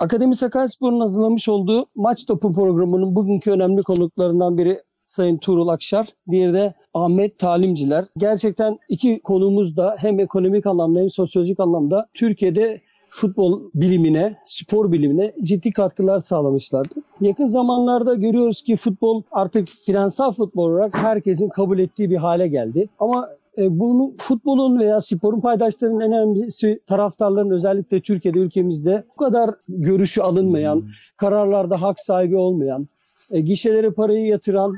[0.00, 6.54] Akademi Sakaryaspor'un hazırlamış olduğu Maç Topu programının bugünkü önemli konuklarından biri Sayın Tuğrul Akşar, diğeri
[6.54, 8.04] de Ahmet Talimciler.
[8.16, 12.80] Gerçekten iki konumuz da hem ekonomik anlamda hem sosyolojik anlamda Türkiye'de
[13.10, 16.94] futbol bilimine, spor bilimine ciddi katkılar sağlamışlardı.
[17.20, 22.88] Yakın zamanlarda görüyoruz ki futbol artık finansal futbol olarak herkesin kabul ettiği bir hale geldi.
[22.98, 23.28] Ama
[23.58, 30.20] e, bunu futbolun veya sporun paydaşlarının en önemlisi taraftarların özellikle Türkiye'de ülkemizde bu kadar görüşü
[30.20, 32.88] alınmayan, kararlarda hak sahibi olmayan,
[33.30, 34.74] e, gişelere parayı yatıran,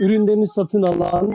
[0.00, 1.32] ürünlerini satın alan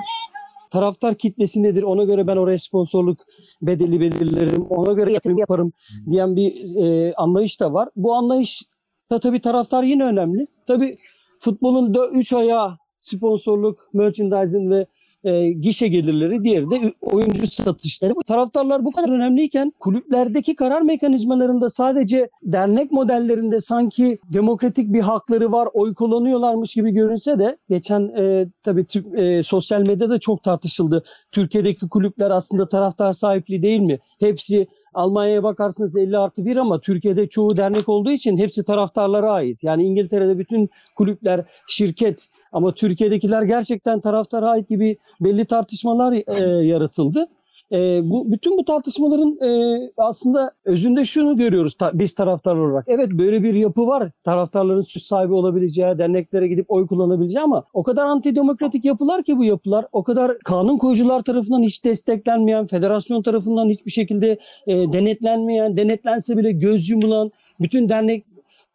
[0.71, 1.83] taraftar kitlesi nedir?
[1.83, 3.17] Ona göre ben oraya sponsorluk
[3.61, 4.65] bedeli belirlerim.
[4.69, 5.73] Ona göre yatırım yaparım
[6.09, 7.89] diyen bir e, anlayış da var.
[7.95, 8.63] Bu anlayış
[9.11, 10.47] da tabii taraftar yine önemli.
[10.67, 10.97] Tabii
[11.39, 14.85] futbolun da üç ayağı sponsorluk, merchandising ve
[15.23, 18.15] e, gişe gelirleri, diğeri de oyuncu satışları.
[18.15, 25.51] Bu taraftarlar bu kadar önemliyken kulüplerdeki karar mekanizmalarında sadece dernek modellerinde sanki demokratik bir hakları
[25.51, 31.03] var, oy kullanıyorlarmış gibi görünse de geçen e, tabii e, sosyal medyada çok tartışıldı.
[31.31, 33.99] Türkiye'deki kulüpler aslında taraftar sahipliği değil mi?
[34.19, 34.67] Hepsi
[34.99, 39.63] Almanya'ya bakarsınız 50 artı 1 ama Türkiye'de çoğu dernek olduğu için hepsi taraftarlara ait.
[39.63, 47.27] Yani İngiltere'de bütün kulüpler şirket ama Türkiye'dekiler gerçekten taraftara ait gibi belli tartışmalar e, yaratıldı.
[47.71, 52.85] E, bu bütün bu tartışmaların e, aslında özünde şunu görüyoruz ta, biz taraftar olarak.
[52.87, 54.11] Evet böyle bir yapı var.
[54.23, 59.43] Taraftarların süs sahibi olabileceği, derneklere gidip oy kullanabileceği ama o kadar antidemokratik yapılar ki bu
[59.43, 59.85] yapılar.
[59.91, 66.51] O kadar kanun koyucular tarafından hiç desteklenmeyen, federasyon tarafından hiçbir şekilde e, denetlenmeyen, denetlense bile
[66.51, 68.25] göz yumulan, bütün dernek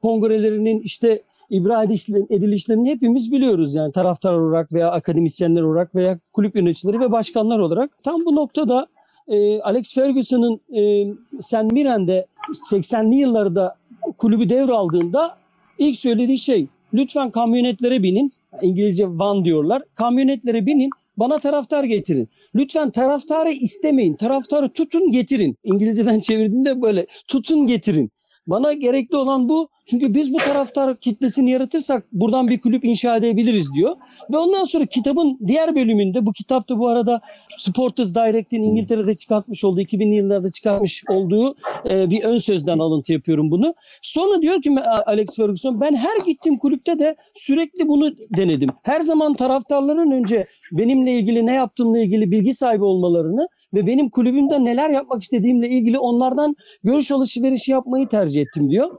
[0.03, 1.84] kongrelerinin işte ibra
[2.31, 8.03] edilişlerini hepimiz biliyoruz yani taraftar olarak veya akademisyenler olarak veya kulüp yöneticileri ve başkanlar olarak.
[8.03, 8.86] Tam bu noktada
[9.28, 12.27] e, Alex Ferguson'ın e, Sen Miren'de
[12.70, 13.77] 80'li yıllarda
[14.19, 15.36] kulübü devraldığında
[15.78, 18.33] ilk söylediği şey lütfen kamyonetlere binin.
[18.62, 19.83] İngilizce van diyorlar.
[19.95, 22.29] Kamyonetlere binin bana taraftar getirin.
[22.55, 24.14] Lütfen taraftarı istemeyin.
[24.14, 25.57] Taraftarı tutun getirin.
[25.64, 28.11] İngilizceden çevirdiğinde böyle tutun getirin.
[28.47, 29.68] Bana gerekli olan bu.
[29.86, 33.96] Çünkü biz bu taraftar kitlesini yaratırsak buradan bir kulüp inşa edebiliriz diyor.
[34.33, 37.20] Ve ondan sonra kitabın diğer bölümünde bu kitapta bu arada
[37.58, 41.56] Sporters Direct'in İngiltere'de çıkartmış olduğu 2000'li yıllarda çıkartmış olduğu
[41.90, 43.74] e, bir ön sözden alıntı yapıyorum bunu.
[44.02, 44.70] Sonra diyor ki
[45.06, 48.70] Alex Ferguson ben her gittiğim kulüpte de sürekli bunu denedim.
[48.83, 54.64] Her zaman taraftarların önce benimle ilgili ne yaptığımla ilgili bilgi sahibi olmalarını ve benim kulübümde
[54.64, 58.90] neler yapmak istediğimle ilgili onlardan görüş alışverişi yapmayı tercih ettim diyor.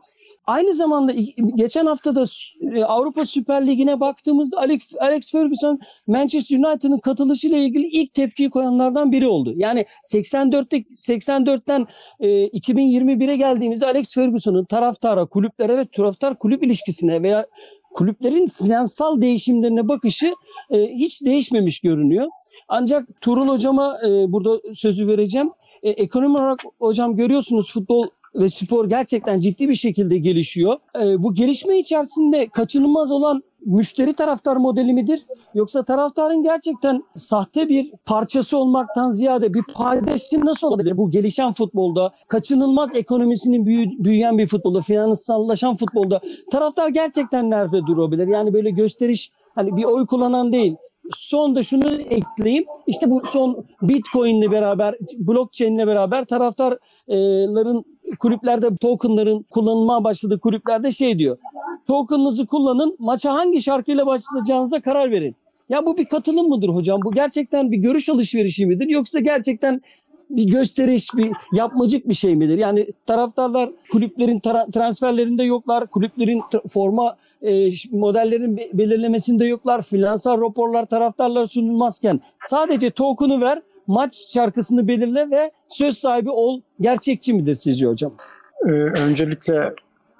[0.48, 1.12] Aynı zamanda
[1.56, 2.26] geçen hafta da
[2.76, 4.60] e, Avrupa Süper Ligi'ne baktığımızda
[5.00, 9.54] Alex, Ferguson Manchester United'ın katılışıyla ilgili ilk tepkiyi koyanlardan biri oldu.
[9.56, 11.88] Yani 84'te 84'ten
[12.20, 17.46] e, 2021'e geldiğimizde Alex Ferguson'ın taraftara, kulüplere ve taraftar kulüp ilişkisine veya
[17.94, 20.34] kulüplerin finansal değişimlerine bakışı
[20.72, 22.28] e, hiç değişmemiş görünüyor.
[22.68, 25.52] Ancak Turul hocama e, burada sözü vereceğim.
[25.84, 30.78] Ekonomi olarak hocam görüyorsunuz futbol ve spor gerçekten ciddi bir şekilde gelişiyor.
[31.02, 35.26] E, bu gelişme içerisinde kaçınılmaz olan müşteri taraftar modeli midir?
[35.54, 42.14] Yoksa taraftarın gerçekten sahte bir parçası olmaktan ziyade bir paydaşı nasıl olabilir bu gelişen futbolda?
[42.28, 48.28] Kaçınılmaz ekonomisinin büyü, büyüyen bir futbolda, finansallaşan futbolda taraftar gerçekten nerede durabilir?
[48.28, 50.76] Yani böyle gösteriş hani bir oy kullanan değil.
[51.14, 52.66] Son da şunu ekleyeyim.
[52.88, 57.86] İşte bu son Bitcoin ile beraber, blockchain ile beraber taraftarların
[58.20, 61.38] kulüplerde tokenların kullanılmaya başladığı kulüplerde şey diyor.
[61.88, 62.96] Token'ınızı kullanın.
[63.00, 65.36] Maça hangi şarkıyla başlayacağınıza karar verin.
[65.70, 67.02] Ya bu bir katılım mıdır hocam?
[67.06, 68.88] Bu gerçekten bir görüş alışverişi midir?
[68.90, 69.82] Yoksa gerçekten
[70.30, 72.58] bir gösteriş, bir yapmacık bir şey midir?
[72.58, 74.40] Yani taraftarlar kulüplerin
[74.72, 83.62] transferlerinde yoklar, kulüplerin forma e, modellerin belirlemesinde yoklar, finansal raporlar taraftarlara sunulmazken sadece token'u ver,
[83.88, 86.62] maç şarkısını belirle ve söz sahibi ol.
[86.80, 88.14] Gerçekçi midir sizce hocam?
[88.66, 88.72] Ee,
[89.08, 89.74] öncelikle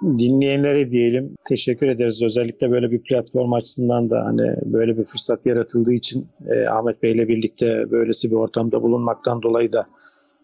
[0.04, 2.24] dinleyenlere diyelim teşekkür ederiz.
[2.24, 7.12] Özellikle böyle bir platform açısından da hani böyle bir fırsat yaratıldığı için e, Ahmet Bey
[7.12, 9.88] ile birlikte böylesi bir ortamda bulunmaktan dolayı da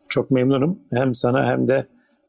[0.10, 0.80] çok memnunum.
[0.94, 1.86] Hem sana hem de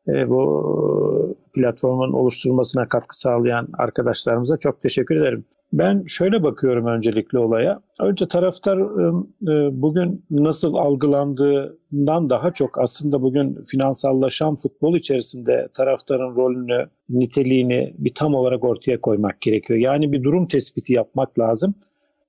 [0.09, 5.45] e, bu platformun oluşturulmasına katkı sağlayan arkadaşlarımıza çok teşekkür ederim.
[5.73, 7.81] Ben şöyle bakıyorum öncelikle olaya.
[8.01, 16.37] Önce taraftar ıı, ıı, bugün nasıl algılandığından daha çok aslında bugün finansallaşan futbol içerisinde taraftarın
[16.37, 19.79] rolünü, niteliğini bir tam olarak ortaya koymak gerekiyor.
[19.79, 21.75] Yani bir durum tespiti yapmak lazım.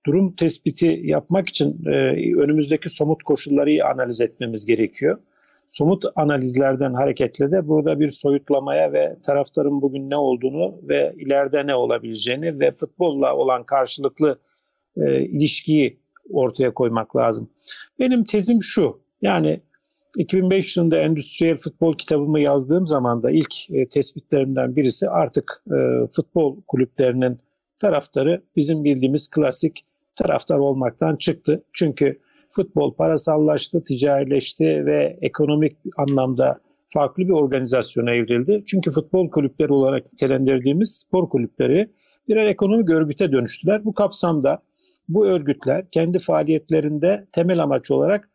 [0.06, 5.18] Durum tespiti yapmak için ıı, önümüzdeki somut koşulları analiz etmemiz gerekiyor.
[5.74, 11.76] Somut analizlerden hareketle de burada bir soyutlamaya ve taraftarın bugün ne olduğunu ve ileride ne
[11.76, 14.40] olabileceğini ve futbolla olan karşılıklı
[14.98, 16.00] e, ilişkiyi
[16.30, 17.50] ortaya koymak lazım.
[18.00, 19.02] Benim tezim şu.
[19.22, 19.62] Yani
[20.18, 26.62] 2005 yılında endüstriyel futbol kitabımı yazdığım zaman da ilk e, tespitlerimden birisi artık e, futbol
[26.68, 27.40] kulüplerinin
[27.80, 29.86] taraftarı bizim bildiğimiz klasik
[30.16, 31.64] taraftar olmaktan çıktı.
[31.74, 32.20] Çünkü
[32.56, 38.64] futbol parasallaştı, ticarileşti ve ekonomik anlamda farklı bir organizasyona evrildi.
[38.66, 41.92] Çünkü futbol kulüpleri olarak nitelendirdiğimiz spor kulüpleri
[42.28, 43.86] birer ekonomik örgüte dönüştüler.
[43.86, 44.64] Bu kapsamda
[45.10, 48.30] bu örgütler kendi faaliyetlerinde temel amaç olarak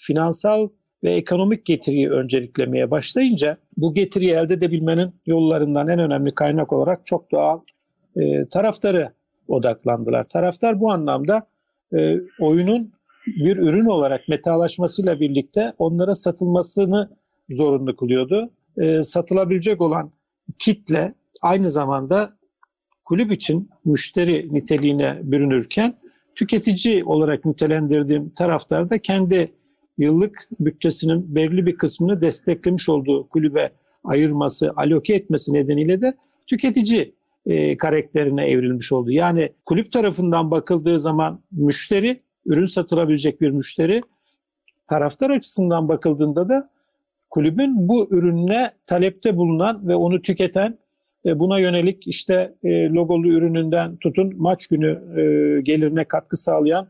[0.00, 0.68] finansal
[1.04, 7.32] ve ekonomik getiriyi önceliklemeye başlayınca bu getiriyi elde edebilmenin yollarından en önemli kaynak olarak çok
[7.32, 7.60] doğal
[8.16, 9.12] e, taraftarı
[9.48, 10.24] odaklandılar.
[10.24, 11.46] Taraftar bu anlamda
[11.96, 12.92] e, oyunun
[13.26, 17.10] bir ürün olarak metalaşmasıyla birlikte onlara satılmasını
[17.48, 18.50] zorunlu kılıyordu.
[18.78, 20.10] E, satılabilecek olan
[20.58, 22.32] kitle aynı zamanda
[23.04, 25.94] kulüp için müşteri niteliğine bürünürken
[26.34, 29.52] tüketici olarak nitelendirdiğim taraftar da kendi
[29.98, 33.72] yıllık bütçesinin belirli bir kısmını desteklemiş olduğu kulübe
[34.04, 36.14] ayırması, aloke etmesi nedeniyle de
[36.46, 37.14] tüketici
[37.46, 39.12] e, karakterine evrilmiş oldu.
[39.12, 44.00] Yani kulüp tarafından bakıldığı zaman müşteri, ürün satılabilecek bir müşteri,
[44.86, 46.70] taraftar açısından bakıldığında da
[47.30, 50.78] kulübün bu ürününe talepte bulunan ve onu tüketen
[51.26, 55.22] e, buna yönelik işte e, logolu ürününden tutun maç günü e,
[55.60, 56.88] gelirine katkı sağlayan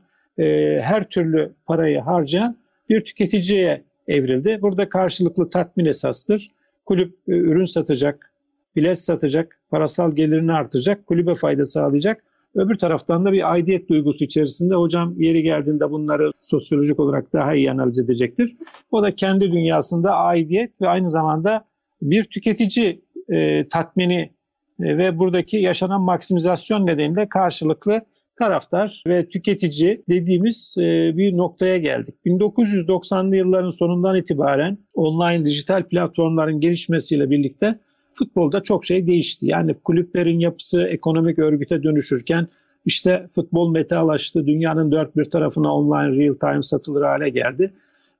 [0.81, 2.56] her türlü parayı harcayan
[2.88, 4.58] bir tüketiciye evrildi.
[4.62, 6.48] Burada karşılıklı tatmin esastır.
[6.87, 8.32] Kulüp ürün satacak,
[8.76, 12.25] bilet satacak, parasal gelirini artacak, kulübe fayda sağlayacak.
[12.54, 17.70] Öbür taraftan da bir aidiyet duygusu içerisinde hocam yeri geldiğinde bunları sosyolojik olarak daha iyi
[17.70, 18.50] analiz edecektir.
[18.90, 21.64] O da kendi dünyasında aidiyet ve aynı zamanda
[22.02, 24.32] bir tüketici e, tatmini
[24.81, 28.00] e, ve buradaki yaşanan maksimizasyon nedeniyle karşılıklı
[28.38, 30.82] taraftar ve tüketici dediğimiz e,
[31.16, 32.14] bir noktaya geldik.
[32.26, 37.78] 1990'lı yılların sonundan itibaren online dijital platformların gelişmesiyle birlikte
[38.14, 39.46] futbolda çok şey değişti.
[39.46, 42.48] Yani kulüplerin yapısı ekonomik örgüte dönüşürken
[42.84, 44.46] işte futbol metalaştı.
[44.46, 47.72] Dünyanın dört bir tarafına online real time satılır hale geldi.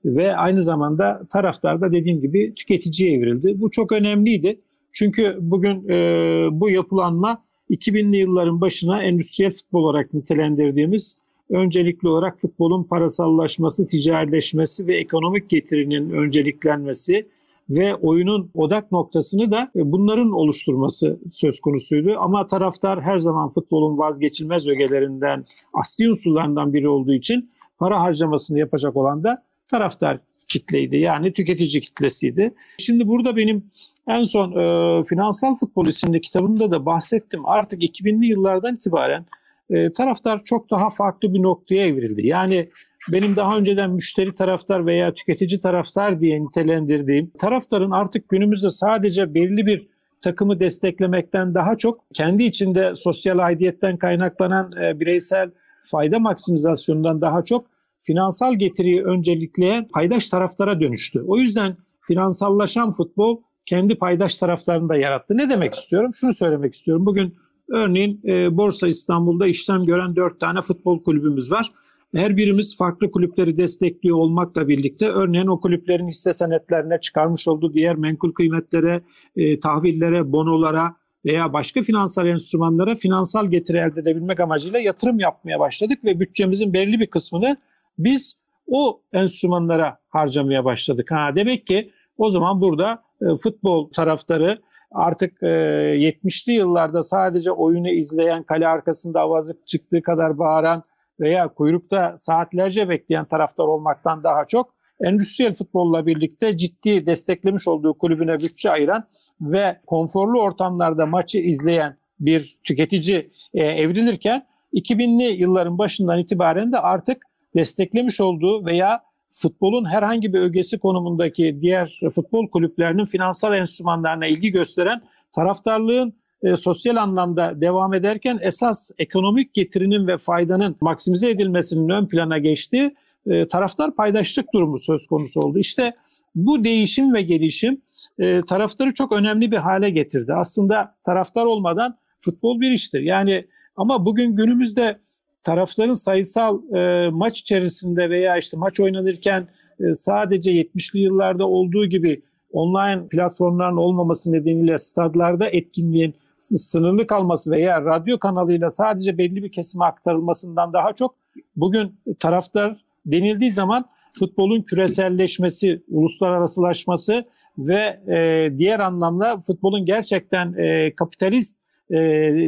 [0.05, 3.61] Ve aynı zamanda taraftar da dediğim gibi tüketiciye evrildi.
[3.61, 4.61] Bu çok önemliydi.
[4.93, 12.85] Çünkü bugün e, bu yapılanma 2000'li yılların başına endüstriyel futbol olarak nitelendirdiğimiz öncelikli olarak futbolun
[12.85, 17.27] parasallaşması, ticarileşmesi ve ekonomik getirinin önceliklenmesi
[17.71, 22.17] ve oyunun odak noktasını da e, bunların oluşturması söz konusuydu.
[22.19, 28.97] Ama taraftar her zaman futbolun vazgeçilmez ögelerinden, asli unsurlarından biri olduğu için para harcamasını yapacak
[28.97, 30.19] olan da taraftar
[30.49, 30.97] kitleydi.
[30.97, 32.55] Yani tüketici kitlesiydi.
[32.79, 33.65] Şimdi burada benim
[34.09, 37.47] en son e, Finansal Futbol isimli kitabımda da bahsettim.
[37.47, 39.27] Artık 2000'li yıllardan itibaren
[39.71, 42.27] e, taraftar çok daha farklı bir noktaya evrildi.
[42.27, 42.69] Yani
[43.09, 49.67] benim daha önceden müşteri taraftar veya tüketici taraftar diye nitelendirdiğim taraftarın artık günümüzde sadece belirli
[49.67, 49.87] bir
[50.21, 55.51] takımı desteklemekten daha çok kendi içinde sosyal aidiyetten kaynaklanan e, bireysel
[55.83, 57.67] fayda maksimizasyonundan daha çok
[58.01, 61.25] finansal getiriyi öncelikleyen paydaş taraftara dönüştü.
[61.27, 65.37] O yüzden finansallaşan futbol kendi paydaş taraflarını da yarattı.
[65.37, 66.11] Ne demek istiyorum?
[66.15, 67.07] Şunu söylemek istiyorum.
[67.07, 67.35] Bugün
[67.69, 71.73] örneğin e, Borsa İstanbul'da işlem gören dört tane futbol kulübümüz var.
[72.15, 77.97] Her birimiz farklı kulüpleri destekliyor olmakla birlikte örneğin o kulüplerin hisse senetlerine çıkarmış olduğu diğer
[77.97, 79.03] menkul kıymetlere,
[79.37, 86.05] e, tahvillere, bonolara veya başka finansal enstrümanlara finansal getiri elde edebilmek amacıyla yatırım yapmaya başladık
[86.05, 87.57] ve bütçemizin belli bir kısmını
[87.99, 91.11] biz o enstrümanlara harcamaya başladık.
[91.11, 97.91] Ha demek ki o zaman burada e, futbol taraftarı artık e, 70'li yıllarda sadece oyunu
[97.91, 100.83] izleyen, kale arkasında avazık çıktığı kadar bağıran
[101.23, 108.35] veya kuyrukta saatlerce bekleyen taraftar olmaktan daha çok endüstriyel futbolla birlikte ciddi desteklemiş olduğu kulübüne
[108.35, 109.05] bütçe ayıran
[109.41, 117.23] ve konforlu ortamlarda maçı izleyen bir tüketici e, evrilirken 2000'li yılların başından itibaren de artık
[117.57, 125.03] desteklemiş olduğu veya futbolun herhangi bir ögesi konumundaki diğer futbol kulüplerinin finansal enstrümanlarına ilgi gösteren
[125.33, 132.39] taraftarlığın e, sosyal anlamda devam ederken esas ekonomik getirinin ve faydanın maksimize edilmesinin ön plana
[132.39, 132.95] geçtiği
[133.27, 135.59] e, taraftar paydaşlık durumu söz konusu oldu.
[135.59, 135.93] İşte
[136.35, 137.81] bu değişim ve gelişim
[138.19, 140.35] e, taraftarı çok önemli bir hale getirdi.
[140.35, 143.01] Aslında taraftar olmadan futbol bir iştir.
[143.01, 143.47] Yani
[143.77, 144.99] ama bugün günümüzde
[145.43, 149.49] tarafların sayısal e, maç içerisinde veya işte maç oynanırken
[149.81, 152.23] e, sadece 70'li yıllarda olduğu gibi
[152.53, 159.85] online platformların olmaması nedeniyle stadlarda etkinliğin sınırlı kalması veya radyo kanalıyla sadece belli bir kesime
[159.85, 161.15] aktarılmasından daha çok
[161.57, 163.85] bugün taraftar denildiği zaman
[164.19, 167.25] futbolun küreselleşmesi, uluslararasılaşması
[167.59, 171.59] ve e, diğer anlamda futbolun gerçekten e, kapitalist
[171.91, 171.97] e,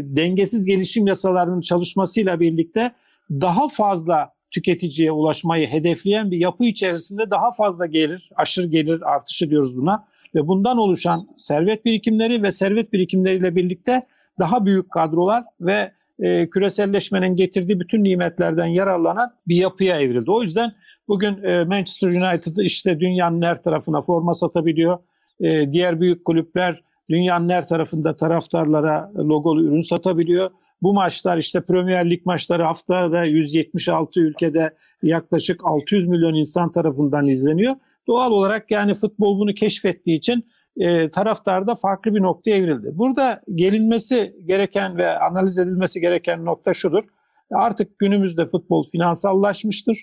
[0.03, 2.93] dengesiz gelişim yasalarının çalışmasıyla birlikte
[3.31, 9.77] daha fazla tüketiciye ulaşmayı hedefleyen bir yapı içerisinde daha fazla gelir, aşırı gelir artışı diyoruz
[9.77, 10.07] buna.
[10.35, 14.03] Ve bundan oluşan servet birikimleri ve servet birikimleriyle birlikte
[14.39, 20.31] daha büyük kadrolar ve e, küreselleşmenin getirdiği bütün nimetlerden yararlanan bir yapıya evrildi.
[20.31, 20.73] O yüzden
[21.09, 24.99] bugün e, Manchester United işte dünyanın her tarafına forma satabiliyor.
[25.41, 26.79] E, diğer büyük kulüpler
[27.11, 30.51] dünyanın her tarafında taraftarlara logolu ürün satabiliyor.
[30.83, 37.77] Bu maçlar işte Premier Lig maçları haftada 176 ülkede yaklaşık 600 milyon insan tarafından izleniyor.
[38.07, 40.45] Doğal olarak yani futbol bunu keşfettiği için
[40.77, 42.91] e, taraftarda farklı bir noktaya evrildi.
[42.93, 47.05] Burada gelinmesi gereken ve analiz edilmesi gereken nokta şudur.
[47.53, 49.99] Artık günümüzde futbol finansallaşmıştır.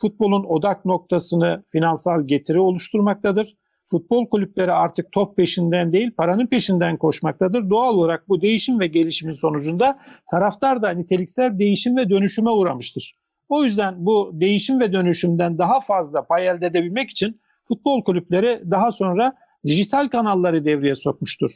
[0.00, 3.54] Futbolun odak noktasını finansal getiri oluşturmaktadır.
[3.86, 7.70] Futbol kulüpleri artık top peşinden değil paranın peşinden koşmaktadır.
[7.70, 9.98] Doğal olarak bu değişim ve gelişimin sonucunda
[10.30, 13.23] taraftar da niteliksel değişim ve dönüşüme uğramıştır.
[13.48, 18.90] O yüzden bu değişim ve dönüşümden daha fazla pay elde edebilmek için futbol kulüpleri daha
[18.90, 19.34] sonra
[19.66, 21.50] dijital kanalları devreye sokmuştur.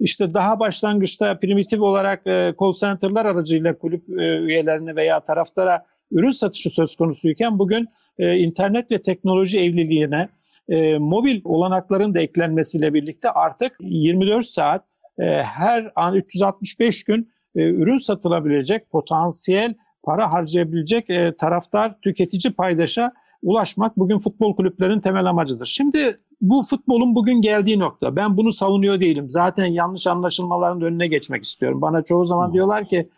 [0.00, 6.30] İşte daha başlangıçta primitif olarak e, call center'lar aracıyla kulüp e, üyelerine veya taraftara ürün
[6.30, 10.28] satışı söz konusuyken bugün e, internet ve teknoloji evliliğine
[10.68, 14.84] e, mobil olanakların da eklenmesiyle birlikte artık 24 saat
[15.18, 19.74] e, her an 365 gün e, ürün satılabilecek potansiyel
[20.04, 25.64] para harcayabilecek e, taraftar tüketici paydaşa ulaşmak bugün futbol kulüplerinin temel amacıdır.
[25.64, 28.16] Şimdi bu futbolun bugün geldiği nokta.
[28.16, 29.30] Ben bunu savunuyor değilim.
[29.30, 31.82] Zaten yanlış anlaşılmaların önüne geçmek istiyorum.
[31.82, 33.08] Bana çoğu zaman diyorlar ki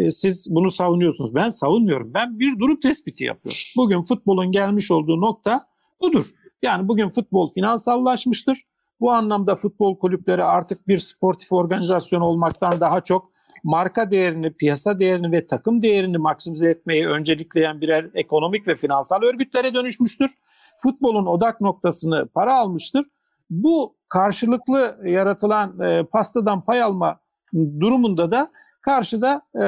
[0.00, 1.34] e, siz bunu savunuyorsunuz.
[1.34, 2.14] Ben savunmuyorum.
[2.14, 3.58] Ben bir durum tespiti yapıyorum.
[3.76, 5.66] Bugün futbolun gelmiş olduğu nokta
[6.02, 6.24] budur.
[6.62, 8.62] Yani bugün futbol finansallaşmıştır.
[9.00, 13.33] Bu anlamda futbol kulüpleri artık bir sportif organizasyon olmaktan daha çok
[13.64, 19.74] marka değerini, piyasa değerini ve takım değerini maksimize etmeyi öncelikleyen birer ekonomik ve finansal örgütlere
[19.74, 20.30] dönüşmüştür.
[20.76, 23.04] Futbolun odak noktasını para almıştır.
[23.50, 27.20] Bu karşılıklı yaratılan e, pastadan pay alma
[27.54, 28.50] durumunda da
[28.82, 29.66] karşıda e,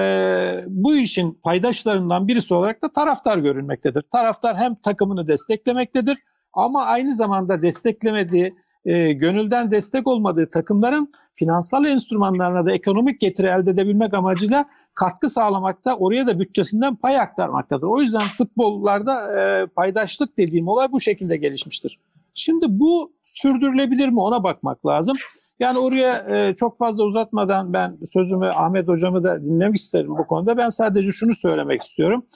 [0.66, 4.02] bu işin paydaşlarından birisi olarak da taraftar görülmektedir.
[4.12, 6.18] Taraftar hem takımını desteklemektedir
[6.52, 8.54] ama aynı zamanda desteklemediği
[8.86, 14.64] e, gönülden destek olmadığı takımların finansal enstrümanlarına da ekonomik getiri elde edebilmek amacıyla
[14.94, 17.86] katkı sağlamakta, oraya da bütçesinden pay aktarmaktadır.
[17.86, 21.98] O yüzden futbollarda e, paydaşlık dediğim olay bu şekilde gelişmiştir.
[22.34, 25.16] Şimdi bu sürdürülebilir mi ona bakmak lazım.
[25.60, 30.56] Yani oraya e, çok fazla uzatmadan ben sözümü Ahmet Hocam'ı da dinlemek isterim bu konuda.
[30.56, 32.26] Ben sadece şunu söylemek istiyorum.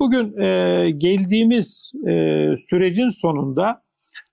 [0.00, 2.10] Bugün e, geldiğimiz e,
[2.56, 3.82] sürecin sonunda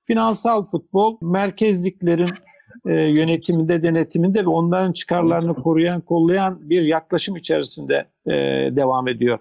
[0.07, 2.29] finansal futbol merkezliklerin
[2.85, 8.31] e, yönetiminde, denetiminde ve onların çıkarlarını koruyan, kollayan bir yaklaşım içerisinde e,
[8.75, 9.39] devam ediyor.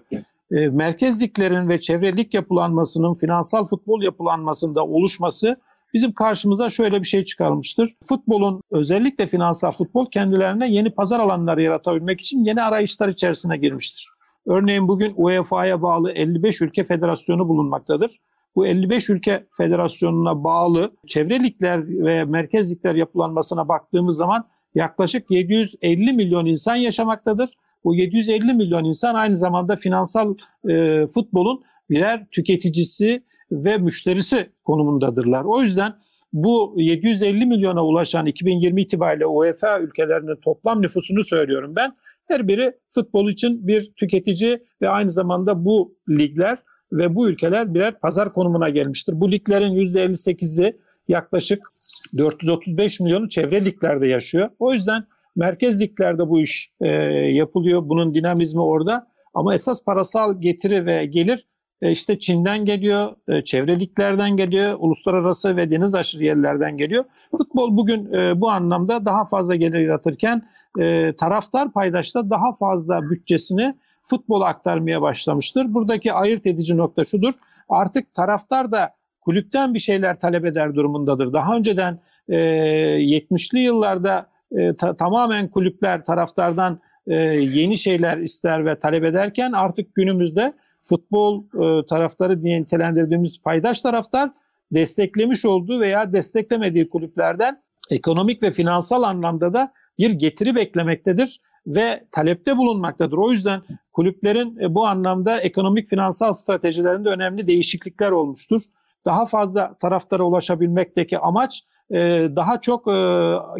[0.51, 5.57] E, merkezliklerin ve çevrelik yapılanmasının finansal futbol yapılanmasında oluşması
[5.93, 7.89] bizim karşımıza şöyle bir şey çıkarmıştır.
[8.03, 14.09] Futbolun özellikle finansal futbol kendilerine yeni pazar alanları yaratabilmek için yeni arayışlar içerisine girmiştir.
[14.47, 18.11] Örneğin bugün UEFA'ya bağlı 55 ülke federasyonu bulunmaktadır
[18.57, 26.13] bu 55 ülke federasyonuna bağlı çevre ligler ve merkez ligler yapılanmasına baktığımız zaman yaklaşık 750
[26.13, 27.49] milyon insan yaşamaktadır.
[27.83, 30.35] Bu 750 milyon insan aynı zamanda finansal
[30.69, 35.43] e, futbolun birer tüketicisi ve müşterisi konumundadırlar.
[35.43, 35.93] O yüzden
[36.33, 41.93] bu 750 milyona ulaşan 2020 itibariyle UEFA ülkelerinin toplam nüfusunu söylüyorum ben.
[42.27, 46.57] Her biri futbol için bir tüketici ve aynı zamanda bu ligler
[46.91, 49.21] ve bu ülkeler birer pazar konumuna gelmiştir.
[49.21, 50.77] Bu liglerin %58'i
[51.07, 51.71] yaklaşık
[52.17, 54.49] 435 milyonu çevre liglerde yaşıyor.
[54.59, 55.03] O yüzden
[55.35, 57.89] merkez liglerde bu iş e, yapılıyor.
[57.89, 59.07] Bunun dinamizmi orada.
[59.33, 61.45] Ama esas parasal getiri ve gelir
[61.81, 67.05] e, işte Çin'den geliyor, e, çevre liglerden geliyor, uluslararası ve deniz aşırı yerlerden geliyor.
[67.37, 73.75] Futbol bugün e, bu anlamda daha fazla gelir yaratırken e, taraftar paydaşta daha fazla bütçesini
[74.09, 75.73] futbola aktarmaya başlamıştır.
[75.73, 77.33] Buradaki ayırt edici nokta şudur.
[77.69, 78.89] Artık taraftar da
[79.21, 81.33] kulüpten bir şeyler talep eder durumundadır.
[81.33, 81.99] Daha önceden
[82.29, 89.51] e, 70'li yıllarda e, ta, tamamen kulüpler taraftardan e, yeni şeyler ister ve talep ederken
[89.51, 94.31] artık günümüzde futbol e, taraftarı diye nitelendirdiğimiz paydaş taraftar
[94.71, 97.61] desteklemiş olduğu veya desteklemediği kulüplerden
[97.91, 103.17] ekonomik ve finansal anlamda da bir getiri beklemektedir ve talepte bulunmaktadır.
[103.17, 103.61] O yüzden
[103.93, 108.61] kulüplerin e, bu anlamda ekonomik finansal stratejilerinde önemli değişiklikler olmuştur.
[109.05, 111.97] Daha fazla taraftara ulaşabilmekteki amaç e,
[112.35, 112.91] daha çok e,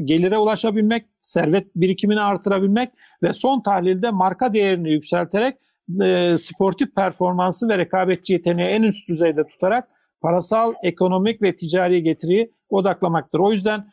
[0.04, 2.90] gelire ulaşabilmek, servet birikimini artırabilmek
[3.24, 5.58] ve son tahlilde marka değerini yükselterek
[6.38, 9.88] sportif performansı ve rekabetçi yeteneği en üst düzeyde tutarak
[10.22, 13.40] parasal, ekonomik ve ticari getiriyi odaklamaktır.
[13.40, 13.88] O yüzden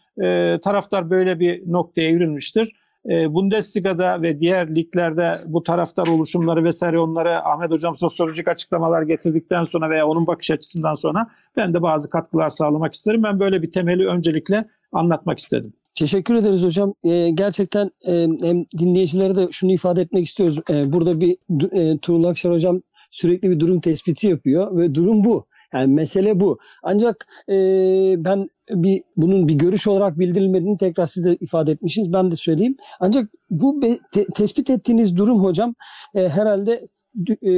[0.61, 2.11] taraftar böyle bir noktaya
[3.06, 3.34] evrilmiştir.
[3.34, 9.90] Bundesliga'da ve diğer liglerde bu taraftar oluşumları vesaire onlara Ahmet Hocam sosyolojik açıklamalar getirdikten sonra
[9.90, 13.23] veya onun bakış açısından sonra ben de bazı katkılar sağlamak isterim.
[13.23, 15.73] Ben böyle bir temeli öncelikle anlatmak istedim.
[15.94, 16.94] Teşekkür ederiz hocam.
[17.04, 20.61] Ee, gerçekten e, hem dinleyicilere de şunu ifade etmek istiyoruz.
[20.70, 21.37] Ee, burada bir
[21.73, 25.46] e, Tuğrul Akşar hocam sürekli bir durum tespiti yapıyor ve durum bu.
[25.75, 26.59] Yani mesele bu.
[26.83, 27.54] Ancak e,
[28.25, 32.12] ben bir bunun bir görüş olarak bildirilmediğini tekrar siz de ifade etmişsiniz.
[32.12, 32.76] Ben de söyleyeyim.
[33.00, 35.75] Ancak bu be, te, tespit ettiğiniz durum hocam
[36.14, 36.81] e, herhalde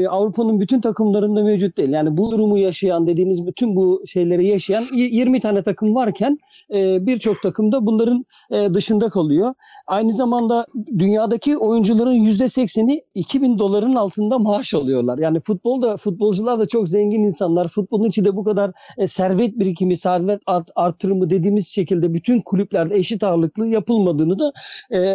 [0.08, 1.88] Avrupa'nın bütün takımlarında mevcut değil.
[1.88, 6.38] Yani bu durumu yaşayan dediğiniz bütün bu şeyleri yaşayan 20 tane takım varken
[6.75, 9.54] e, birçok takım da bunların e, dışında kalıyor.
[9.86, 10.66] Aynı zamanda
[10.98, 15.18] dünyadaki oyuncuların %80'i 2000 doların altında maaş alıyorlar.
[15.18, 17.68] Yani futbolda futbolcular da çok zengin insanlar.
[17.68, 18.72] Futbolun içinde bu kadar
[19.06, 24.52] servet birikimi, servet art, artırımı dediğimiz şekilde bütün kulüplerde eşit ağırlıklı yapılmadığını da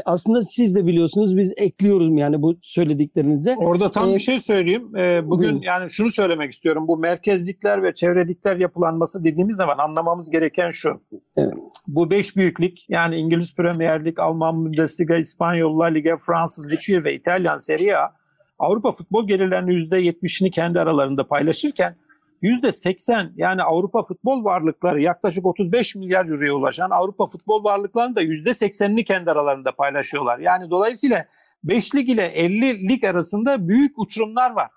[0.05, 1.38] aslında siz de biliyorsunuz.
[1.38, 3.55] Biz ekliyoruz yani bu söylediklerinize.
[3.57, 4.95] Orada tam ee, bir şey şey söyleyeyim.
[4.95, 5.61] Ee, bugün Buyurun.
[5.61, 6.88] yani şunu söylemek istiyorum.
[6.88, 11.01] Bu merkezlikler ve çevrelikler yapılanması dediğimiz zaman anlamamız gereken şu.
[11.38, 11.53] Evet.
[11.88, 17.03] Bu beş büyüklük yani İngiliz Premier Lig, Alman Bundesliga, İspanyol La Liga, Fransız Lig 1
[17.03, 18.21] ve İtalyan Serie A
[18.59, 21.95] Avrupa futbol gelirlerinin %70'ini kendi aralarında paylaşırken
[22.41, 29.03] %80 yani Avrupa futbol varlıkları yaklaşık 35 milyar euroya ulaşan Avrupa futbol varlıklarının da %80'ini
[29.03, 30.39] kendi aralarında paylaşıyorlar.
[30.39, 31.25] Yani dolayısıyla
[31.63, 34.69] 5 lig ile 50 lig arasında büyük uçurumlar var.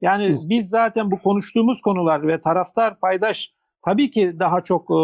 [0.00, 3.52] Yani biz zaten bu konuştuğumuz konular ve taraftar paydaş
[3.84, 4.94] tabii ki daha çok e,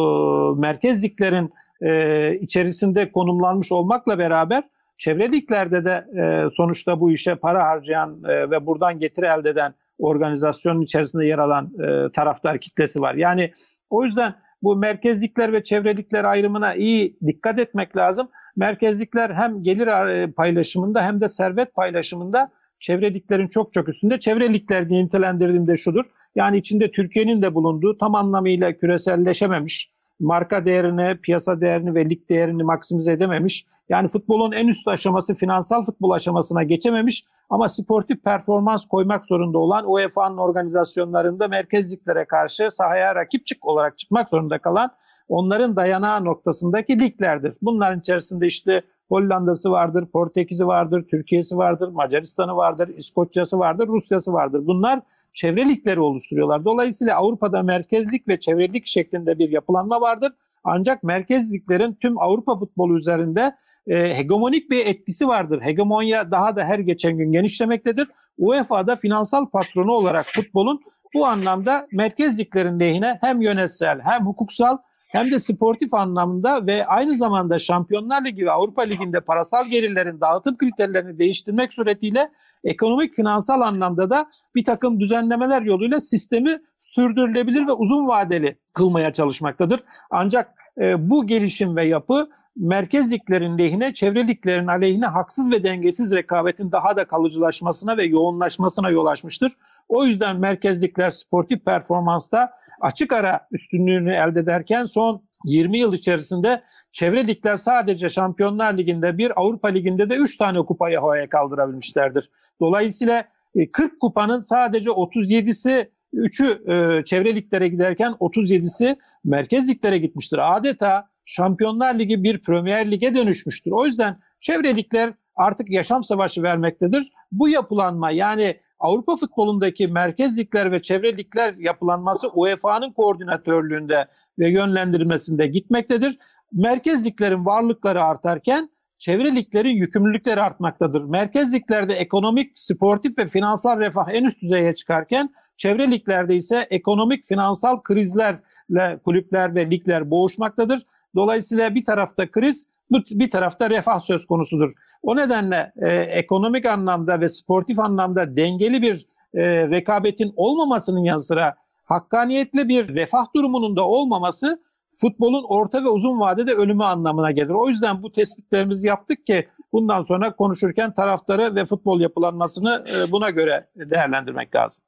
[0.61, 1.53] merkez liglerin
[1.83, 4.63] e, içerisinde konumlanmış olmakla beraber
[4.99, 9.75] çevre liglerde de e, sonuçta bu işe para harcayan e, ve buradan getiri elde eden
[9.99, 13.15] organizasyonun içerisinde yer alan e, taraftar kitlesi var.
[13.15, 13.53] Yani
[13.91, 18.29] o yüzden bu merkezlikler ve çevrelikler ayrımına iyi dikkat etmek lazım.
[18.57, 24.19] Merkezlikler hem gelir e, paylaşımında hem de servet paylaşımında çevreliklerin çok çok üstünde.
[24.19, 26.05] Çevrelikler diye nitelendirdiğimde şudur.
[26.35, 32.63] Yani içinde Türkiye'nin de bulunduğu tam anlamıyla küreselleşememiş, marka değerini, piyasa değerini ve lig değerini
[32.63, 33.67] maksimize edememiş.
[33.89, 39.93] Yani futbolun en üst aşaması finansal futbol aşamasına geçememiş ama sportif performans koymak zorunda olan
[39.93, 44.91] UEFA'nın organizasyonlarında merkezliklere karşı sahaya rakip olarak çıkmak zorunda kalan
[45.29, 47.53] onların dayanağı noktasındaki liglerdir.
[47.63, 54.67] Bunların içerisinde işte Hollanda'sı vardır, Portekiz'i vardır, Türkiye'si vardır, Macaristan'ı vardır, İskoçya'sı vardır, Rusya'sı vardır.
[54.67, 55.01] Bunlar
[55.35, 56.65] çevre ligleri oluşturuyorlar.
[56.65, 60.33] Dolayısıyla Avrupa'da merkezlik ve çevrelik şeklinde bir yapılanma vardır.
[60.65, 63.55] Ancak merkezliklerin tüm Avrupa futbolu üzerinde
[63.87, 65.61] e, hegemonik bir etkisi vardır.
[65.63, 68.09] Hegemonya daha da her geçen gün genişlemektedir.
[68.39, 70.81] UEFA'da finansal patronu olarak futbolun
[71.15, 77.59] bu anlamda merkezliklerin lehine hem yönetsel hem hukuksal hem de sportif anlamda ve aynı zamanda
[77.59, 82.31] Şampiyonlar Ligi ve Avrupa Ligi'nde parasal gelirlerin dağıtım kriterlerini değiştirmek suretiyle
[82.65, 89.81] ekonomik finansal anlamda da bir takım düzenlemeler yoluyla sistemi sürdürülebilir ve uzun vadeli kılmaya çalışmaktadır.
[90.11, 96.97] Ancak e, bu gelişim ve yapı merkezliklerin lehine, çevreliklerin aleyhine haksız ve dengesiz rekabetin daha
[96.97, 99.53] da kalıcılaşmasına ve yoğunlaşmasına yol açmıştır.
[99.89, 107.27] O yüzden merkezlikler sportif performansta açık ara üstünlüğünü elde ederken son 20 yıl içerisinde çevre
[107.27, 112.31] ligler sadece Şampiyonlar Ligi'nde bir, Avrupa Ligi'nde de 3 tane kupayı havaya kaldırabilmişlerdir.
[112.61, 113.25] Dolayısıyla
[113.73, 120.57] 40 e, kupanın sadece 37'si 3'ü e, çevre liglere giderken 37'si merkez liglere gitmiştir.
[120.57, 123.71] Adeta Şampiyonlar Ligi bir Premier Lig'e dönüşmüştür.
[123.71, 127.13] O yüzden çevre ligler artık yaşam savaşı vermektedir.
[127.33, 134.09] Bu yapılanma yani Avrupa futbolundaki merkez ligler ve çevre ligler yapılanması UEFA'nın koordinatörlüğünde
[134.39, 136.19] ve yönlendirmesinde gitmektedir.
[136.53, 141.05] Merkez liglerin varlıkları artarken çevre liglerin yükümlülükleri artmaktadır.
[141.05, 147.25] Merkez liglerde ekonomik, sportif ve finansal refah en üst düzeye çıkarken çevre liglerde ise ekonomik,
[147.25, 150.83] finansal krizlerle kulüpler ve ligler boğuşmaktadır.
[151.17, 154.73] Dolayısıyla bir tarafta kriz, bir tarafta refah söz konusudur.
[155.03, 161.55] O nedenle e, ekonomik anlamda ve sportif anlamda dengeli bir e, rekabetin olmamasının yanı sıra
[161.85, 164.63] hakkaniyetli bir refah durumunun da olmaması
[164.97, 167.51] futbolun orta ve uzun vadede ölümü anlamına gelir.
[167.51, 173.31] O yüzden bu tespitlerimizi yaptık ki bundan sonra konuşurken taraftarı ve futbol yapılanmasını e, buna
[173.31, 174.85] göre değerlendirmek lazım.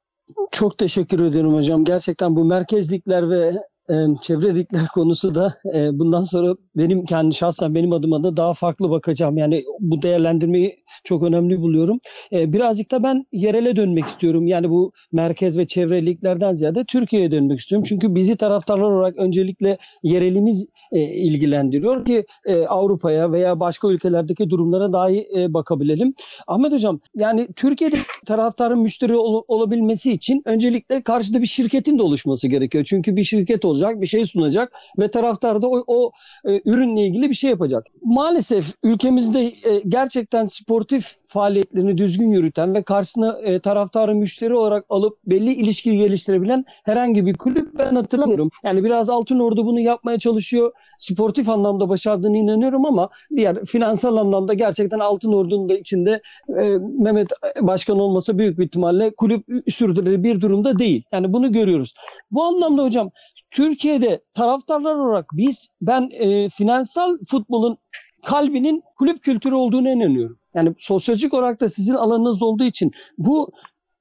[0.51, 1.83] Çok teşekkür ederim hocam.
[1.83, 3.51] Gerçekten bu merkezlikler ve
[3.89, 8.89] e, çevrelikler konusu da e, bundan sonra benim kendi şahsen benim adıma da daha farklı
[8.89, 9.37] bakacağım.
[9.37, 11.99] Yani bu değerlendirmeyi çok önemli buluyorum.
[12.31, 14.47] E, birazcık da ben yerele dönmek istiyorum.
[14.47, 17.85] Yani bu merkez ve çevreliklerden ziyade Türkiye'ye dönmek istiyorum.
[17.89, 22.25] Çünkü bizi taraftarlar olarak öncelikle yerelimiz e, ilgilendiriyor ki
[22.67, 26.13] Avrupa'ya veya başka ülkelerdeki durumlara e, bakabilelim.
[26.47, 32.47] Ahmet hocam yani Türkiye'de taraftarın müşteri ol- olabilmesi için öncelikle karşıda bir şirketin de oluşması
[32.47, 32.83] gerekiyor.
[32.83, 36.11] Çünkü bir şirket olacak, bir şey sunacak ve taraftar da o, o
[36.45, 37.85] e, ürünle ilgili bir şey yapacak.
[38.03, 45.17] Maalesef ülkemizde e, gerçekten sportif faaliyetlerini düzgün yürüten ve karşısına e, taraftarı müşteri olarak alıp
[45.25, 48.49] belli ilişkiyi geliştirebilen herhangi bir kulüp ben hatırlamıyorum.
[48.63, 50.71] Yani biraz Altın Ordu bunu yapmaya çalışıyor.
[50.99, 57.29] Sportif anlamda başardığını inanıyorum ama diğer finansal anlamda gerçekten Altın Ordu'nun da içinde e, Mehmet
[57.61, 61.03] Başkan olmasa büyük bir ihtimalle kulüp sürdürülebilir bir durumda değil.
[61.11, 61.93] Yani bunu görüyoruz.
[62.31, 63.09] Bu anlamda hocam
[63.51, 67.77] Türkiye'de taraftarlar olarak biz ben e, finansal futbolun
[68.25, 70.39] kalbinin kulüp kültürü olduğunu inanıyorum.
[70.53, 73.51] Yani sosyolojik olarak da sizin alanınız olduğu için bu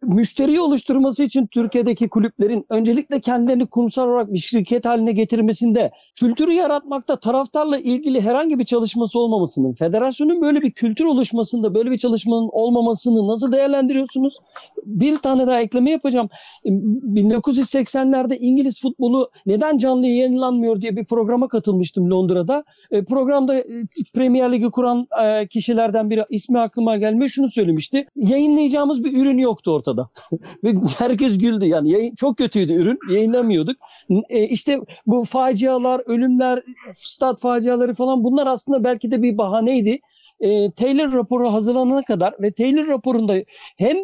[0.02, 7.16] müşteriyi oluşturması için Türkiye'deki kulüplerin öncelikle kendilerini kurumsal olarak bir şirket haline getirmesinde kültürü yaratmakta
[7.16, 13.28] taraftarla ilgili herhangi bir çalışması olmamasının, federasyonun böyle bir kültür oluşmasında böyle bir çalışmanın olmamasını
[13.28, 14.38] nasıl değerlendiriyorsunuz?
[14.84, 16.28] Bir tane daha ekleme yapacağım.
[16.64, 22.64] 1980'lerde İngiliz futbolu neden canlı yayınlanmıyor diye bir programa katılmıştım Londra'da.
[22.90, 23.64] E, programda e,
[24.14, 28.06] Premier Ligi kuran e, kişilerden biri ismi aklıma gelmiyor şunu söylemişti.
[28.16, 29.87] Yayınlayacağımız bir ürün yoktu ortada.
[30.64, 31.90] Ve herkes güldü yani.
[31.90, 32.98] Yayın, çok kötüydü ürün.
[33.10, 33.76] Yayınlamıyorduk.
[34.28, 40.00] E, işte bu facialar, ölümler, stat faciaları falan bunlar aslında belki de bir bahaneydi.
[40.40, 43.34] E, Taylor raporu hazırlanana kadar ve Taylor raporunda
[43.76, 43.96] hem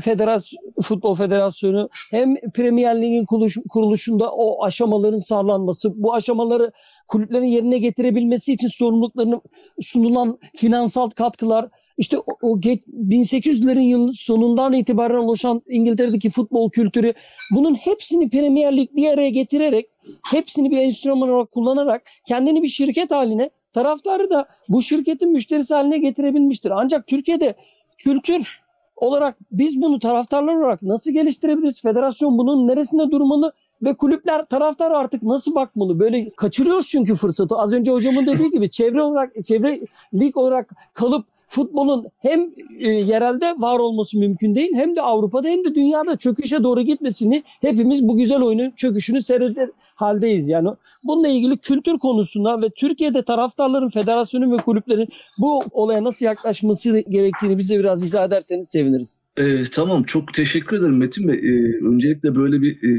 [0.00, 6.72] Federasyon, Futbol Federasyonu hem Premier Lig'in kuruluş, kuruluşunda o aşamaların sağlanması, bu aşamaları
[7.08, 9.40] kulüplerin yerine getirebilmesi için sorumluluklarını
[9.80, 17.14] sunulan finansal katkılar, işte o, o ge- 1800'lerin yıl sonundan itibaren oluşan İngiltere'deki futbol kültürü
[17.50, 19.86] bunun hepsini Premier Lig bir araya getirerek
[20.30, 25.98] hepsini bir enstrüman olarak kullanarak kendini bir şirket haline taraftarı da bu şirketin müşterisi haline
[25.98, 26.70] getirebilmiştir.
[26.70, 27.54] Ancak Türkiye'de
[27.98, 28.62] kültür
[28.96, 31.82] olarak biz bunu taraftarlar olarak nasıl geliştirebiliriz?
[31.82, 33.52] Federasyon bunun neresinde durmalı?
[33.82, 36.00] Ve kulüpler taraftar artık nasıl bakmalı?
[36.00, 37.56] Böyle kaçırıyoruz çünkü fırsatı.
[37.56, 39.80] Az önce hocamın dediği gibi çevre olarak çevre
[40.14, 42.40] lig olarak kalıp futbolun hem
[42.78, 47.42] e, yerelde var olması mümkün değil hem de Avrupa'da hem de dünyada çöküşe doğru gitmesini
[47.60, 50.48] hepimiz bu güzel oyunun çöküşünü seyreder haldeyiz.
[50.48, 50.68] Yani
[51.08, 57.58] bununla ilgili kültür konusunda ve Türkiye'de taraftarların, federasyonun ve kulüplerin bu olaya nasıl yaklaşması gerektiğini
[57.58, 59.22] bize biraz izah ederseniz seviniriz.
[59.38, 61.34] Ee, tamam çok teşekkür ederim Metin Bey.
[61.34, 62.90] Ee, öncelikle böyle bir e,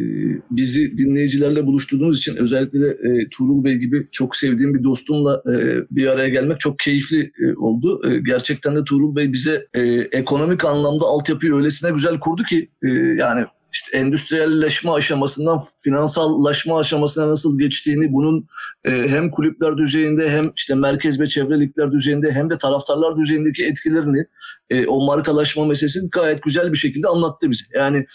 [0.52, 5.54] bizi dinleyicilerle buluşturduğunuz için özellikle de e, Tuğrul Bey gibi çok sevdiğim bir dostumla e,
[5.92, 8.12] bir araya gelmek çok keyifli e, oldu.
[8.12, 12.88] E, gerçekten de Tuğrul Bey bize e, ekonomik anlamda altyapıyı öylesine güzel kurdu ki e,
[13.20, 18.48] yani işte endüstriyelleşme aşamasından finansallaşma aşamasına nasıl geçtiğini bunun
[18.84, 23.66] e, hem kulüpler düzeyinde hem işte merkez ve çevre ligler düzeyinde hem de taraftarlar düzeyindeki
[23.66, 24.26] etkilerini
[24.70, 27.66] e, o markalaşma meselesini gayet güzel bir şekilde anlattı bize.
[27.74, 28.06] Yani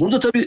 [0.00, 0.46] burada tabii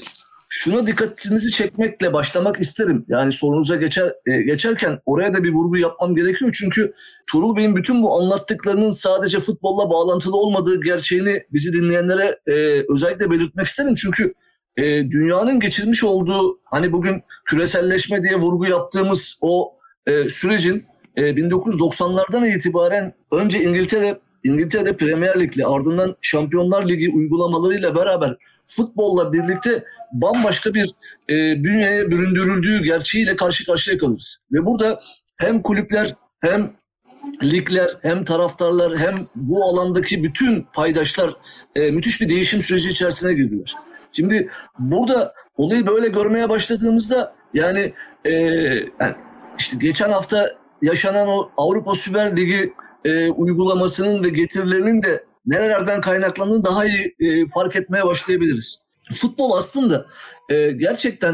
[0.60, 3.06] şuna dikkatinizi çekmekle başlamak isterim.
[3.08, 6.56] Yani sorunuza geçer e, geçerken oraya da bir vurgu yapmam gerekiyor.
[6.60, 6.93] Çünkü
[7.28, 12.54] Turul Bey'in bütün bu anlattıklarının sadece futbolla bağlantılı olmadığı gerçeğini bizi dinleyenlere e,
[12.89, 13.93] özellikle belirtmek isterim.
[13.93, 14.34] Çünkü
[14.78, 19.74] e, dünyanın geçirmiş olduğu hani bugün küreselleşme diye vurgu yaptığımız o
[20.08, 28.38] e, sürecin e, 1990'lardan itibaren önce İngiltere İngiltere'de Premier Lig'le ardından Şampiyonlar Ligi uygulamalarıyla beraber
[28.69, 30.89] futbolla birlikte bambaşka bir
[31.29, 34.39] e, bünyeye büründürüldüğü gerçeğiyle karşı karşıya kalırız.
[34.51, 34.99] Ve burada
[35.38, 36.71] hem kulüpler hem
[37.43, 41.34] ligler hem taraftarlar hem bu alandaki bütün paydaşlar
[41.75, 43.75] e, müthiş bir değişim süreci içerisine girdiler.
[44.12, 47.93] Şimdi burada olayı böyle görmeye başladığımızda yani,
[48.25, 49.15] e, yani
[49.60, 52.73] işte geçen hafta yaşanan o Avrupa Süper Ligi
[53.05, 58.84] e, uygulamasının ve getirilerinin de nerelerden kaynaklandığını daha iyi e, fark etmeye başlayabiliriz.
[59.13, 60.06] Futbol aslında
[60.49, 61.34] e, gerçekten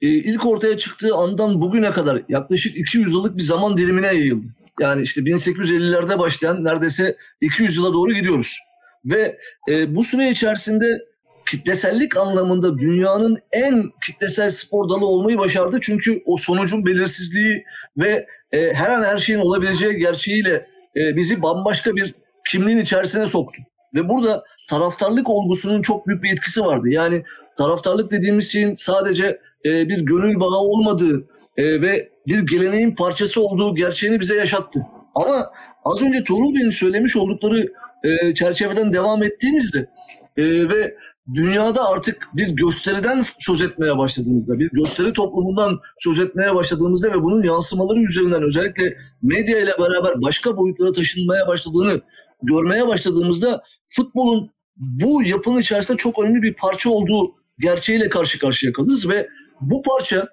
[0.00, 4.46] e, ilk ortaya çıktığı andan bugüne kadar yaklaşık 200 yıllık bir zaman dilimine yayıldı.
[4.80, 8.58] Yani işte 1850'lerde başlayan neredeyse 200 yıla doğru gidiyoruz.
[9.04, 9.38] Ve
[9.68, 10.98] e, bu süre içerisinde
[11.46, 15.78] kitlesellik anlamında dünyanın en kitlesel spor dalı olmayı başardı.
[15.82, 17.64] Çünkü o sonucun belirsizliği
[17.98, 22.14] ve e, her an her şeyin olabileceği gerçeğiyle e, bizi bambaşka bir
[22.50, 23.62] kimliğin içerisine soktu.
[23.94, 26.88] Ve burada taraftarlık olgusunun çok büyük bir etkisi vardı.
[26.88, 27.22] Yani
[27.58, 31.26] taraftarlık dediğimiz şeyin sadece e, bir gönül bağı olmadığı
[31.56, 34.86] e, ve bir geleneğin parçası olduğu gerçeğini bize yaşattı.
[35.14, 35.50] Ama
[35.84, 37.72] az önce Tuğrul Bey'in söylemiş oldukları
[38.04, 39.90] e, çerçeveden devam ettiğimizde
[40.36, 40.96] e, ve
[41.34, 47.42] dünyada artık bir gösteriden söz etmeye başladığımızda, bir gösteri toplumundan söz etmeye başladığımızda ve bunun
[47.42, 52.00] yansımaları üzerinden özellikle medya ile beraber başka boyutlara taşınmaya başladığını
[52.46, 59.08] görmeye başladığımızda futbolun bu yapının içerisinde çok önemli bir parça olduğu gerçeğiyle karşı karşıya kalırız
[59.08, 59.28] ve
[59.60, 60.28] bu parça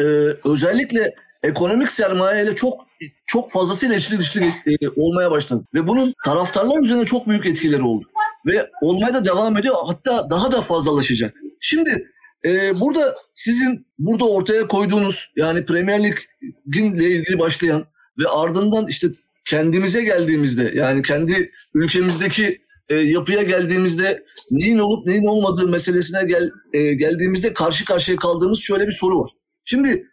[0.00, 0.04] e,
[0.44, 2.86] özellikle ekonomik sermayeyle çok
[3.26, 5.64] çok fazlasıyla içli dışlı e, olmaya başladı.
[5.74, 8.06] Ve bunun taraftarlar üzerine çok büyük etkileri oldu.
[8.46, 9.74] Ve olmaya da devam ediyor.
[9.86, 11.34] Hatta daha da fazlalaşacak.
[11.60, 12.10] Şimdi
[12.44, 17.84] e, burada sizin burada ortaya koyduğunuz yani Premier Lig'in ile ilgili başlayan
[18.18, 19.06] ve ardından işte
[19.50, 26.94] kendimize geldiğimizde yani kendi ülkemizdeki e, yapıya geldiğimizde neyin olup neyin olmadığı meselesine gel, e,
[26.94, 29.30] geldiğimizde karşı karşıya kaldığımız şöyle bir soru var.
[29.64, 30.06] Şimdi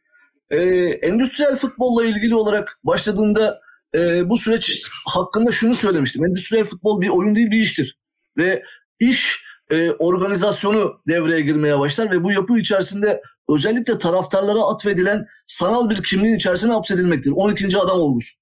[0.49, 0.59] e,
[1.01, 3.59] endüstriyel futbolla ilgili olarak başladığında
[3.95, 6.25] e, bu süreç hakkında şunu söylemiştim.
[6.25, 7.97] Endüstriyel futbol bir oyun değil bir iştir.
[8.37, 8.63] Ve
[8.99, 16.03] iş e, organizasyonu devreye girmeye başlar ve bu yapı içerisinde özellikle taraftarlara atfedilen sanal bir
[16.03, 17.31] kimliğin içerisine hapsedilmektir.
[17.35, 17.77] 12.
[17.77, 18.33] adam olmuş.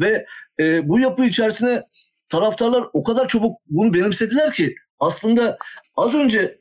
[0.00, 0.26] Ve
[0.60, 1.82] e, bu yapı içerisine
[2.28, 5.58] taraftarlar o kadar çabuk bunu benimsediler ki aslında
[5.96, 6.58] az önce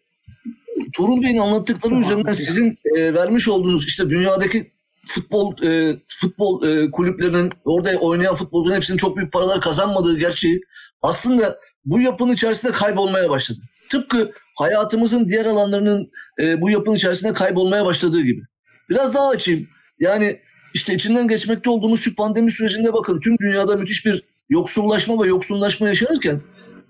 [0.94, 4.72] Torun Bey'in anlattıkları üzerinden sizin e, vermiş olduğunuz işte dünyadaki
[5.06, 10.62] futbol e, futbol e, kulüplerinin orada oynayan futbolcuların hepsinin çok büyük paralar kazanmadığı gerçeği
[11.02, 13.60] aslında bu yapının içerisinde kaybolmaya başladı.
[13.90, 18.42] Tıpkı hayatımızın diğer alanlarının e, bu yapının içerisinde kaybolmaya başladığı gibi.
[18.90, 19.68] Biraz daha açayım.
[20.00, 20.40] Yani
[20.74, 25.88] işte içinden geçmekte olduğumuz şu pandemi sürecinde bakın tüm dünyada müthiş bir yoksullaşma ve yoksunlaşma
[25.88, 26.42] yaşanırken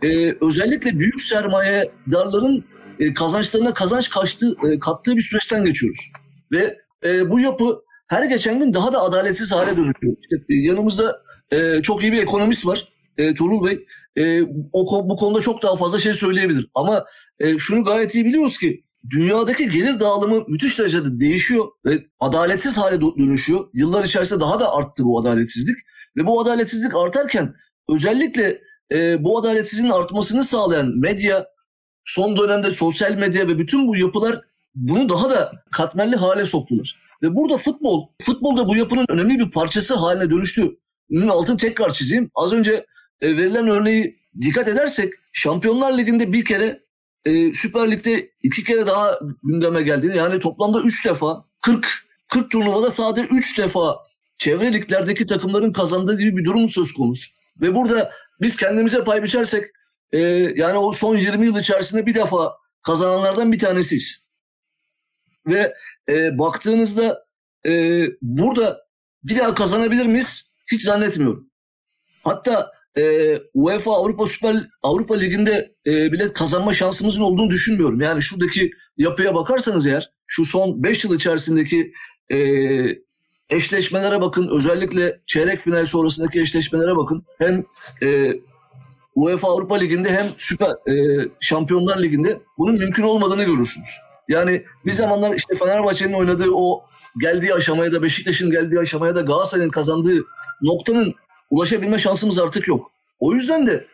[0.03, 2.65] e, özellikle büyük sermayedarların
[2.99, 6.11] e, kazançlarına kazanç kaçtığı, e, kattığı bir süreçten geçiyoruz.
[6.51, 10.15] Ve e, bu yapı her geçen gün daha da adaletsiz hale dönüşüyor.
[10.21, 13.85] İşte, e, yanımızda e, çok iyi bir ekonomist var e, Tuğrul Bey.
[14.15, 14.43] E,
[14.73, 16.67] o, bu konuda çok daha fazla şey söyleyebilir.
[16.75, 17.05] Ama
[17.39, 23.01] e, şunu gayet iyi biliyoruz ki dünyadaki gelir dağılımı müthiş derecede değişiyor ve adaletsiz hale
[23.01, 23.69] dönüşüyor.
[23.73, 25.77] Yıllar içerisinde daha da arttı bu adaletsizlik.
[26.17, 27.55] Ve bu adaletsizlik artarken
[27.89, 28.61] özellikle
[28.91, 31.45] e, bu adaletsizliğin artmasını sağlayan medya,
[32.05, 34.41] son dönemde sosyal medya ve bütün bu yapılar
[34.75, 36.95] bunu daha da katmerli hale soktular.
[37.23, 40.77] Ve burada futbol, futbolda bu yapının önemli bir parçası haline dönüştü.
[41.09, 42.31] Bunun altını tekrar çizeyim.
[42.35, 42.85] Az önce
[43.21, 46.82] e, verilen örneği dikkat edersek Şampiyonlar Ligi'nde bir kere
[47.25, 52.91] e, Süper Lig'de iki kere daha gündeme geldiğini yani toplamda üç defa 40 40 turnuvada
[52.91, 53.97] sadece üç defa
[54.37, 57.31] çevre liglerdeki takımların kazandığı gibi bir durum söz konusu.
[57.61, 59.63] Ve burada biz kendimize pay biçersek
[60.11, 60.19] e,
[60.55, 64.27] yani o son 20 yıl içerisinde bir defa kazananlardan bir tanesiyiz.
[65.47, 65.73] Ve
[66.09, 67.25] e, baktığınızda
[67.65, 68.87] e, burada
[69.23, 70.55] bir daha kazanabilir miyiz?
[70.71, 71.49] Hiç zannetmiyorum.
[72.23, 78.01] Hatta e, UEFA Avrupa Süper Avrupa Ligi'nde e, bile kazanma şansımızın olduğunu düşünmüyorum.
[78.01, 81.93] Yani şuradaki yapıya bakarsanız eğer şu son 5 yıl içerisindeki
[82.31, 82.37] e,
[83.49, 84.49] eşleşmelere bakın.
[84.51, 87.25] Özellikle çeyrek final sonrasındaki eşleşmelere bakın.
[87.37, 87.63] Hem
[88.03, 88.33] e,
[89.15, 93.89] UEFA Avrupa Ligi'nde hem Süper e, Şampiyonlar Ligi'nde bunun mümkün olmadığını görürsünüz.
[94.29, 96.83] Yani bir zamanlar işte Fenerbahçe'nin oynadığı o
[97.21, 100.23] geldiği aşamaya da Beşiktaş'ın geldiği aşamaya da Galatasaray'ın kazandığı
[100.61, 101.13] noktanın
[101.53, 102.91] ulaşabilme şansımız artık yok.
[103.19, 103.87] O yüzden de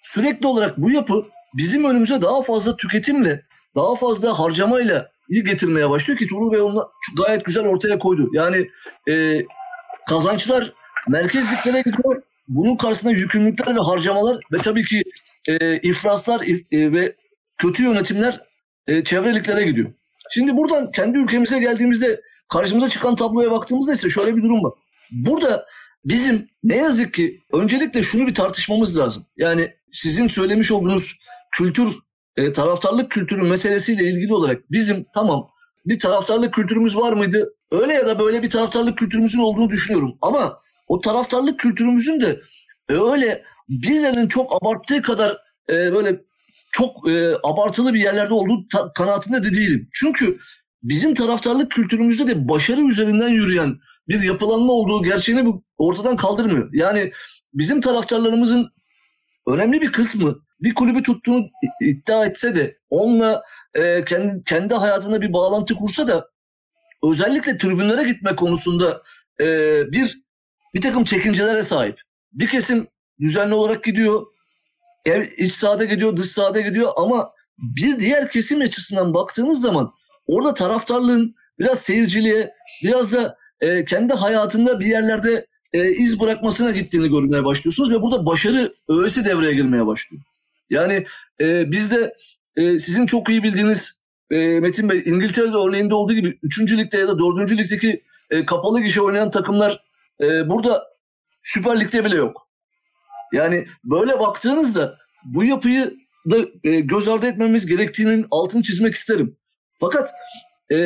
[0.00, 3.42] sürekli olarak bu yapı bizim önümüze daha fazla tüketimle,
[3.76, 8.30] daha fazla harcamayla getirmeye başlıyor ki Tuğrul Bey onu gayet güzel ortaya koydu.
[8.32, 8.68] Yani
[9.08, 9.42] e,
[10.08, 10.72] kazançlar
[11.08, 12.22] merkezliklere gidiyor.
[12.48, 15.02] Bunun karşısında yükümlülükler ve harcamalar ve tabii ki
[15.48, 16.40] e, ifraslar
[16.72, 17.16] e, ve
[17.58, 18.40] kötü yönetimler
[18.86, 19.92] e, çevreliklere gidiyor.
[20.30, 24.72] Şimdi buradan kendi ülkemize geldiğimizde karşımıza çıkan tabloya baktığımızda ise şöyle bir durum var.
[25.10, 25.66] Burada
[26.04, 29.26] bizim ne yazık ki öncelikle şunu bir tartışmamız lazım.
[29.36, 31.18] Yani sizin söylemiş olduğunuz
[31.56, 31.88] kültür,
[32.36, 35.50] e, taraftarlık kültürü meselesiyle ilgili olarak bizim tamam
[35.86, 37.54] bir taraftarlık kültürümüz var mıydı?
[37.72, 40.18] Öyle ya da böyle bir taraftarlık kültürümüzün olduğunu düşünüyorum.
[40.22, 42.40] Ama o taraftarlık kültürümüzün de
[42.88, 45.38] öyle birilerinin çok abarttığı kadar
[45.70, 46.20] e, böyle
[46.72, 49.88] çok e, abartılı bir yerlerde olduğu ta- kanaatinde de değilim.
[49.92, 50.38] Çünkü
[50.84, 56.68] bizim taraftarlık kültürümüzde de başarı üzerinden yürüyen bir yapılanma olduğu gerçeğini bu ortadan kaldırmıyor.
[56.72, 57.12] Yani
[57.54, 58.72] bizim taraftarlarımızın
[59.46, 61.48] önemli bir kısmı bir kulübü tuttuğunu
[61.80, 63.42] iddia etse de onunla
[63.74, 66.28] e, kendi kendi hayatına bir bağlantı kursa da
[67.04, 69.02] özellikle tribünlere gitme konusunda
[69.40, 69.46] e,
[69.92, 70.24] bir
[70.74, 72.00] bir takım çekincelere sahip.
[72.32, 72.86] Bir kesim
[73.20, 74.26] düzenli olarak gidiyor.
[75.06, 79.92] Ev, iç sahada gidiyor, dış sahada gidiyor ama bir diğer kesim açısından baktığınız zaman
[80.26, 87.08] orada taraftarlığın biraz seyirciliğe, biraz da e, kendi hayatında bir yerlerde e, iz bırakmasına gittiğini
[87.08, 90.22] görmeye başlıyorsunuz ve burada başarı öğesi devreye girmeye başlıyor.
[90.70, 91.06] Yani
[91.40, 92.14] e, bizde
[92.56, 96.72] e, sizin çok iyi bildiğiniz e, Metin Bey İngiltere'de örneğinde olduğu gibi 3.
[96.72, 97.52] ligde ya da 4.
[97.52, 99.84] ligdeki e, kapalı gişe oynayan takımlar
[100.20, 100.84] e, burada
[101.42, 102.48] Süper Lig'de bile yok.
[103.32, 105.96] Yani böyle baktığınızda bu yapıyı
[106.30, 109.36] da e, göz ardı etmemiz gerektiğinin altını çizmek isterim.
[109.80, 110.10] Fakat
[110.70, 110.76] e,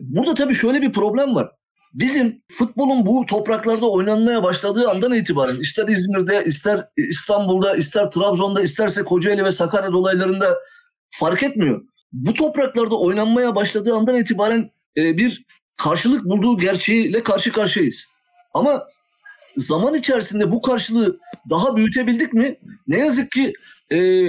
[0.00, 1.50] burada tabii şöyle bir problem var.
[1.94, 9.02] Bizim futbolun bu topraklarda oynanmaya başladığı andan itibaren ister İzmir'de, ister İstanbul'da, ister Trabzon'da, isterse
[9.02, 10.58] Kocaeli ve Sakarya dolaylarında
[11.10, 11.82] fark etmiyor.
[12.12, 15.44] Bu topraklarda oynanmaya başladığı andan itibaren e, bir
[15.76, 18.06] karşılık bulduğu gerçeğiyle karşı karşıyayız.
[18.54, 18.86] Ama
[19.56, 21.18] zaman içerisinde bu karşılığı
[21.50, 22.58] daha büyütebildik mi?
[22.86, 23.52] Ne yazık ki
[23.92, 24.28] e,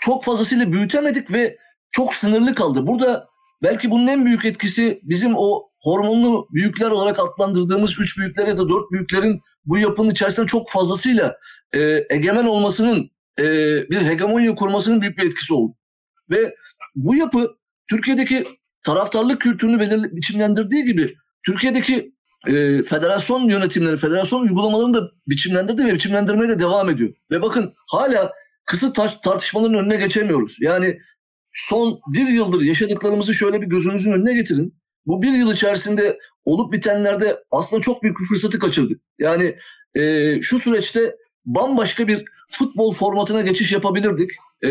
[0.00, 1.58] çok fazlasıyla büyütemedik ve
[1.92, 2.86] çok sınırlı kaldı.
[2.86, 3.26] Burada
[3.62, 8.68] belki bunun en büyük etkisi bizim o hormonlu büyükler olarak adlandırdığımız üç büyükler ya da
[8.68, 11.36] dört büyüklerin bu yapının içerisinde çok fazlasıyla
[11.72, 13.44] e, egemen olmasının, e,
[13.90, 15.74] bir hegemonya kurmasının büyük bir etkisi oldu.
[16.30, 16.54] Ve
[16.94, 17.56] bu yapı
[17.90, 18.44] Türkiye'deki
[18.84, 21.14] taraftarlık kültürünü belirli, biçimlendirdiği gibi
[21.46, 22.14] Türkiye'deki
[22.46, 27.14] e, federasyon yönetimleri, federasyon uygulamalarını da biçimlendirdi ve biçimlendirmeye de devam ediyor.
[27.30, 28.32] Ve bakın hala
[28.64, 30.56] kısıt tartışmaların önüne geçemiyoruz.
[30.60, 30.98] Yani
[31.52, 34.74] son bir yıldır yaşadıklarımızı şöyle bir gözünüzün önüne getirin.
[35.06, 39.00] Bu bir yıl içerisinde olup bitenlerde aslında çok büyük bir fırsatı kaçırdık.
[39.18, 39.56] Yani
[39.94, 44.30] e, şu süreçte bambaşka bir futbol formatına geçiş yapabilirdik.
[44.64, 44.68] E,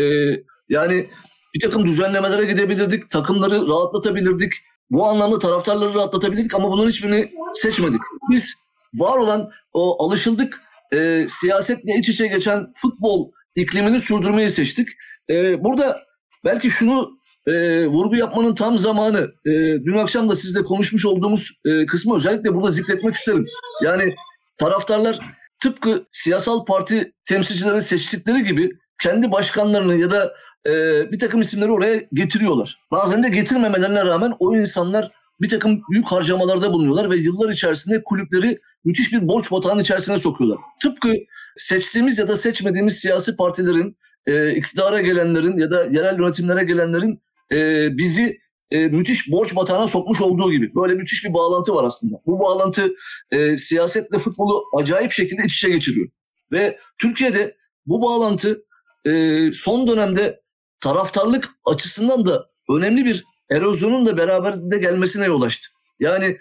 [0.68, 1.06] yani
[1.54, 4.52] bir takım düzenlemelere gidebilirdik, takımları rahatlatabilirdik.
[4.90, 8.00] Bu anlamda taraftarları rahatlatabilirdik ama bunların hiçbirini seçmedik.
[8.30, 8.54] Biz
[8.94, 10.60] var olan o alışıldık
[10.92, 14.88] e, siyasetle iç içe geçen futbol iklimini sürdürmeyi seçtik.
[15.30, 16.02] E, burada
[16.44, 19.20] belki şunu e, vurgu yapmanın tam zamanı.
[19.46, 19.50] E,
[19.84, 23.46] dün akşam da sizle konuşmuş olduğumuz e, kısmı özellikle burada zikretmek isterim.
[23.84, 24.14] Yani
[24.58, 25.18] taraftarlar
[25.62, 28.70] tıpkı siyasal parti temsilcilerini seçtikleri gibi
[29.02, 30.32] kendi başkanlarını ya da
[30.66, 30.72] e,
[31.12, 32.78] bir takım isimleri oraya getiriyorlar.
[32.90, 38.58] Bazen de getirmemelerine rağmen o insanlar bir takım büyük harcamalarda bulunuyorlar ve yıllar içerisinde kulüpleri
[38.84, 40.58] müthiş bir borç batağının içerisine sokuyorlar.
[40.82, 41.14] Tıpkı
[41.56, 47.88] seçtiğimiz ya da seçmediğimiz siyasi partilerin, e, iktidara gelenlerin ya da yerel yönetimlere gelenlerin e,
[47.96, 48.38] bizi
[48.70, 50.74] e, müthiş borç batağına sokmuş olduğu gibi.
[50.74, 52.16] Böyle müthiş bir bağlantı var aslında.
[52.26, 52.90] Bu bağlantı
[53.30, 56.08] e, siyasetle futbolu acayip şekilde iç içe geçiriyor.
[56.52, 57.56] Ve Türkiye'de
[57.86, 58.64] bu bağlantı
[59.04, 60.40] e, son dönemde
[60.80, 65.68] taraftarlık açısından da önemli bir erozyonun da beraberinde gelmesine yol açtı.
[66.00, 66.38] Yani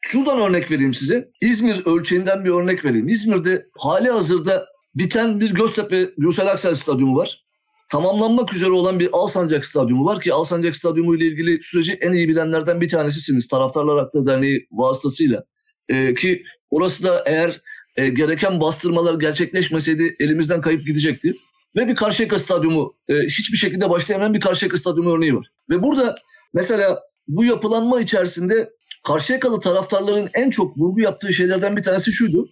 [0.00, 1.28] şuradan örnek vereyim size.
[1.40, 3.08] İzmir ölçeğinden bir örnek vereyim.
[3.08, 7.44] İzmir'de hali hazırda biten bir Göztepe Gürsel Aksel Stadyumu var.
[7.88, 12.28] Tamamlanmak üzere olan bir Alsancak Stadyumu var ki Alsancak Stadyumu ile ilgili süreci en iyi
[12.28, 13.48] bilenlerden bir tanesisiniz.
[13.48, 15.44] Taraftarlar Hakları Derneği vasıtasıyla.
[15.88, 17.60] Ee, ki orası da eğer
[17.96, 21.34] e, gereken bastırmalar gerçekleşmeseydi elimizden kayıp gidecekti.
[21.76, 25.46] Ve bir Karşıyaka Stadyumu, e, hiçbir şekilde başlayamayan bir Karşıyaka Stadyumu örneği var.
[25.70, 26.16] Ve burada
[26.54, 28.70] mesela bu yapılanma içerisinde
[29.06, 32.48] Karşıyakalı taraftarların en çok vurgu yaptığı şeylerden bir tanesi şuydu.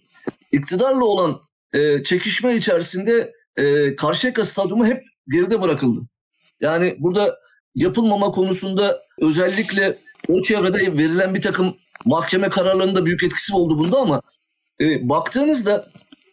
[0.51, 1.39] İktidarla olan
[1.73, 6.07] e, çekişme içerisinde e, Karşıyaka Stadyumu hep geride bırakıldı.
[6.61, 7.39] Yani burada
[7.75, 14.21] yapılmama konusunda özellikle o çevrede verilen bir takım mahkeme kararlarında büyük etkisi oldu bunda ama
[14.81, 15.85] e, baktığınızda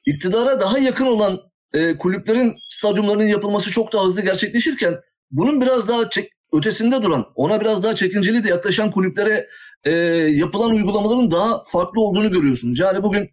[0.07, 1.41] iktidara daha yakın olan
[1.73, 5.01] e, kulüplerin stadyumlarının yapılması çok daha hızlı gerçekleşirken
[5.31, 9.49] bunun biraz daha çek, ötesinde duran, ona biraz daha çekinceli de yaklaşan kulüplere
[9.85, 9.91] e,
[10.35, 12.79] yapılan uygulamaların daha farklı olduğunu görüyorsunuz.
[12.79, 13.31] Yani bugün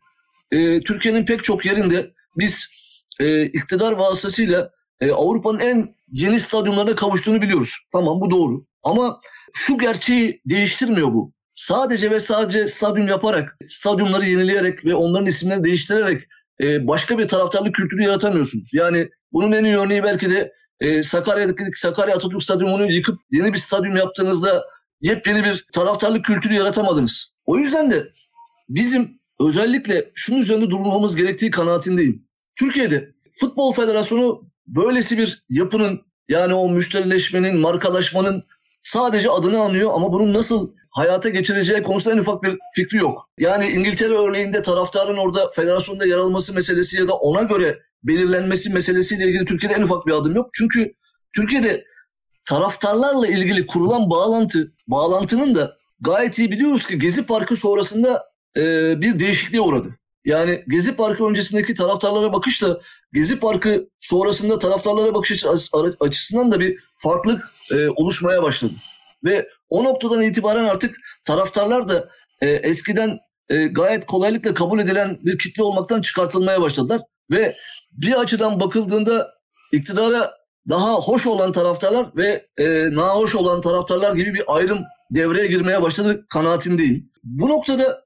[0.52, 2.70] e, Türkiye'nin pek çok yerinde biz
[3.20, 7.76] e, iktidar vasıtasıyla e, Avrupa'nın en yeni stadyumlarına kavuştuğunu biliyoruz.
[7.92, 8.66] Tamam bu doğru.
[8.84, 9.20] Ama
[9.54, 11.34] şu gerçeği değiştirmiyor bu.
[11.54, 16.22] Sadece ve sadece stadyum yaparak, stadyumları yenileyerek ve onların isimlerini değiştirerek
[16.62, 18.74] e, başka bir taraftarlık kültürü yaratamıyorsunuz.
[18.74, 23.58] Yani bunun en iyi örneği belki de e, Sakarya'daki Sakarya Atatürk Stadyumunu yıkıp yeni bir
[23.58, 24.66] stadyum yaptığınızda
[25.02, 27.36] yepyeni bir taraftarlık kültürü yaratamadınız.
[27.46, 28.08] O yüzden de
[28.70, 32.28] bizim özellikle şunun üzerinde durmamız gerektiği kanaatindeyim.
[32.56, 38.44] Türkiye'de Futbol Federasyonu böylesi bir yapının yani o müşterileşmenin, markalaşmanın
[38.82, 43.30] sadece adını anıyor ama bunun nasıl hayata geçireceği konusunda en ufak bir fikri yok.
[43.40, 49.26] Yani İngiltere örneğinde taraftarın orada federasyonda yer alması meselesi ya da ona göre belirlenmesi meselesiyle
[49.26, 50.50] ilgili Türkiye'de en ufak bir adım yok.
[50.54, 50.94] Çünkü
[51.36, 51.86] Türkiye'de
[52.46, 58.26] taraftarlarla ilgili kurulan bağlantı, bağlantının da gayet iyi biliyoruz ki Gezi Parkı sonrasında
[58.58, 58.62] e,
[59.02, 59.96] bir değişikliğe uğradı.
[60.26, 62.80] Yani Gezi Parkı öncesindeki taraftarlara bakışla
[63.14, 68.74] Gezi Parkı sonrasında taraftarlara bakış açı- açısından da bir farklılık e, oluşmaya başladı.
[69.24, 72.10] Ve o noktadan itibaren artık taraftarlar da
[72.42, 77.02] e, eskiden e, gayet kolaylıkla kabul edilen bir kitle olmaktan çıkartılmaya başladılar.
[77.32, 77.54] Ve
[77.92, 79.34] bir açıdan bakıldığında
[79.74, 80.34] iktidara
[80.70, 84.80] daha hoş olan taraftarlar ve e, nahoş olan taraftarlar gibi bir ayrım
[85.12, 87.12] devreye girmeye başladı kanaatindeyim.
[87.24, 88.04] Bu noktada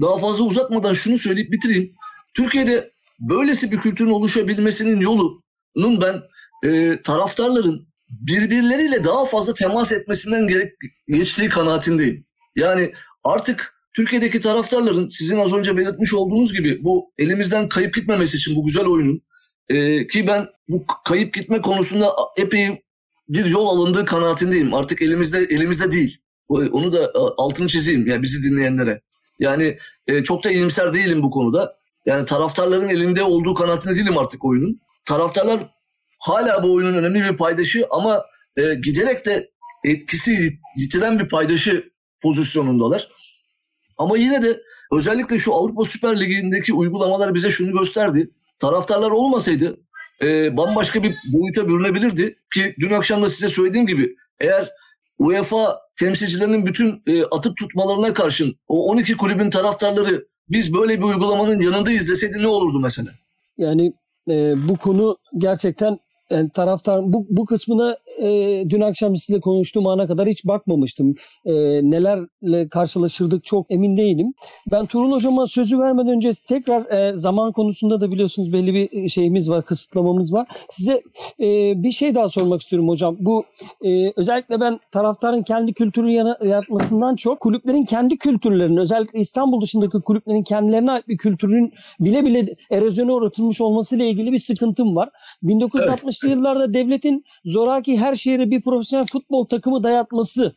[0.00, 1.92] daha fazla uzatmadan şunu söyleyip bitireyim.
[2.36, 2.90] Türkiye'de
[3.20, 6.22] böylesi bir kültürün oluşabilmesinin yolunun ben
[6.68, 10.72] e, taraftarların birbirleriyle daha fazla temas etmesinden gerek
[11.08, 12.26] geçtiği kanaatindeyim.
[12.56, 12.92] Yani
[13.24, 18.64] artık Türkiye'deki taraftarların sizin az önce belirtmiş olduğunuz gibi bu elimizden kayıp gitmemesi için bu
[18.64, 19.22] güzel oyunun
[19.68, 22.82] e, ki ben bu kayıp gitme konusunda epey
[23.28, 24.74] bir yol alındığı kanaatindeyim.
[24.74, 26.18] Artık elimizde elimizde değil.
[26.48, 29.00] Onu da altını çizeyim yani bizi dinleyenlere.
[29.38, 31.76] Yani e, çok da iyimser değilim bu konuda.
[32.06, 34.80] Yani taraftarların elinde olduğu kanaatinde değilim artık oyunun.
[35.04, 35.60] Taraftarlar
[36.18, 38.24] hala bu oyunun önemli bir paydaşı ama
[38.56, 39.50] e, giderek de
[39.84, 43.08] etkisi yitiren bir paydaşı pozisyonundalar.
[43.98, 44.62] Ama yine de
[44.92, 48.30] özellikle şu Avrupa Süper Ligi'ndeki uygulamalar bize şunu gösterdi.
[48.58, 49.80] Taraftarlar olmasaydı
[50.22, 54.70] e, bambaşka bir boyuta bürünebilirdi ki dün akşam da size söylediğim gibi eğer
[55.18, 61.60] UEFA temsilcilerinin bütün e, atıp tutmalarına karşın o 12 kulübün taraftarları biz böyle bir uygulamanın
[61.60, 63.10] yanındayız deseydi ne olurdu mesela?
[63.56, 63.92] Yani
[64.30, 65.98] e, bu konu gerçekten
[66.34, 68.26] yani taraftar bu, bu kısmına e,
[68.70, 71.14] dün akşam sizinle konuştuğum ana kadar hiç bakmamıştım.
[71.44, 71.52] E,
[71.90, 74.34] nelerle karşılaşırdık çok emin değilim.
[74.70, 79.50] Ben Turun hocama sözü vermeden önce tekrar e, zaman konusunda da biliyorsunuz belli bir şeyimiz
[79.50, 80.46] var, kısıtlamamız var.
[80.70, 81.02] Size
[81.40, 83.16] e, bir şey daha sormak istiyorum hocam.
[83.20, 83.44] Bu
[83.84, 90.00] e, özellikle ben taraftarın kendi kültürünü yana- yaratmasından çok kulüplerin kendi kültürlerinin özellikle İstanbul dışındaki
[90.00, 95.08] kulüplerin kendilerine ait bir kültürün bile bile erozyona uğratılmış olmasıyla ilgili bir sıkıntım var.
[96.24, 100.54] 1960'lı yıllarda devletin zoraki her şehre bir profesyonel futbol takımı dayatması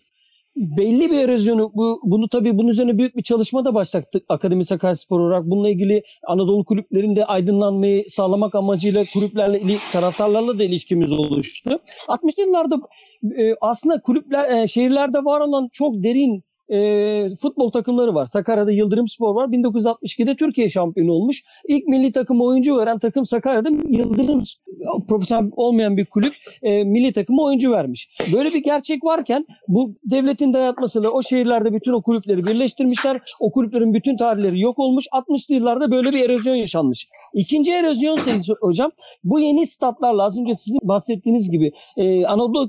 [0.58, 5.20] belli bir erozyonu bu, bunu tabii bunun üzerine büyük bir çalışma da başlattık Akademi Sakaryaspor
[5.20, 5.46] olarak.
[5.46, 11.80] Bununla ilgili Anadolu kulüplerinde aydınlanmayı sağlamak amacıyla kulüplerle taraftarlarla da ilişkimiz oluştu.
[12.08, 12.76] 60'lı yıllarda
[13.24, 18.26] e, aslında kulüpler e, şehirlerde var olan çok derin e, futbol takımları var.
[18.26, 19.48] Sakarya'da Yıldırım Spor var.
[19.48, 21.44] 1962'de Türkiye şampiyonu olmuş.
[21.68, 24.44] İlk milli takıma oyuncu veren takım Sakarya'da Yıldırım
[25.08, 28.10] profesyonel olmayan bir kulüp e, milli takıma oyuncu vermiş.
[28.34, 33.22] Böyle bir gerçek varken bu devletin dayatmasıyla o şehirlerde bütün o kulüpleri birleştirmişler.
[33.40, 35.06] O kulüplerin bütün tarihleri yok olmuş.
[35.14, 37.08] 60'lı yıllarda böyle bir erozyon yaşanmış.
[37.34, 38.92] İkinci erozyon sayısı hocam
[39.24, 42.68] bu yeni statlarla az önce sizin bahsettiğiniz gibi e, Anadolu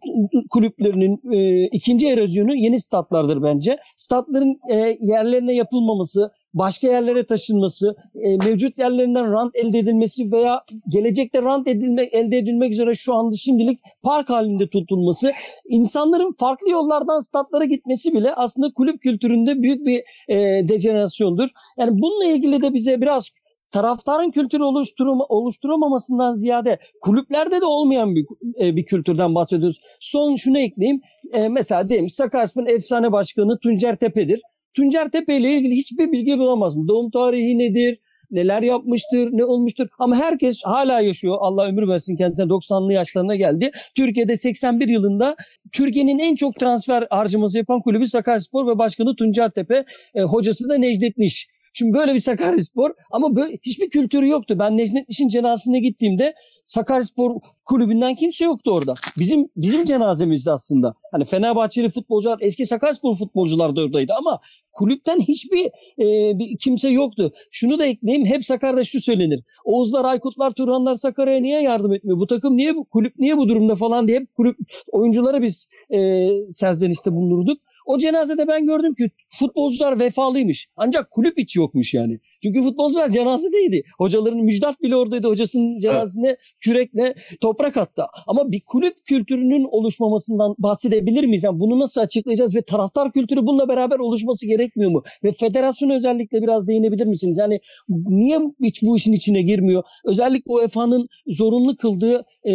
[0.50, 3.78] kulüplerinin e, ikinci erozyonu yeni statlardır bence.
[3.96, 11.42] Statların e, yerlerine yapılmaması, başka yerlere taşınması, e, mevcut yerlerinden rant elde edilmesi veya gelecekte
[11.42, 15.32] rant edilmek elde edilmek üzere şu anda şimdilik park halinde tutulması,
[15.68, 21.48] insanların farklı yollardan statlara gitmesi bile aslında kulüp kültüründe büyük bir e, dejenerasyondur.
[21.78, 23.30] Yani bununla ilgili de bize biraz
[23.70, 28.26] taraftarın kültürü oluşturma, oluşturamamasından ziyade kulüplerde de olmayan bir,
[28.60, 29.80] e, bir kültürden bahsediyoruz.
[30.00, 31.00] Son şunu ekleyeyim.
[31.32, 34.40] E, mesela diyelim ki Sakaryaspor'un efsane başkanı Tuncer Tepe'dir.
[34.74, 36.88] Tuncer Tepe ile ilgili hiçbir bilgi bulamazsın.
[36.88, 37.98] Doğum tarihi nedir?
[38.30, 39.88] Neler yapmıştır, ne olmuştur.
[39.98, 41.36] Ama herkes hala yaşıyor.
[41.40, 43.70] Allah ömür versin kendisine 90'lı yaşlarına geldi.
[43.96, 45.36] Türkiye'de 81 yılında
[45.72, 49.84] Türkiye'nin en çok transfer harcaması yapan kulübü Sakaryaspor ve başkanı Tuncer Tepe.
[50.14, 51.48] E, hocası da Necdet Niş.
[51.78, 54.56] Şimdi böyle bir Sakaryaspor ama böyle hiçbir kültürü yoktu.
[54.58, 58.94] Ben Necdet Niş'in cenazesine gittiğimde Sakaryaspor kulübünden kimse yoktu orada.
[59.18, 60.94] Bizim bizim cenazemizdi aslında.
[61.12, 64.40] Hani Fenerbahçeli futbolcular, eski Sakaryaspor futbolcular da oradaydı ama
[64.72, 65.64] kulüpten hiçbir
[65.98, 67.32] e, bir kimse yoktu.
[67.50, 68.26] Şunu da ekleyeyim.
[68.26, 69.40] Hep Sakarya'da şu söylenir.
[69.64, 72.18] Oğuzlar, Aykutlar, Turhanlar Sakarya'ya niye yardım etmiyor?
[72.18, 74.56] Bu takım niye bu kulüp niye bu durumda falan diye hep kulüp
[74.92, 77.58] oyunculara biz e, serzenişte bulunurduk.
[77.88, 80.68] O cenazede ben gördüm ki futbolcular vefalıymış.
[80.76, 82.18] Ancak kulüp hiç yokmuş yani.
[82.42, 83.82] Çünkü futbolcular cenazedeydi.
[83.98, 85.28] Hocaların Müjdat bile oradaydı.
[85.28, 88.02] Hocasının cenazesine kürekle toprak attı.
[88.26, 91.44] Ama bir kulüp kültürünün oluşmamasından bahsedebilir miyiz?
[91.44, 95.02] Yani bunu nasıl açıklayacağız ve taraftar kültürü bununla beraber oluşması gerekmiyor mu?
[95.24, 97.38] Ve federasyona özellikle biraz değinebilir misiniz?
[97.38, 99.82] Yani niye hiç bu işin içine girmiyor?
[100.04, 102.52] Özellikle UEFA'nın zorunlu kıldığı e,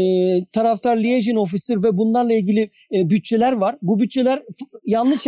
[0.54, 3.76] taraftar liaison officer ve bunlarla ilgili e, bütçeler var.
[3.82, 4.80] Bu bütçeler f-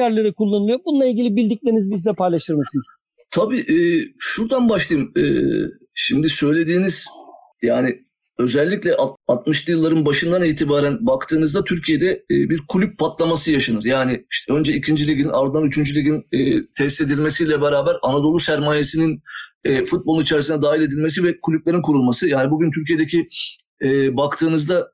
[0.02, 0.80] yanlış kullanılıyor.
[0.86, 2.98] Bununla ilgili bildiklerinizi bizle paylaşır mısınız?
[3.32, 3.78] Tabii e,
[4.20, 5.12] şuradan başlayayım.
[5.18, 5.24] E,
[5.96, 7.06] şimdi söylediğiniz
[7.62, 8.06] yani
[8.40, 8.92] özellikle
[9.28, 13.84] 60'lı yılların başından itibaren baktığınızda Türkiye'de e, bir kulüp patlaması yaşanır.
[13.84, 15.08] Yani işte önce 2.
[15.08, 15.96] ligin ardından 3.
[15.96, 19.22] ligin e, tesis edilmesiyle beraber Anadolu sermayesinin
[19.64, 22.30] e, futbolun içerisine dahil edilmesi ve kulüplerin kurulması.
[22.30, 23.28] Yani bugün Türkiye'deki
[24.18, 24.92] baktığınızda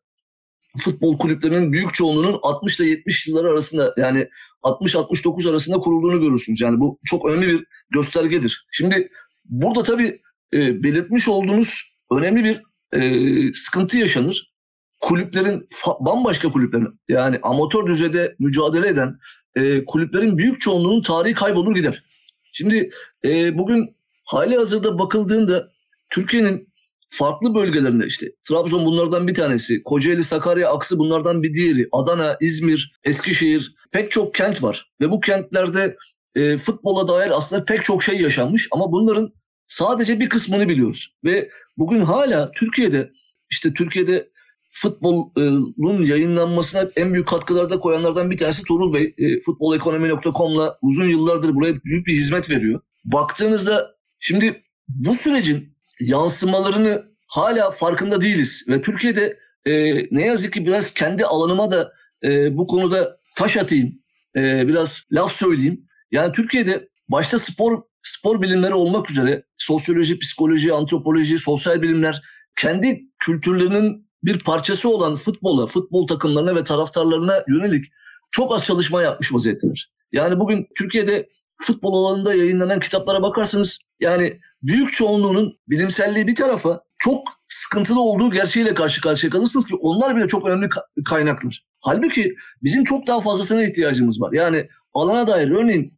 [0.78, 4.28] futbol kulüplerinin büyük çoğunluğunun 60 ile 70 yılları arasında yani
[4.64, 6.62] 60-69 arasında kurulduğunu görürsünüz.
[6.62, 8.68] Yani bu çok önemli bir göstergedir.
[8.72, 9.10] Şimdi
[9.46, 10.22] burada tabii
[10.54, 12.62] e, belirtmiş olduğunuz önemli bir
[13.00, 14.52] e, sıkıntı yaşanır.
[15.00, 15.68] Kulüplerin
[16.00, 19.18] bambaşka kulüplerin yani amatör düzeyde mücadele eden
[19.56, 22.04] e, kulüplerin büyük çoğunluğunun tarihi kaybolur gider.
[22.52, 22.90] Şimdi
[23.26, 25.72] e, bugün hali hazırda bakıldığında
[26.10, 26.71] Türkiye'nin
[27.12, 32.94] farklı bölgelerinde işte Trabzon bunlardan bir tanesi, Kocaeli, Sakarya, Aksı bunlardan bir diğeri, Adana, İzmir,
[33.04, 35.96] Eskişehir pek çok kent var ve bu kentlerde
[36.36, 39.34] e, futbola dair aslında pek çok şey yaşanmış ama bunların
[39.66, 43.12] sadece bir kısmını biliyoruz ve bugün hala Türkiye'de
[43.52, 44.32] işte Türkiye'de
[44.70, 49.14] futbolun yayınlanmasına en büyük katkılarda koyanlardan bir tanesi Tuğrul Bey.
[49.18, 52.82] E, futbolekonomi.com'la uzun yıllardır buraya büyük bir hizmet veriyor.
[53.06, 55.72] Baktığınızda şimdi bu sürecin
[56.02, 58.66] yansımalarını hala farkında değiliz.
[58.68, 59.72] Ve Türkiye'de e,
[60.16, 61.94] ne yazık ki biraz kendi alanıma da
[62.24, 63.94] e, bu konuda taş atayım.
[64.36, 65.88] E, biraz laf söyleyeyim.
[66.12, 72.22] Yani Türkiye'de başta spor spor bilimleri olmak üzere sosyoloji, psikoloji, antropoloji, sosyal bilimler
[72.56, 77.86] kendi kültürlerinin bir parçası olan futbola, futbol takımlarına ve taraftarlarına yönelik
[78.32, 79.92] çok az çalışma yapmış vaziyetteler.
[80.12, 81.30] Yani bugün Türkiye'de
[81.62, 88.74] futbol alanında yayınlanan kitaplara bakarsanız yani büyük çoğunluğunun bilimselliği bir tarafa çok sıkıntılı olduğu gerçeğiyle
[88.74, 90.70] karşı karşıya kalırsınız ki onlar bile çok önemli
[91.06, 91.66] kaynaklar.
[91.80, 94.34] Halbuki bizim çok daha fazlasına ihtiyacımız var.
[94.34, 95.94] Yani alana dair örneğin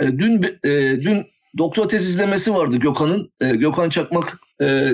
[0.00, 0.70] e, dün e,
[1.02, 1.26] dün
[1.58, 3.32] doktor tez izlemesi vardı Gökhan'ın.
[3.40, 4.38] E, Gökhan Çakmak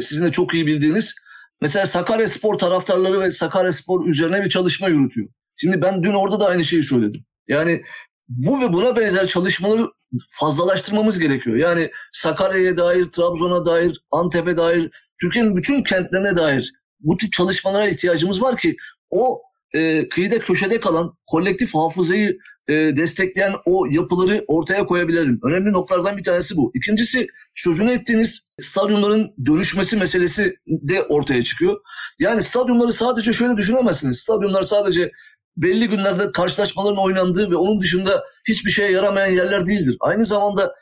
[0.00, 1.14] sizin de çok iyi bildiğiniz.
[1.60, 5.28] Mesela Sakarya Spor taraftarları ve Sakarya Spor üzerine bir çalışma yürütüyor.
[5.56, 7.20] Şimdi ben dün orada da aynı şeyi söyledim.
[7.48, 7.82] Yani
[8.28, 9.86] bu ve buna benzer çalışmaları
[10.30, 11.56] fazlalaştırmamız gerekiyor.
[11.56, 18.42] Yani Sakarya'ya dair, Trabzon'a dair, Antep'e dair, Türkiye'nin bütün kentlerine dair bu tip çalışmalara ihtiyacımız
[18.42, 18.76] var ki
[19.10, 19.42] o
[19.74, 25.40] e, kıyıda köşede kalan kolektif hafızayı e, destekleyen o yapıları ortaya koyabilelim.
[25.42, 26.72] Önemli noktalardan bir tanesi bu.
[26.74, 31.80] İkincisi sözünü ettiğiniz stadyumların dönüşmesi meselesi de ortaya çıkıyor.
[32.18, 34.18] Yani stadyumları sadece şöyle düşünemezsiniz.
[34.18, 35.12] Stadyumlar sadece
[35.56, 39.96] belli günlerde karşılaşmaların oynandığı ve onun dışında hiçbir şeye yaramayan yerler değildir.
[40.00, 40.74] Aynı zamanda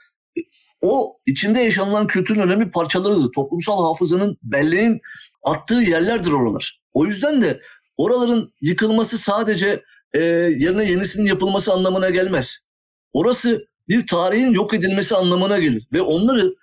[0.80, 3.32] o içinde yaşanılan kültürün önemli parçalarıdır.
[3.32, 5.00] Toplumsal hafızanın, belleğin
[5.42, 6.80] attığı yerlerdir oralar.
[6.92, 7.60] O yüzden de
[7.96, 10.20] oraların yıkılması sadece e,
[10.58, 12.66] yerine yenisinin yapılması anlamına gelmez.
[13.12, 15.88] Orası bir tarihin yok edilmesi anlamına gelir.
[15.92, 16.54] Ve onları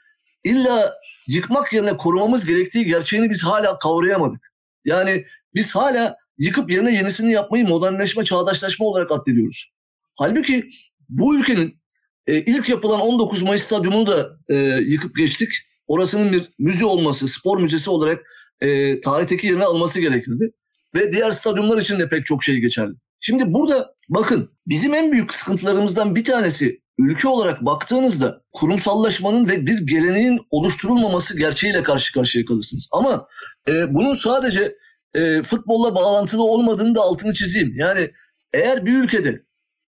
[0.43, 0.93] illa
[1.27, 4.41] yıkmak yerine korumamız gerektiği gerçeğini biz hala kavrayamadık.
[4.85, 9.71] Yani biz hala yıkıp yerine yenisini yapmayı modernleşme, çağdaşlaşma olarak addediyoruz.
[10.15, 10.69] Halbuki
[11.09, 11.81] bu ülkenin
[12.27, 15.51] e, ilk yapılan 19 Mayıs stadyumunu da e, yıkıp geçtik.
[15.87, 18.23] Orasının bir müze olması, spor müzesi olarak
[18.61, 20.51] e, tarihteki yerini alması gerekirdi.
[20.95, 22.93] Ve diğer stadyumlar için de pek çok şey geçerli.
[23.19, 29.87] Şimdi burada bakın bizim en büyük sıkıntılarımızdan bir tanesi ülke olarak baktığınızda kurumsallaşmanın ve bir
[29.87, 32.87] geleneğin oluşturulmaması gerçeğiyle karşı karşıya kalırsınız.
[32.91, 33.27] Ama
[33.67, 34.75] e, bunun sadece
[35.15, 37.73] e, futbolla bağlantılı olmadığını da altını çizeyim.
[37.75, 38.11] Yani
[38.53, 39.43] eğer bir ülkede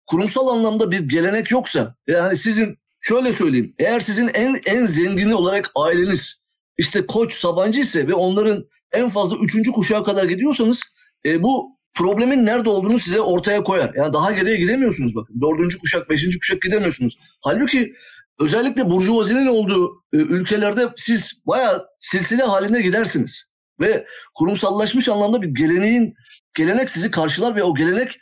[0.06, 5.70] kurumsal anlamda bir gelenek yoksa yani sizin şöyle söyleyeyim eğer sizin en en zengini olarak
[5.74, 6.44] aileniz
[6.78, 10.82] işte koç Sabancı ise ve onların en fazla üçüncü kuşağa kadar gidiyorsanız
[11.24, 13.92] e, bu problemin nerede olduğunu size ortaya koyar.
[13.96, 15.40] Yani daha geriye gidemiyorsunuz bakın.
[15.40, 17.18] Dördüncü kuşak, beşinci kuşak gidemiyorsunuz.
[17.40, 17.94] Halbuki
[18.40, 23.49] özellikle burjuvazinin olduğu e, ülkelerde siz bayağı silsile halinde gidersiniz.
[23.81, 26.14] Ve kurumsallaşmış anlamda bir geleneğin,
[26.55, 28.20] gelenek sizi karşılar ve o gelenek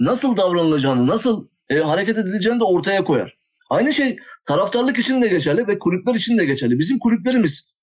[0.00, 3.38] nasıl davranılacağını, nasıl e, hareket edileceğini de ortaya koyar.
[3.70, 6.78] Aynı şey taraftarlık için de geçerli ve kulüpler için de geçerli.
[6.78, 7.80] Bizim kulüplerimiz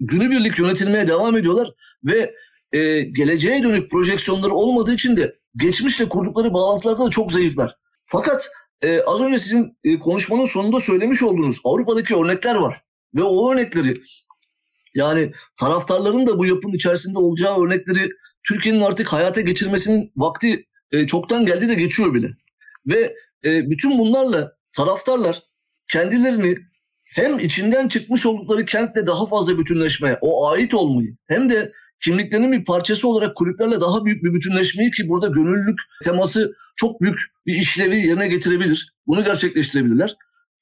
[0.00, 1.68] günübirlik yönetilmeye devam ediyorlar
[2.04, 2.34] ve
[2.72, 7.76] e, geleceğe dönük projeksiyonları olmadığı için de geçmişle kurdukları bağlantılarda da çok zayıflar.
[8.04, 8.50] Fakat
[8.82, 12.82] e, az önce sizin e, konuşmanın sonunda söylemiş olduğunuz Avrupa'daki örnekler var.
[13.14, 13.94] Ve o örnekleri
[14.94, 18.10] yani taraftarların da bu yapının içerisinde olacağı örnekleri
[18.48, 22.28] Türkiye'nin artık hayata geçirmesinin vakti e, çoktan geldi de geçiyor bile.
[22.86, 23.14] Ve
[23.44, 25.42] e, bütün bunlarla taraftarlar
[25.92, 26.56] kendilerini
[27.14, 31.72] hem içinden çıkmış oldukları kentle daha fazla bütünleşmeye, o ait olmayı hem de
[32.04, 37.18] kimliklerinin bir parçası olarak kulüplerle daha büyük bir bütünleşmeyi ki burada gönüllülük teması çok büyük
[37.46, 38.94] bir işlevi yerine getirebilir.
[39.06, 40.16] Bunu gerçekleştirebilirler.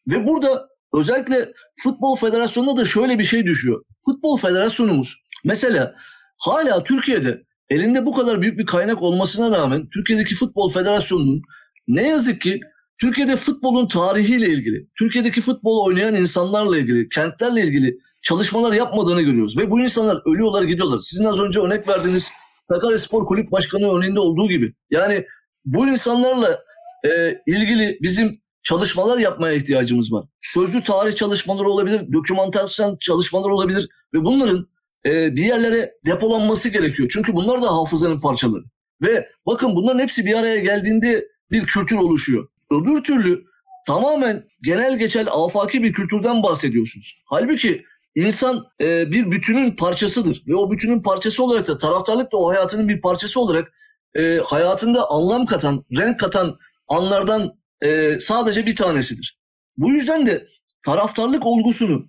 [0.08, 3.82] Ve burada özellikle Futbol Federasyonu'na da şöyle bir şey düşüyor.
[4.04, 5.94] Futbol Federasyonumuz Mesela
[6.38, 11.42] hala Türkiye'de elinde bu kadar büyük bir kaynak olmasına rağmen Türkiye'deki Futbol Federasyonu'nun
[11.88, 12.60] ne yazık ki
[13.00, 19.58] Türkiye'de futbolun tarihiyle ilgili, Türkiye'deki futbol oynayan insanlarla ilgili, kentlerle ilgili çalışmalar yapmadığını görüyoruz.
[19.58, 21.00] Ve bu insanlar ölüyorlar gidiyorlar.
[21.00, 22.32] Sizin az önce örnek verdiğiniz
[22.62, 24.74] Sakaryaspor Kulüp Başkanı örneğinde olduğu gibi.
[24.90, 25.26] Yani
[25.64, 26.58] bu insanlarla
[27.04, 30.24] e, ilgili bizim çalışmalar yapmaya ihtiyacımız var.
[30.40, 34.68] Sözlü tarih çalışmaları olabilir, dokümantasyon çalışmaları olabilir ve bunların
[35.06, 37.08] e, bir yerlere depolanması gerekiyor.
[37.12, 38.62] Çünkü bunlar da hafızanın parçaları.
[39.02, 42.48] Ve bakın bunların hepsi bir araya geldiğinde bir kültür oluşuyor.
[42.70, 43.44] Öbür türlü
[43.86, 47.22] tamamen genel geçer afaki bir kültürden bahsediyorsunuz.
[47.26, 52.50] Halbuki insan e, bir bütünün parçasıdır ve o bütünün parçası olarak da taraftarlık da o
[52.50, 53.72] hayatının bir parçası olarak
[54.14, 56.58] e, hayatında anlam katan, renk katan
[56.88, 59.38] anlardan e, sadece bir tanesidir.
[59.76, 60.46] Bu yüzden de
[60.84, 62.06] taraftarlık olgusunu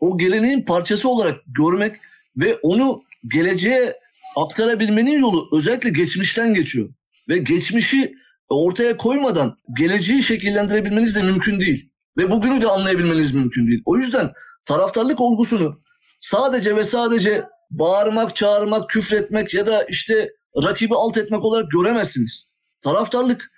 [0.00, 1.96] o geleneğin parçası olarak görmek
[2.36, 3.96] ve onu geleceğe
[4.36, 6.88] aktarabilmenin yolu özellikle geçmişten geçiyor.
[7.28, 8.14] Ve geçmişi
[8.48, 11.90] ortaya koymadan geleceği şekillendirebilmeniz de mümkün değil.
[12.16, 13.82] Ve bugünü de anlayabilmeniz mümkün değil.
[13.84, 14.32] O yüzden
[14.64, 15.82] taraftarlık olgusunu
[16.20, 20.30] sadece ve sadece bağırmak, çağırmak, küfretmek ya da işte
[20.64, 22.52] rakibi alt etmek olarak göremezsiniz.
[22.82, 23.50] Taraftarlık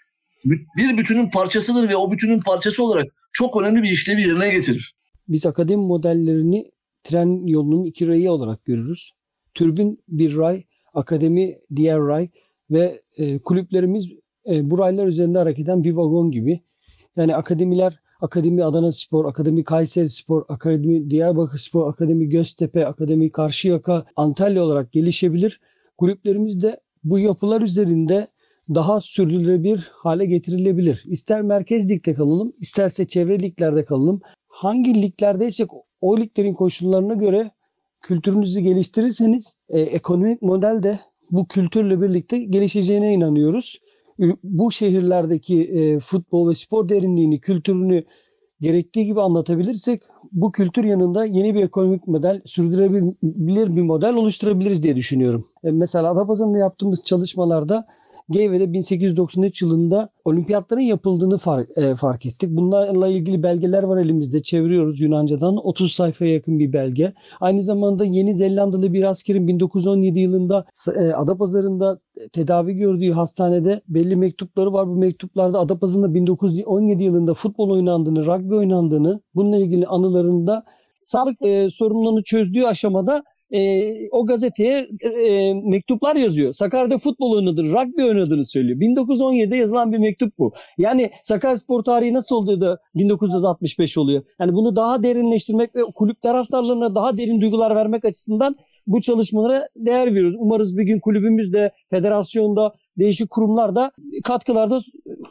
[0.45, 4.95] bir bütünün parçasıdır ve o bütünün parçası olarak çok önemli bir işlevi yerine getirir.
[5.29, 6.71] Biz akademi modellerini
[7.05, 9.13] tren yolunun iki rayı olarak görürüz.
[9.55, 10.65] Türbün bir ray,
[10.95, 12.29] akademi diğer ray
[12.71, 14.09] ve e, kulüplerimiz
[14.51, 16.61] e, bu raylar üzerinde hareket eden bir vagon gibi.
[17.17, 24.05] Yani akademiler Akademi Adana Spor, Akademi Kayseri Spor, Akademi Diyarbakır Spor, Akademi Göztepe, Akademi Karşıyaka,
[24.17, 25.61] Antalya olarak gelişebilir.
[25.99, 28.27] Kulüplerimiz de bu yapılar üzerinde
[28.75, 31.05] daha sürdürülebilir hale getirilebilir.
[31.07, 34.21] İster merkez ligde kalalım, isterse çevre liglerde kalalım.
[34.49, 35.69] Hangi liglerdeysek
[36.01, 37.51] o liglerin koşullarına göre
[38.01, 41.01] kültürünüzü geliştirirseniz e, ekonomik model de
[41.31, 43.79] bu kültürle birlikte gelişeceğine inanıyoruz.
[44.45, 48.05] Bu şehirlerdeki e, futbol ve spor derinliğini, kültürünü
[48.61, 50.01] gerektiği gibi anlatabilirsek
[50.33, 55.45] bu kültür yanında yeni bir ekonomik model, sürdürülebilir bir model oluşturabiliriz diye düşünüyorum.
[55.65, 57.87] E, mesela Adapazarı'nda yaptığımız çalışmalarda
[58.31, 62.51] Geyve'de 1893 yılında olimpiyatların yapıldığını fark, e, fark ettik.
[62.51, 64.43] Bunlarla ilgili belgeler var elimizde.
[64.43, 65.67] Çeviriyoruz Yunancadan.
[65.67, 67.13] 30 sayfaya yakın bir belge.
[67.41, 70.65] Aynı zamanda Yeni Zelandalı bir askerin 1917 yılında
[70.97, 72.01] e, Adapazarı'nda
[72.33, 74.89] tedavi gördüğü hastanede belli mektupları var.
[74.89, 80.65] Bu mektuplarda Adapazarı'nda 1917 yılında futbol oynandığını, rugby oynandığını, bununla ilgili anılarında
[81.01, 86.53] sağlık e, sorunlarını çözdüğü aşamada e, o gazeteye e, mektuplar yazıyor.
[86.53, 88.79] Sakarya'da futbol oynadı, rugby oynadığını söylüyor.
[88.79, 90.53] 1917'de yazılan bir mektup bu.
[90.79, 94.23] Yani Sakarya spor tarihi nasıl oluyor da 1965 oluyor?
[94.41, 100.07] Yani bunu daha derinleştirmek ve kulüp taraftarlarına daha derin duygular vermek açısından bu çalışmalara değer
[100.07, 100.35] veriyoruz.
[100.39, 103.91] Umarız bir gün kulübümüz de, federasyonda, değişik kurumlar da
[104.25, 104.79] katkılarda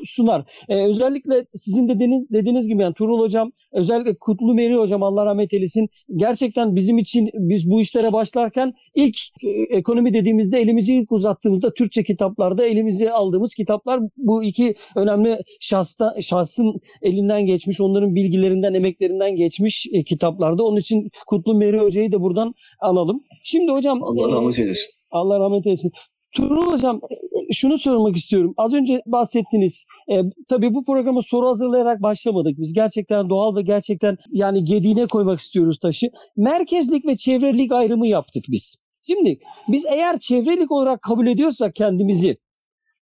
[0.05, 0.45] sunar.
[0.69, 5.53] Ee, özellikle sizin dediğiniz, dediğiniz gibi yani Tuğrul Hocam, özellikle Kutlu Meri Hocam Allah rahmet
[5.53, 5.89] eylesin.
[6.15, 12.03] Gerçekten bizim için biz bu işlere başlarken ilk e, ekonomi dediğimizde elimizi ilk uzattığımızda Türkçe
[12.03, 19.87] kitaplarda elimize aldığımız kitaplar bu iki önemli şahsta, şahsın elinden geçmiş, onların bilgilerinden, emeklerinden geçmiş
[19.93, 20.63] e, kitaplarda.
[20.63, 23.23] Onun için Kutlu Meri Hoca'yı da buradan analım.
[23.43, 24.89] Şimdi hocam Allah rahmet eylesin.
[25.11, 25.91] Allah rahmet eylesin.
[26.37, 27.01] Tuğrul Hocam
[27.49, 28.53] e, şunu sormak istiyorum.
[28.57, 29.85] Az önce bahsettiniz.
[30.11, 32.57] E, tabii bu programa soru hazırlayarak başlamadık.
[32.57, 36.07] Biz gerçekten doğal ve gerçekten yani gediğine koymak istiyoruz taşı.
[36.35, 38.75] Merkezlik ve çevrelik ayrımı yaptık biz.
[39.07, 42.37] Şimdi biz eğer çevrelik olarak kabul ediyorsak kendimizi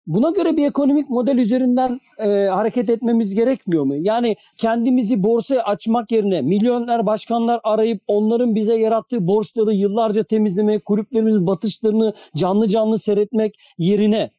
[0.07, 3.95] buna göre bir ekonomik model üzerinden e, hareket etmemiz gerekmiyor mu?
[3.97, 11.47] Yani kendimizi borsaya açmak yerine milyoner başkanlar arayıp onların bize yarattığı borçları yıllarca temizlemek, kulüplerimizin
[11.47, 14.31] batışlarını canlı canlı seyretmek yerine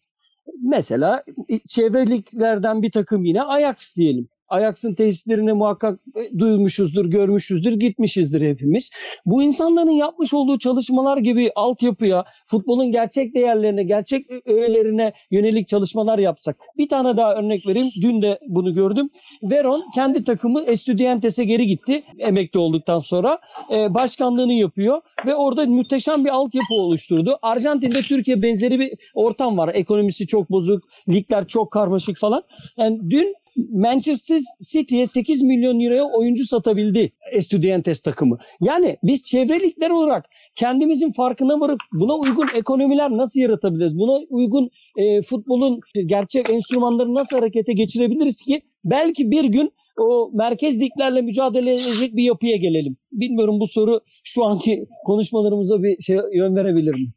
[0.61, 1.23] mesela
[1.67, 4.27] çevreliklerden bir takım yine Ajax diyelim.
[4.47, 8.91] Ajax'ın tesislerine muhakkak e, duymuşuzdur, görmüşüzdür, gitmişizdir hepimiz.
[9.25, 16.57] Bu insanların yapmış olduğu çalışmalar gibi altyapıya, futbolun gerçek değerlerine, gerçek öğelerine yönelik çalışmalar yapsak.
[16.77, 17.87] Bir tane daha örnek vereyim.
[18.01, 19.09] Dün de bunu gördüm.
[19.43, 23.39] Veron kendi takımı Estudiantes'e geri gitti emekli olduktan sonra.
[23.71, 27.39] Ee, başkanlığını yapıyor ve orada muhteşem bir altyapı oluşturdu.
[27.41, 29.71] Arjantin'de Türkiye benzeri bir ortam var.
[29.73, 32.43] Ekonomisi çok bozuk, ligler çok karmaşık falan.
[32.77, 34.41] Yani dün Manchester
[34.71, 38.37] City'ye 8 milyon euroya oyuncu satabildi Estudiantes takımı.
[38.61, 40.25] Yani biz çevrelikler olarak
[40.55, 43.97] kendimizin farkına varıp buna uygun ekonomiler nasıl yaratabiliriz?
[43.97, 50.81] Buna uygun e, futbolun gerçek enstrümanları nasıl harekete geçirebiliriz ki belki bir gün o merkez
[50.81, 52.97] liglerle mücadele edecek bir yapıya gelelim.
[53.11, 57.07] Bilmiyorum bu soru şu anki konuşmalarımıza bir şey yön verebilir mi?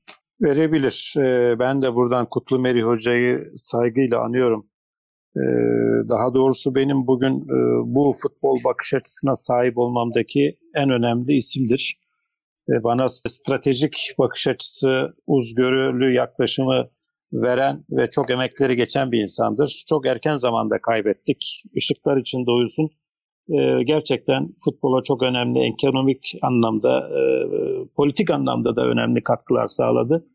[0.41, 1.15] Verebilir.
[1.19, 4.68] Ee, Ben de buradan Kutlu Meri Hoca'yı saygıyla anıyorum.
[5.37, 5.41] Ee,
[6.09, 7.57] Daha doğrusu benim bugün e,
[7.95, 11.99] bu futbol bakış açısına sahip olmamdaki en önemli isimdir.
[12.69, 16.89] Bana stratejik bakış açısı, uzgörülü yaklaşımı
[17.33, 19.85] veren ve çok emekleri geçen bir insandır.
[19.89, 21.63] Çok erken zamanda kaybettik.
[21.75, 22.91] Işıklar içinde uyusun.
[23.51, 27.21] Ee, Gerçekten futbola çok önemli ekonomik anlamda, e,
[27.97, 30.27] politik anlamda da önemli katkılar sağladı.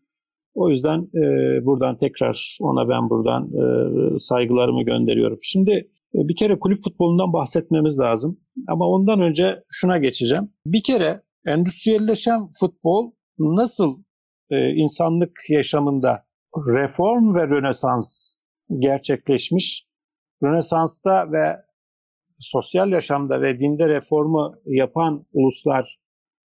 [0.54, 1.22] O yüzden e,
[1.66, 5.38] buradan tekrar ona ben buradan e, saygılarımı gönderiyorum.
[5.42, 5.72] Şimdi
[6.16, 8.40] e, bir kere kulüp futbolundan bahsetmemiz lazım.
[8.70, 10.50] Ama ondan önce şuna geçeceğim.
[10.66, 14.04] Bir kere endüstriyelleşen futbol nasıl
[14.50, 16.26] e, insanlık yaşamında
[16.58, 18.38] reform ve rönesans
[18.80, 19.88] gerçekleşmiş.
[20.44, 21.58] Rönesansta ve
[22.40, 25.96] sosyal yaşamda ve dinde reformu yapan uluslar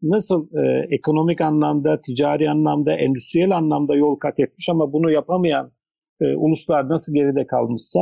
[0.03, 5.72] nasıl e, ekonomik anlamda, ticari anlamda, endüstriyel anlamda yol kat etmiş ama bunu yapamayan
[6.20, 8.01] e, uluslar nasıl geride kalmışsa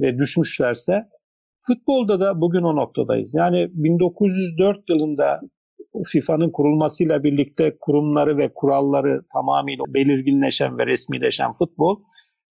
[0.00, 1.08] ve düşmüşlerse
[1.60, 3.34] futbolda da bugün o noktadayız.
[3.38, 5.40] Yani 1904 yılında
[6.12, 11.96] FIFA'nın kurulmasıyla birlikte kurumları ve kuralları tamamıyla belirginleşen ve resmileşen futbol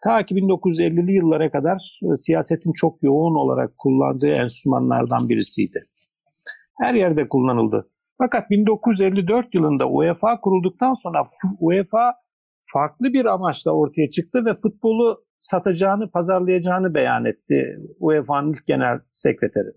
[0.03, 5.79] ta ki 1950'li yıllara kadar e, siyasetin çok yoğun olarak kullandığı enstrümanlardan birisiydi.
[6.81, 7.90] Her yerde kullanıldı.
[8.23, 11.23] Fakat 1954 yılında UEFA kurulduktan sonra
[11.59, 12.13] UEFA
[12.73, 19.69] farklı bir amaçla ortaya çıktı ve futbolu satacağını, pazarlayacağını beyan etti UEFA'nın ilk genel sekreteri.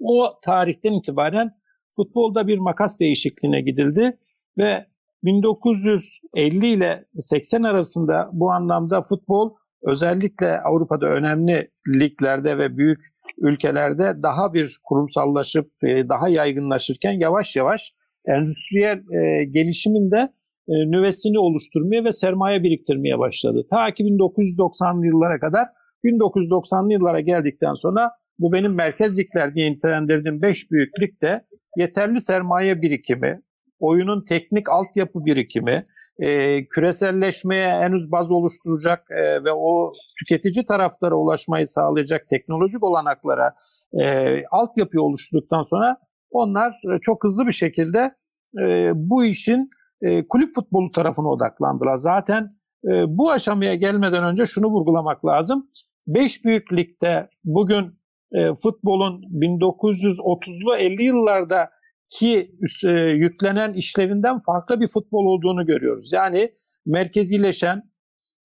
[0.00, 1.50] O tarihten itibaren
[1.96, 4.18] futbolda bir makas değişikliğine gidildi
[4.58, 4.86] ve
[5.24, 12.98] 1950 ile 80 arasında bu anlamda futbol özellikle Avrupa'da önemli liglerde ve büyük
[13.38, 17.92] ülkelerde daha bir kurumsallaşıp e, daha yaygınlaşırken yavaş yavaş
[18.26, 20.32] endüstriyel e, gelişimin de
[20.68, 23.66] e, nüvesini oluşturmaya ve sermaye biriktirmeye başladı.
[23.70, 25.66] Ta ki 1990'lı yıllara kadar
[26.04, 31.44] 1990'lı yıllara geldikten sonra bu benim merkez ligler diye nitelendirdiğim 5 büyük ligde
[31.76, 33.40] yeterli sermaye birikimi,
[33.78, 35.84] oyunun teknik altyapı birikimi,
[36.18, 43.54] e, küreselleşmeye henüz baz oluşturacak e, ve o tüketici taraflara ulaşmayı sağlayacak teknolojik olanaklara
[44.00, 45.96] e, altyapıyı oluşturduktan sonra
[46.30, 48.14] onlar e, çok hızlı bir şekilde
[48.58, 49.70] e, bu işin
[50.02, 51.96] e, kulüp futbolu tarafına odaklandılar.
[51.96, 55.68] Zaten e, bu aşamaya gelmeden önce şunu vurgulamak lazım.
[56.06, 57.98] 5 büyük ligde bugün
[58.32, 61.70] e, futbolun 1930'lu 50 yıllarda
[62.10, 62.50] ki
[62.84, 66.12] e, yüklenen işlevinden farklı bir futbol olduğunu görüyoruz.
[66.12, 66.52] Yani
[66.86, 67.82] merkezileşen,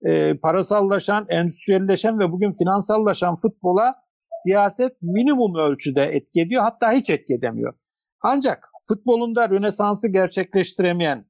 [0.05, 3.95] e, parasallaşan, endüstriyelleşen ve bugün finansallaşan futbola
[4.27, 6.63] siyaset minimum ölçüde etki ediyor.
[6.63, 7.73] Hatta hiç etki edemiyor.
[8.21, 11.25] Ancak futbolunda rönesansı gerçekleştiremeyen,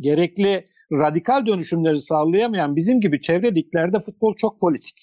[0.00, 4.96] gerekli radikal dönüşümleri sağlayamayan bizim gibi çevre liglerde futbol çok politik.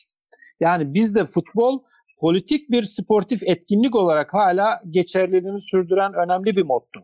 [0.60, 1.80] Yani bizde futbol
[2.20, 7.04] politik bir sportif etkinlik olarak hala geçerliliğini sürdüren önemli bir moddu.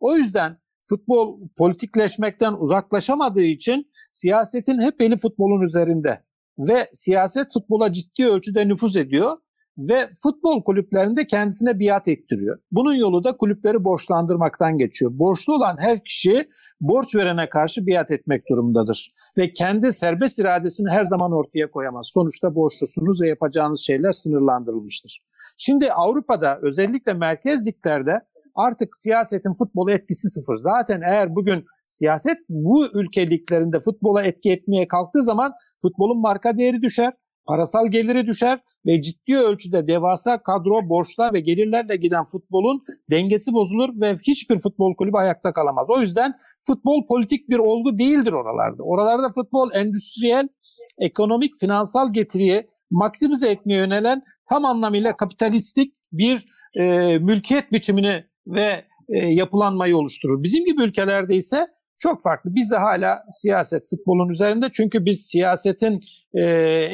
[0.00, 6.24] O yüzden futbol politikleşmekten uzaklaşamadığı için siyasetin hep eli futbolun üzerinde
[6.58, 9.36] ve siyaset futbola ciddi ölçüde nüfuz ediyor
[9.78, 12.58] ve futbol kulüplerinde kendisine biat ettiriyor.
[12.72, 15.10] Bunun yolu da kulüpleri borçlandırmaktan geçiyor.
[15.14, 16.48] Borçlu olan her kişi
[16.80, 19.10] borç verene karşı biat etmek durumundadır.
[19.38, 22.10] Ve kendi serbest iradesini her zaman ortaya koyamaz.
[22.14, 25.20] Sonuçta borçlusunuz ve yapacağınız şeyler sınırlandırılmıştır.
[25.58, 28.20] Şimdi Avrupa'da özellikle merkez liglerde
[28.54, 30.56] artık siyasetin futbola etkisi sıfır.
[30.56, 36.82] Zaten eğer bugün siyaset bu ülke liglerinde futbola etki etmeye kalktığı zaman futbolun marka değeri
[36.82, 37.12] düşer,
[37.46, 44.00] parasal geliri düşer ve ciddi ölçüde devasa kadro, borçlar ve gelirlerle giden futbolun dengesi bozulur
[44.00, 45.86] ve hiçbir futbol kulübü ayakta kalamaz.
[45.90, 46.34] O yüzden
[46.66, 48.82] futbol politik bir olgu değildir oralarda.
[48.82, 50.48] Oralarda futbol endüstriyel,
[50.98, 56.46] ekonomik, finansal getiriyi maksimize etmeye yönelen tam anlamıyla kapitalistik bir
[56.80, 60.42] e, mülkiyet biçimini ve e, yapılanmayı oluşturur.
[60.42, 61.66] Bizim gibi ülkelerde ise
[62.04, 62.54] çok farklı.
[62.54, 66.00] Bizde hala siyaset futbolun üzerinde çünkü biz siyasetin
[66.34, 66.42] e,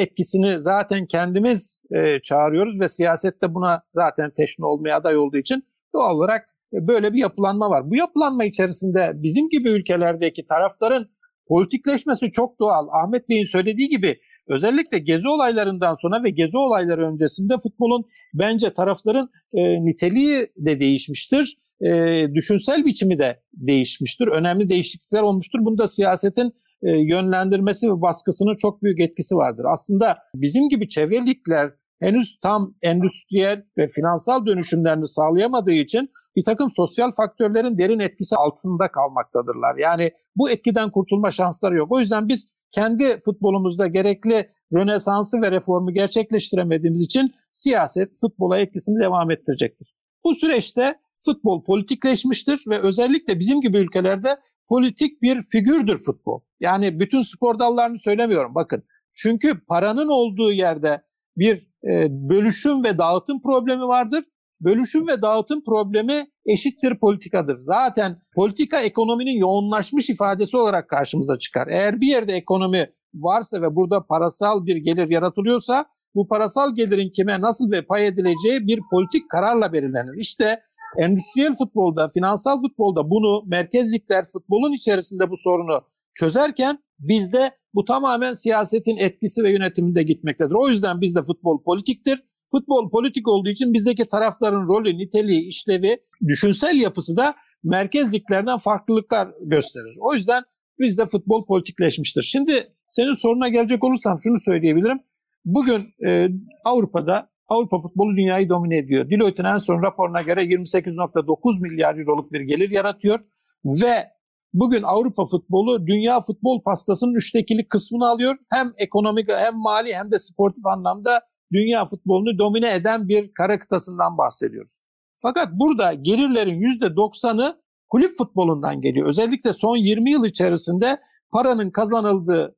[0.05, 5.63] etkisini zaten kendimiz e, çağırıyoruz ve siyasette buna zaten teşne olmaya aday olduğu için
[5.95, 6.43] doğal olarak
[6.75, 7.91] e, böyle bir yapılanma var.
[7.91, 11.07] Bu yapılanma içerisinde bizim gibi ülkelerdeki tarafların
[11.49, 12.87] politikleşmesi çok doğal.
[13.03, 18.05] Ahmet Bey'in söylediği gibi özellikle gezi olaylarından sonra ve gezi olayları öncesinde futbolun
[18.35, 21.57] bence tarafların e, niteliği de değişmiştir.
[21.81, 24.27] E, düşünsel biçimi de değişmiştir.
[24.27, 25.59] Önemli değişiklikler olmuştur.
[25.63, 26.53] Bunda siyasetin
[26.83, 29.65] e, yönlendirmesi ve baskısının çok büyük etkisi vardır.
[29.73, 31.71] Aslında bizim gibi çevre ligler
[32.01, 38.91] henüz tam endüstriyel ve finansal dönüşümlerini sağlayamadığı için bir takım sosyal faktörlerin derin etkisi altında
[38.91, 39.77] kalmaktadırlar.
[39.79, 41.93] Yani bu etkiden kurtulma şansları yok.
[41.93, 49.31] O yüzden biz kendi futbolumuzda gerekli rönesansı ve reformu gerçekleştiremediğimiz için siyaset futbola etkisini devam
[49.31, 49.95] ettirecektir.
[50.25, 56.41] Bu süreçte futbol politikleşmiştir ve özellikle bizim gibi ülkelerde politik bir figürdür futbol.
[56.61, 58.83] Yani bütün spor dallarını söylemiyorum bakın.
[59.15, 61.03] Çünkü paranın olduğu yerde
[61.37, 64.25] bir e, bölüşüm ve dağıtım problemi vardır.
[64.61, 67.57] Bölüşüm ve dağıtım problemi eşittir politikadır.
[67.59, 71.69] Zaten politika ekonominin yoğunlaşmış ifadesi olarak karşımıza çıkar.
[71.69, 77.41] Eğer bir yerde ekonomi varsa ve burada parasal bir gelir yaratılıyorsa bu parasal gelirin kime
[77.41, 80.19] nasıl ve pay edileceği bir politik kararla belirlenir.
[80.19, 80.61] İşte
[80.99, 85.81] endüstriyel futbolda, finansal futbolda bunu merkezlikler futbolun içerisinde bu sorunu
[86.15, 90.55] çözerken bizde bu tamamen siyasetin etkisi ve yönetiminde gitmektedir.
[90.55, 92.19] O yüzden bizde futbol politiktir.
[92.51, 95.97] Futbol politik olduğu için bizdeki taraftarın rolü, niteliği, işlevi,
[96.29, 99.97] düşünsel yapısı da merkezliklerden farklılıklar gösterir.
[100.01, 100.43] O yüzden
[100.79, 102.23] bizde futbol politikleşmiştir.
[102.23, 105.01] Şimdi senin soruna gelecek olursam şunu söyleyebilirim.
[105.45, 106.29] Bugün e,
[106.65, 109.11] Avrupa'da Avrupa futbolu dünyayı domine ediyor.
[109.11, 113.21] Deloitte'in en son raporuna göre 28.9 milyar euroluk bir gelir yaratıyor
[113.65, 114.09] ve
[114.53, 118.37] bugün Avrupa futbolu dünya futbol pastasının üçte ikilik kısmını alıyor.
[118.51, 121.21] Hem ekonomik hem mali hem de sportif anlamda
[121.53, 124.81] dünya futbolunu domine eden bir kara kıtasından bahsediyoruz.
[125.23, 129.07] Fakat burada gelirlerin %90'ı kulüp futbolundan geliyor.
[129.07, 131.01] Özellikle son 20 yıl içerisinde
[131.33, 132.57] paranın kazanıldığı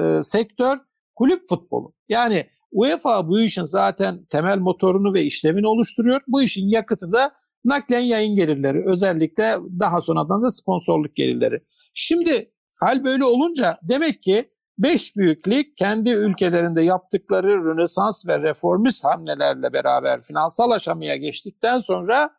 [0.00, 0.78] e, sektör
[1.14, 1.92] kulüp futbolu.
[2.08, 6.20] Yani UEFA bu işin zaten temel motorunu ve işlemini oluşturuyor.
[6.28, 7.32] Bu işin yakıtı da
[7.64, 8.84] naklen yayın gelirleri.
[8.86, 11.60] Özellikle daha sonradan da sponsorluk gelirleri.
[11.94, 15.44] Şimdi hal böyle olunca demek ki 5 büyük
[15.76, 22.30] kendi ülkelerinde yaptıkları Rönesans ve reformist hamlelerle beraber finansal aşamaya geçtikten sonra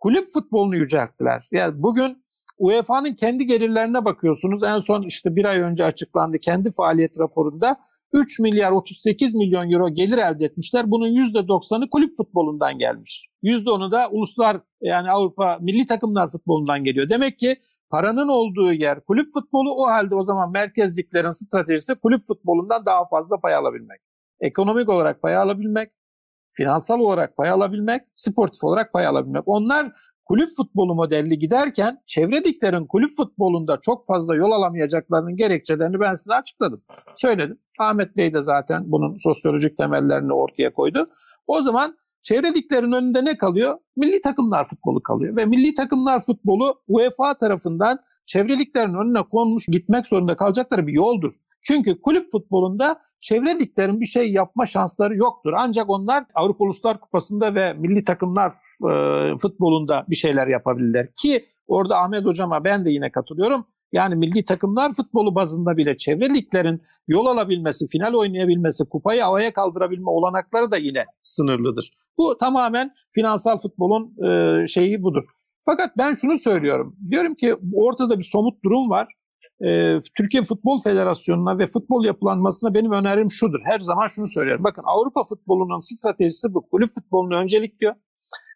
[0.00, 1.42] kulüp futbolunu yücelttiler.
[1.52, 2.24] Yani bugün
[2.58, 4.62] UEFA'nın kendi gelirlerine bakıyorsunuz.
[4.62, 7.76] En son işte bir ay önce açıklandı kendi faaliyet raporunda
[8.12, 10.90] 3 milyar 38 milyon euro gelir elde etmişler.
[10.90, 13.28] Bunun %90'ı kulüp futbolundan gelmiş.
[13.42, 17.08] %10'u da uluslar yani Avrupa milli takımlar futbolundan geliyor.
[17.08, 17.56] Demek ki
[17.90, 23.40] paranın olduğu yer kulüp futbolu o halde o zaman merkezliklerin stratejisi kulüp futbolundan daha fazla
[23.40, 24.00] pay alabilmek.
[24.40, 25.92] Ekonomik olarak pay alabilmek,
[26.52, 29.42] finansal olarak pay alabilmek, sportif olarak pay alabilmek.
[29.46, 29.92] Onlar
[30.24, 36.82] kulüp futbolu modelli giderken çevrediklerin kulüp futbolunda çok fazla yol alamayacaklarının gerekçelerini ben size açıkladım.
[37.14, 37.58] Söyledim.
[37.80, 41.06] Ahmet Bey de zaten bunun sosyolojik temellerini ortaya koydu.
[41.46, 43.78] O zaman çevrediklerin önünde ne kalıyor?
[43.96, 45.36] Milli takımlar futbolu kalıyor.
[45.36, 51.32] Ve milli takımlar futbolu UEFA tarafından çevreliklerin önüne konmuş gitmek zorunda kalacakları bir yoldur.
[51.62, 55.52] Çünkü kulüp futbolunda çevreliklerin bir şey yapma şansları yoktur.
[55.56, 58.52] Ancak onlar Avrupa Uluslar Kupası'nda ve milli takımlar
[58.90, 61.08] e, futbolunda bir şeyler yapabilirler.
[61.16, 63.66] Ki orada Ahmet Hocam'a ben de yine katılıyorum.
[63.92, 70.70] Yani milli takımlar futbolu bazında bile çevreliklerin yol alabilmesi, final oynayabilmesi, kupayı havaya kaldırabilme olanakları
[70.70, 71.90] da yine sınırlıdır.
[72.18, 75.22] Bu tamamen finansal futbolun e, şeyi budur.
[75.64, 76.96] Fakat ben şunu söylüyorum.
[77.10, 79.08] Diyorum ki ortada bir somut durum var.
[79.64, 83.60] Ee, Türkiye Futbol Federasyonu'na ve futbol yapılanmasına benim önerim şudur.
[83.64, 84.64] Her zaman şunu söylerim.
[84.64, 86.68] Bakın Avrupa futbolunun stratejisi bu.
[86.68, 87.94] Kulüp futbolunu öncelikliyor.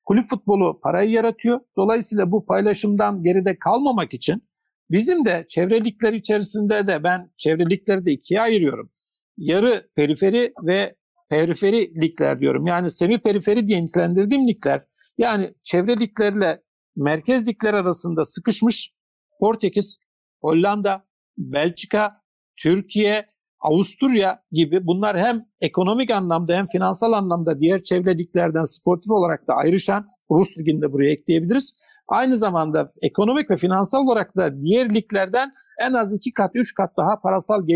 [0.05, 1.61] Kulüp futbolu parayı yaratıyor.
[1.77, 4.43] Dolayısıyla bu paylaşımdan geride kalmamak için
[4.91, 8.91] bizim de çevrelikler içerisinde de ben çevrelikleri de ikiye ayırıyorum.
[9.37, 10.95] Yarı periferi ve
[11.31, 12.67] periferi ligler diyorum.
[12.67, 14.85] Yani semi periferi diye nitelendirdiğim ligler.
[15.19, 16.63] Yani çevreliklerle
[16.97, 18.95] merkez ligler arasında sıkışmış
[19.41, 19.99] Portekiz,
[20.41, 21.05] Hollanda,
[21.39, 22.13] Belçika,
[22.57, 23.27] Türkiye,
[23.61, 30.07] Avusturya gibi bunlar hem ekonomik anlamda hem finansal anlamda diğer çevreliklerden sportif olarak da ayrışan
[30.31, 31.79] Rus liginde buraya ekleyebiliriz.
[32.09, 36.97] Aynı zamanda ekonomik ve finansal olarak da diğer liglerden en az iki kat, üç kat
[36.97, 37.67] daha parasal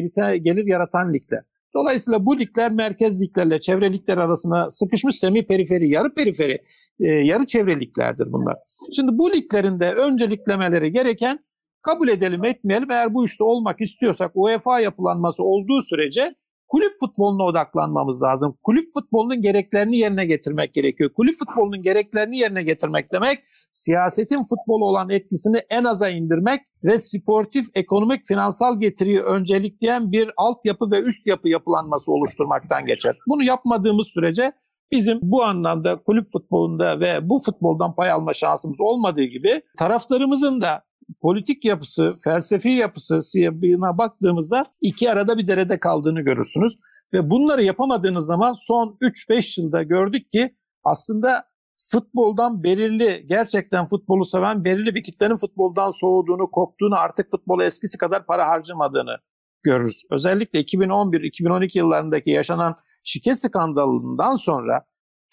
[0.43, 1.43] gelir yaratan ligler.
[1.75, 6.59] Dolayısıyla bu ligler merkez liglerle çevre ligler arasında sıkışmış semi periferi, yarı periferi,
[7.01, 8.57] e, yarı çevre liglerdir bunlar.
[8.97, 11.39] Şimdi bu liglerinde önceliklemeleri gereken
[11.83, 16.35] kabul edelim etmeyelim eğer bu işte olmak istiyorsak UEFA yapılanması olduğu sürece
[16.69, 18.59] kulüp futboluna odaklanmamız lazım.
[18.63, 21.11] Kulüp futbolunun gereklerini yerine getirmek gerekiyor.
[21.17, 23.39] Kulüp futbolunun gereklerini yerine getirmek demek
[23.73, 30.91] siyasetin futbolu olan etkisini en aza indirmek ve sportif, ekonomik, finansal getiriyi öncelikleyen bir altyapı
[30.91, 33.17] ve üst yapı yapılanması oluşturmaktan geçer.
[33.29, 34.53] Bunu yapmadığımız sürece
[34.93, 40.83] bizim bu anlamda kulüp futbolunda ve bu futboldan pay alma şansımız olmadığı gibi taraftarımızın da
[41.21, 46.79] politik yapısı, felsefi yapısı siyabına baktığımızda iki arada bir derede kaldığını görürsünüz.
[47.13, 51.45] Ve bunları yapamadığınız zaman son 3-5 yılda gördük ki aslında
[51.93, 58.27] futboldan belirli, gerçekten futbolu seven belirli bir kitlenin futboldan soğuduğunu, koptuğunu, artık futbola eskisi kadar
[58.27, 59.17] para harcamadığını
[59.63, 60.03] görürüz.
[60.11, 64.85] Özellikle 2011-2012 yıllarındaki yaşanan şike skandalından sonra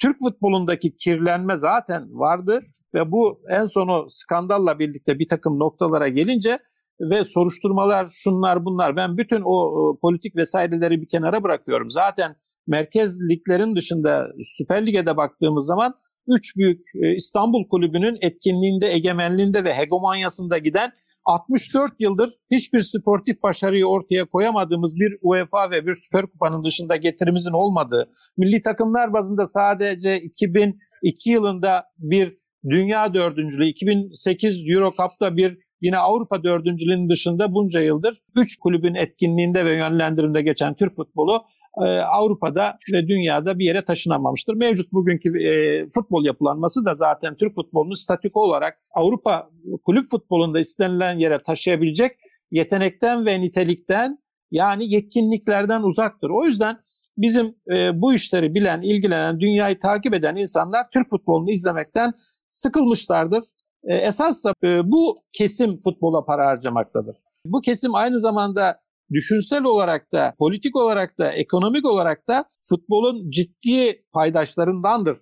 [0.01, 2.61] Türk futbolundaki kirlenme zaten vardı
[2.93, 6.59] ve bu en sonu skandalla birlikte bir takım noktalara gelince
[6.99, 11.89] ve soruşturmalar şunlar bunlar ben bütün o, politik vesaireleri bir kenara bırakıyorum.
[11.89, 12.35] Zaten
[12.67, 15.93] merkez liglerin dışında Süper Lig'e baktığımız zaman
[16.27, 20.91] üç büyük e, İstanbul kulübünün etkinliğinde, egemenliğinde ve hegemonyasında giden
[21.25, 27.51] 64 yıldır hiçbir sportif başarıyı ortaya koyamadığımız bir UEFA ve bir Süper Kupa'nın dışında getirimizin
[27.51, 32.37] olmadığı, milli takımlar bazında sadece 2002 yılında bir
[32.69, 39.65] dünya dördüncülüğü, 2008 Euro Cup'ta bir yine Avrupa dördüncülüğünün dışında bunca yıldır 3 kulübün etkinliğinde
[39.65, 41.43] ve yönlendiriminde geçen Türk futbolu
[41.77, 44.53] e, Avrupa'da ve dünyada bir yere taşınamamıştır.
[44.53, 49.49] Mevcut bugünkü e, futbol yapılanması da zaten Türk futbolunu statük olarak Avrupa
[49.83, 52.11] kulüp futbolunda istenilen yere taşıyabilecek
[52.51, 54.17] yetenekten ve nitelikten
[54.51, 56.29] yani yetkinliklerden uzaktır.
[56.29, 56.77] O yüzden
[57.17, 62.11] bizim e, bu işleri bilen, ilgilenen, dünyayı takip eden insanlar Türk futbolunu izlemekten
[62.49, 63.43] sıkılmışlardır.
[63.87, 64.53] Esas da
[64.83, 67.15] bu kesim futbola para harcamaktadır.
[67.45, 68.79] Bu kesim aynı zamanda
[69.13, 75.17] düşünsel olarak da, politik olarak da, ekonomik olarak da futbolun ciddi paydaşlarındandır.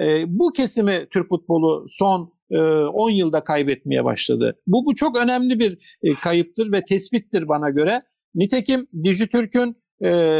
[0.00, 4.56] E, bu kesimi Türk futbolu son 10 yılda kaybetmeye başladı.
[4.66, 5.78] Bu, bu çok önemli bir
[6.22, 8.02] kayıptır ve tespittir bana göre.
[8.34, 9.76] Nitekim Dijitürk'ün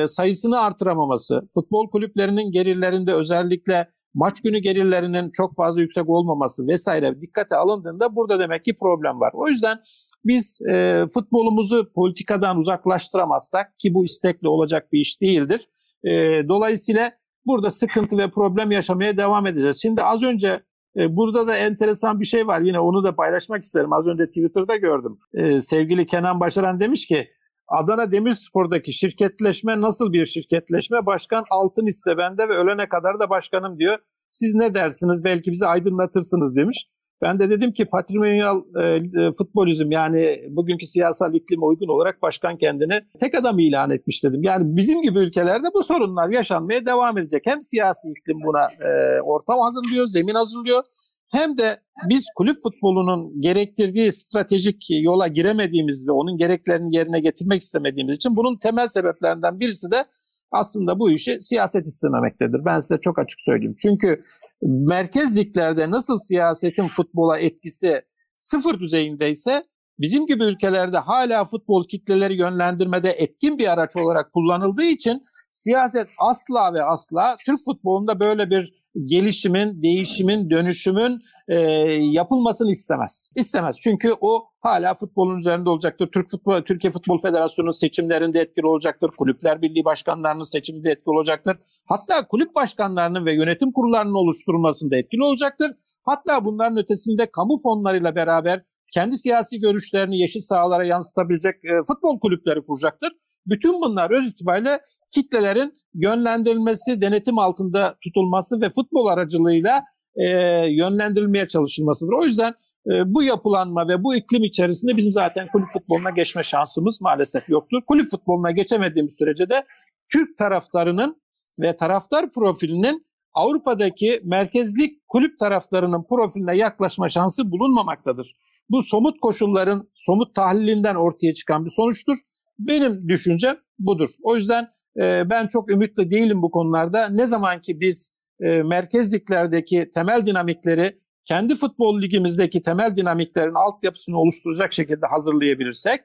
[0.06, 7.56] sayısını artıramaması, futbol kulüplerinin gelirlerinde özellikle maç günü gelirlerinin çok fazla yüksek olmaması vesaire dikkate
[7.56, 9.30] alındığında burada demek ki problem var.
[9.34, 9.78] O yüzden
[10.24, 15.60] biz e, futbolumuzu politikadan uzaklaştıramazsak ki bu istekli olacak bir iş değildir.
[16.04, 16.10] E,
[16.48, 17.12] dolayısıyla
[17.46, 19.82] burada sıkıntı ve problem yaşamaya devam edeceğiz.
[19.82, 20.62] Şimdi az önce
[20.96, 22.60] e, burada da enteresan bir şey var.
[22.60, 23.92] Yine onu da paylaşmak isterim.
[23.92, 25.18] Az önce Twitter'da gördüm.
[25.34, 27.28] E, sevgili Kenan Başaran demiş ki
[27.68, 31.06] Adana Demirspor'daki şirketleşme nasıl bir şirketleşme?
[31.06, 33.98] Başkan altın hisse bende ve ölene kadar da başkanım diyor.
[34.30, 35.24] Siz ne dersiniz?
[35.24, 36.86] Belki bizi aydınlatırsınız demiş.
[37.22, 42.58] Ben de dedim ki patrimonyal e, e, futbolizm yani bugünkü siyasal iklime uygun olarak başkan
[42.58, 44.42] kendini tek adam ilan etmiş dedim.
[44.42, 47.42] Yani bizim gibi ülkelerde bu sorunlar yaşanmaya devam edecek.
[47.44, 50.82] Hem siyasi iklim buna e, ortam hazırlıyor, zemin hazırlıyor
[51.30, 58.16] hem de biz kulüp futbolunun gerektirdiği stratejik yola giremediğimiz ve onun gereklerini yerine getirmek istemediğimiz
[58.16, 60.04] için bunun temel sebeplerinden birisi de
[60.52, 62.64] aslında bu işi siyaset istememektedir.
[62.64, 63.76] Ben size çok açık söyleyeyim.
[63.82, 64.20] Çünkü
[64.62, 68.02] merkez liglerde nasıl siyasetin futbola etkisi
[68.36, 69.64] sıfır düzeyindeyse
[69.98, 76.74] bizim gibi ülkelerde hala futbol kitleleri yönlendirmede etkin bir araç olarak kullanıldığı için siyaset asla
[76.74, 78.72] ve asla Türk futbolunda böyle bir
[79.04, 81.54] gelişimin, değişimin, dönüşümün e,
[81.92, 83.30] yapılmasını istemez.
[83.36, 83.80] İstemez.
[83.82, 86.08] Çünkü o hala futbolun üzerinde olacaktır.
[86.12, 89.10] Türk Futbol Türkiye Futbol Federasyonu'nun seçimlerinde etkili olacaktır.
[89.18, 91.56] Kulüpler Birliği başkanlarının seçiminde etkili olacaktır.
[91.86, 95.70] Hatta kulüp başkanlarının ve yönetim kurullarının oluşturulmasında etkili olacaktır.
[96.02, 102.66] Hatta bunların ötesinde kamu fonlarıyla beraber kendi siyasi görüşlerini yeşil sahalara yansıtabilecek e, futbol kulüpleri
[102.66, 103.12] kuracaktır.
[103.46, 104.80] Bütün bunlar öz itibariyle
[105.10, 109.84] kitlelerin yönlendirilmesi, denetim altında tutulması ve futbol aracılığıyla
[110.16, 110.28] e,
[110.70, 112.12] yönlendirilmeye çalışılmasıdır.
[112.12, 112.54] O yüzden
[112.90, 117.82] e, bu yapılanma ve bu iklim içerisinde bizim zaten kulüp futboluna geçme şansımız maalesef yoktur.
[117.86, 119.64] Kulüp futboluna geçemediğimiz sürece de
[120.12, 121.22] Türk taraftarının
[121.62, 128.32] ve taraftar profilinin Avrupa'daki merkezlik kulüp taraflarının profiline yaklaşma şansı bulunmamaktadır.
[128.70, 132.16] Bu somut koşulların somut tahlilinden ortaya çıkan bir sonuçtur.
[132.58, 134.08] Benim düşüncem budur.
[134.22, 134.68] O yüzden
[134.98, 137.08] ee, ben çok ümitli değilim bu konularda.
[137.08, 144.72] Ne zaman ki biz e, merkezliklerdeki temel dinamikleri kendi futbol ligimizdeki temel dinamiklerin altyapısını oluşturacak
[144.72, 146.00] şekilde hazırlayabilirsek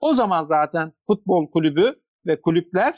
[0.00, 1.94] o zaman zaten futbol kulübü
[2.26, 2.94] ve kulüpler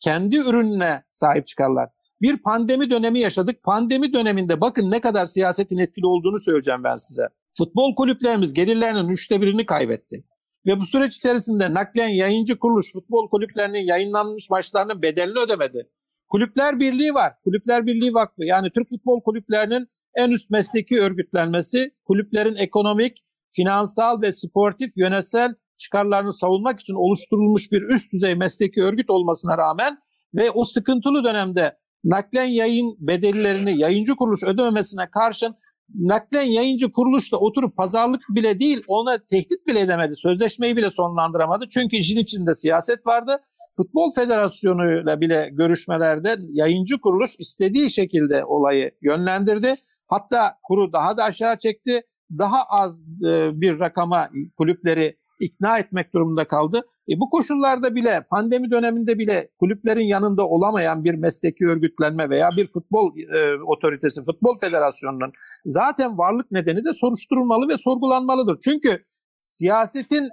[0.00, 1.88] kendi ürününe sahip çıkarlar.
[2.22, 3.62] Bir pandemi dönemi yaşadık.
[3.62, 7.28] Pandemi döneminde bakın ne kadar siyasetin etkili olduğunu söyleyeceğim ben size.
[7.58, 10.24] Futbol kulüplerimiz gelirlerinin üçte birini kaybetti.
[10.66, 15.90] Ve bu süreç içerisinde naklen yayıncı kuruluş futbol kulüplerinin yayınlanmış maçlarının bedelini ödemedi.
[16.28, 17.32] Kulüpler Birliği var.
[17.44, 23.18] Kulüpler Birliği Vakfı yani Türk futbol kulüplerinin en üst mesleki örgütlenmesi, kulüplerin ekonomik,
[23.50, 29.98] finansal ve sportif yönetsel çıkarlarını savunmak için oluşturulmuş bir üst düzey mesleki örgüt olmasına rağmen
[30.34, 35.56] ve o sıkıntılı dönemde naklen yayın bedellerini yayıncı kuruluş ödememesine karşın
[35.94, 40.16] naklen yayıncı kuruluş da oturup pazarlık bile değil ona tehdit bile edemedi.
[40.16, 41.64] Sözleşmeyi bile sonlandıramadı.
[41.70, 43.40] Çünkü işin içinde siyaset vardı.
[43.76, 49.72] Futbol Federasyonu ile bile görüşmelerde yayıncı kuruluş istediği şekilde olayı yönlendirdi.
[50.06, 52.02] Hatta kuru daha da aşağı çekti.
[52.38, 56.82] Daha az e, bir rakama kulüpleri ikna etmek durumunda kaldı.
[57.08, 62.66] E bu koşullarda bile pandemi döneminde bile kulüplerin yanında olamayan bir mesleki örgütlenme veya bir
[62.66, 65.32] futbol e, otoritesi, futbol federasyonunun
[65.64, 68.58] zaten varlık nedeni de soruşturulmalı ve sorgulanmalıdır.
[68.64, 69.04] Çünkü
[69.38, 70.28] siyasetin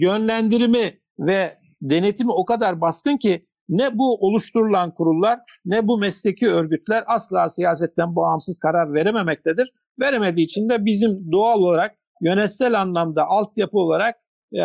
[0.00, 7.04] yönlendirimi ve denetimi o kadar baskın ki ne bu oluşturulan kurullar ne bu mesleki örgütler
[7.06, 9.72] asla siyasetten bağımsız karar verememektedir.
[10.00, 14.16] Veremediği için de bizim doğal olarak yönetsel anlamda altyapı olarak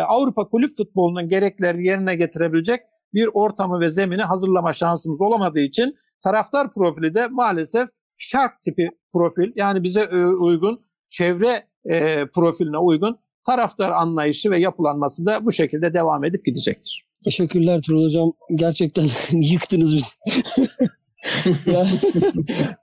[0.08, 2.80] Avrupa kulüp futbolunun gerekleri yerine getirebilecek
[3.14, 9.52] bir ortamı ve zemini hazırlama şansımız olamadığı için taraftar profili de maalesef şark tipi profil
[9.56, 15.94] yani bize e, uygun çevre e, profiline uygun taraftar anlayışı ve yapılanması da bu şekilde
[15.94, 17.06] devam edip gidecektir.
[17.24, 18.32] Teşekkürler Turul Hocam.
[18.54, 20.14] Gerçekten yıktınız bizi.
[21.66, 21.88] yani,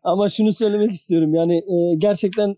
[0.04, 1.34] ama şunu söylemek istiyorum.
[1.34, 2.56] Yani e, gerçekten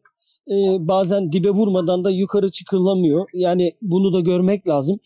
[0.48, 3.26] e, bazen dibe vurmadan da yukarı çıkılamıyor.
[3.34, 5.00] Yani bunu da görmek lazım.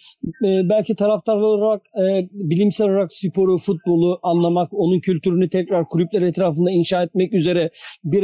[0.46, 6.72] E, belki taraftar olarak e, bilimsel olarak sporu, futbolu anlamak, onun kültürünü tekrar kulüpler etrafında
[6.72, 7.70] inşa etmek üzere
[8.04, 8.24] bir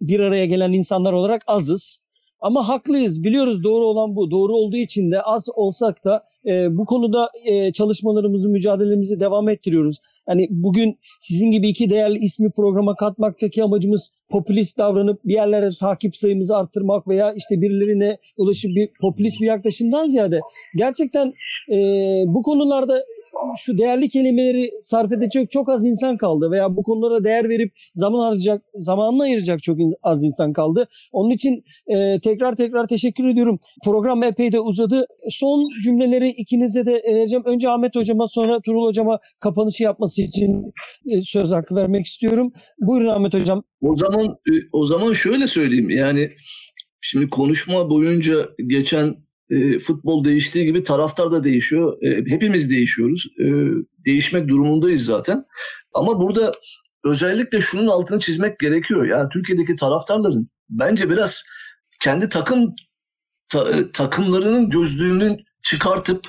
[0.00, 2.05] bir araya gelen insanlar olarak azız.
[2.46, 3.24] Ama haklıyız.
[3.24, 4.30] Biliyoruz doğru olan bu.
[4.30, 9.98] Doğru olduğu için de az olsak da e, bu konuda e, çalışmalarımızı, mücadelemizi devam ettiriyoruz.
[10.28, 16.16] Yani bugün sizin gibi iki değerli ismi programa katmaktaki amacımız popülist davranıp bir yerlere takip
[16.16, 20.40] sayımızı arttırmak veya işte birilerine ulaşıp bir popülist bir yaklaşımdan ziyade
[20.76, 21.26] gerçekten
[21.72, 21.76] e,
[22.26, 22.98] bu konularda
[23.56, 28.20] şu değerli kelimeleri sarf edecek çok az insan kaldı veya bu konulara değer verip zaman
[28.20, 30.88] harcayacak, zamanını ayıracak çok in- az insan kaldı.
[31.12, 33.58] Onun için e, tekrar tekrar teşekkür ediyorum.
[33.84, 35.06] Program epey de uzadı.
[35.30, 37.44] Son cümleleri ikinize de vereceğim.
[37.46, 40.72] Önce Ahmet Hocama sonra Turul Hocama kapanışı yapması için
[41.12, 42.52] e, söz hakkı vermek istiyorum.
[42.80, 43.62] Buyurun Ahmet Hocam.
[43.80, 46.30] O zaman e, o zaman şöyle söyleyeyim yani
[47.00, 49.16] şimdi konuşma boyunca geçen
[49.50, 52.02] e, futbol değiştiği gibi taraftar da değişiyor.
[52.02, 53.26] E, hepimiz değişiyoruz.
[53.40, 53.46] E,
[54.06, 55.44] değişmek durumundayız zaten.
[55.94, 56.52] Ama burada
[57.04, 59.06] özellikle şunun altını çizmek gerekiyor.
[59.06, 61.42] Yani Türkiye'deki taraftarların bence biraz
[62.00, 62.74] kendi takım
[63.48, 66.24] ta- e, takımlarının gözlüğünün çıkartıp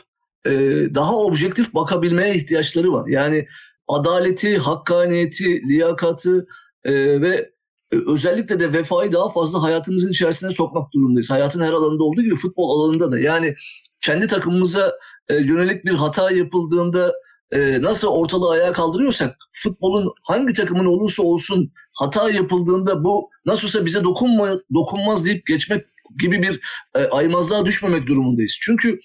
[0.45, 0.51] e,
[0.95, 3.07] daha objektif bakabilmeye ihtiyaçları var.
[3.07, 3.47] Yani
[3.87, 6.47] adaleti, hakkaniyeti, liyakatı
[6.83, 7.51] e, ve
[7.91, 11.29] özellikle de vefayı daha fazla hayatımızın içerisine sokmak durumundayız.
[11.29, 13.19] Hayatın her alanında olduğu gibi futbol alanında da.
[13.19, 13.55] Yani
[14.01, 14.93] kendi takımımıza
[15.29, 17.13] e, yönelik bir hata yapıldığında
[17.51, 24.03] e, nasıl ortalığı ayağa kaldırıyorsak futbolun hangi takımın olursa olsun hata yapıldığında bu nasılsa bize
[24.03, 25.85] dokunma, dokunmaz deyip geçmek
[26.19, 26.59] gibi bir
[26.95, 28.57] e, aymazlığa düşmemek durumundayız.
[28.61, 28.99] Çünkü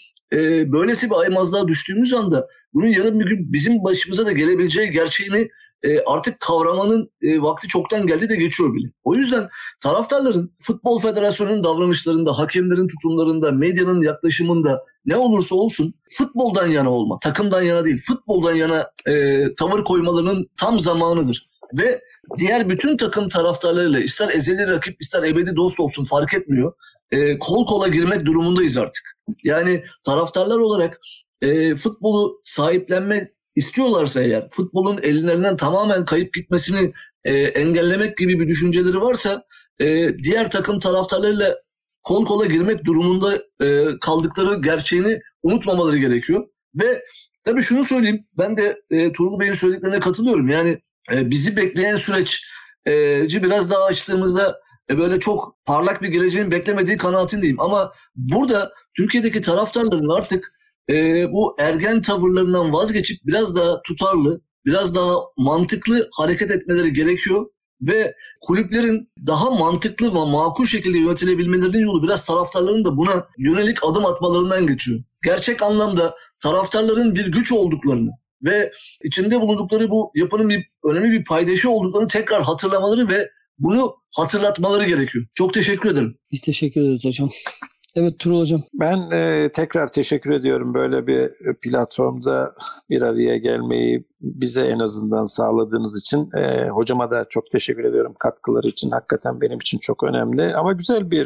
[0.67, 5.49] böylesi bir aymazlığa düştüğümüz anda bunun yarın bir gün bizim başımıza da gelebileceği gerçeğini
[5.83, 8.87] e, artık kavramanın e, vakti çoktan geldi de geçiyor bile.
[9.05, 9.49] O yüzden
[9.83, 17.63] taraftarların Futbol Federasyonu'nun davranışlarında, hakemlerin tutumlarında, medyanın yaklaşımında ne olursa olsun futboldan yana olma, takımdan
[17.63, 21.53] yana değil, futboldan yana e, tavır koymalarının tam zamanıdır.
[21.79, 22.01] Ve
[22.39, 26.73] diğer bütün takım taraftarlarıyla ister ezeli rakip ister ebedi dost olsun fark etmiyor.
[27.11, 29.19] E, kol kola girmek durumundayız artık.
[29.45, 31.01] Yani taraftarlar olarak
[31.43, 36.93] e, futbolu sahiplenme istiyorlarsa eğer futbolun ellerinden tamamen kayıp gitmesini
[37.25, 39.45] e, engellemek gibi bir düşünceleri varsa
[39.81, 41.57] e, diğer takım taraftarlarıyla
[42.03, 46.47] kol kola girmek durumunda e, kaldıkları gerçeğini unutmamaları gerekiyor.
[46.75, 47.05] Ve
[47.45, 50.49] tabii şunu söyleyeyim ben de e, Turul Bey'in söylediklerine katılıyorum.
[50.49, 50.79] Yani
[51.13, 54.61] e, bizi bekleyen süreçci biraz daha açtığımızda
[54.91, 57.61] e, böyle çok parlak bir geleceğin beklemediği kanaatindeyim.
[57.61, 60.53] Ama burada Türkiye'deki taraftarların artık
[60.91, 67.47] e, bu ergen tavırlarından vazgeçip biraz daha tutarlı, biraz daha mantıklı hareket etmeleri gerekiyor
[67.83, 74.07] ve kulüplerin daha mantıklı ve makul şekilde yönetilebilmelerinin yolu biraz taraftarların da buna yönelik adım
[74.07, 75.01] atmalarından geçiyor.
[75.25, 78.11] Gerçek anlamda taraftarların bir güç olduklarını
[78.45, 78.73] ve
[79.05, 85.25] içinde bulundukları bu yapının bir önemli bir paydaşı olduklarını tekrar hatırlamaları ve bunu hatırlatmaları gerekiyor.
[85.35, 86.19] Çok teşekkür ederim.
[86.33, 87.29] Biz teşekkür ederiz hocam.
[87.97, 88.63] Evet Turul Hocam.
[88.75, 91.31] Ben e, tekrar teşekkür ediyorum böyle bir
[91.63, 92.55] platformda
[92.91, 96.31] bir araya gelmeyi bize en azından sağladığınız için.
[96.37, 98.91] E, hocama da çok teşekkür ediyorum katkıları için.
[98.91, 101.25] Hakikaten benim için çok önemli ama güzel bir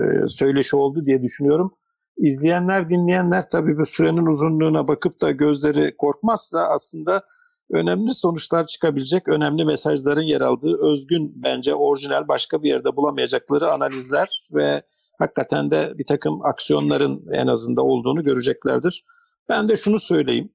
[0.00, 1.74] e, söyleşi oldu diye düşünüyorum.
[2.16, 7.22] İzleyenler, dinleyenler tabii bu sürenin uzunluğuna bakıp da gözleri korkmazsa aslında
[7.70, 14.28] önemli sonuçlar çıkabilecek, önemli mesajların yer aldığı özgün bence orijinal başka bir yerde bulamayacakları analizler
[14.52, 14.82] ve
[15.18, 19.04] hakikaten de bir takım aksiyonların en azından olduğunu göreceklerdir.
[19.48, 20.52] Ben de şunu söyleyeyim.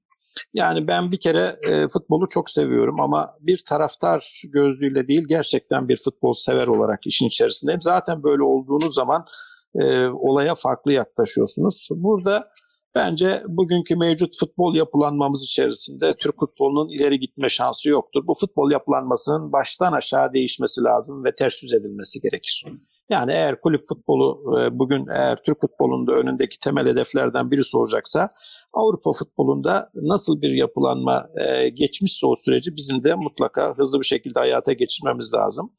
[0.54, 5.96] Yani ben bir kere e, futbolu çok seviyorum ama bir taraftar gözlüğüyle değil gerçekten bir
[5.96, 7.80] futbol sever olarak işin içerisindeyim.
[7.82, 9.26] Zaten böyle olduğunuz zaman
[9.74, 11.88] e, olaya farklı yaklaşıyorsunuz.
[11.90, 12.48] Burada
[12.94, 18.26] bence bugünkü mevcut futbol yapılanmamız içerisinde Türk futbolunun ileri gitme şansı yoktur.
[18.26, 22.64] Bu futbol yapılanmasının baştan aşağı değişmesi lazım ve ters yüz edilmesi gerekir.
[23.10, 28.30] Yani eğer kulüp futbolu e, bugün eğer Türk futbolunda önündeki temel hedeflerden birisi olacaksa
[28.72, 34.38] Avrupa futbolunda nasıl bir yapılanma e, geçmişse o süreci bizim de mutlaka hızlı bir şekilde
[34.38, 35.72] hayata geçirmemiz lazım.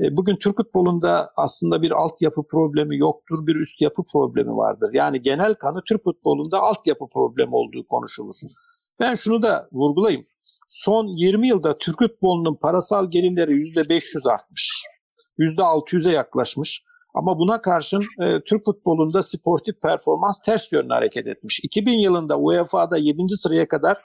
[0.00, 4.90] E, bugün Türk futbolunda aslında bir altyapı problemi yoktur, bir üst yapı problemi vardır.
[4.92, 8.34] Yani genel kanı Türk futbolunda altyapı problemi olduğu konuşulur.
[9.00, 10.26] Ben şunu da vurgulayayım.
[10.68, 14.91] Son 20 yılda Türk futbolunun parasal gelirleri %500 artmış.
[15.38, 16.82] %600'e yaklaşmış.
[17.14, 21.60] Ama buna karşın e, Türk futbolunda sportif performans ters yönlü hareket etmiş.
[21.62, 23.22] 2000 yılında UEFA'da 7.
[23.28, 23.98] sıraya kadar,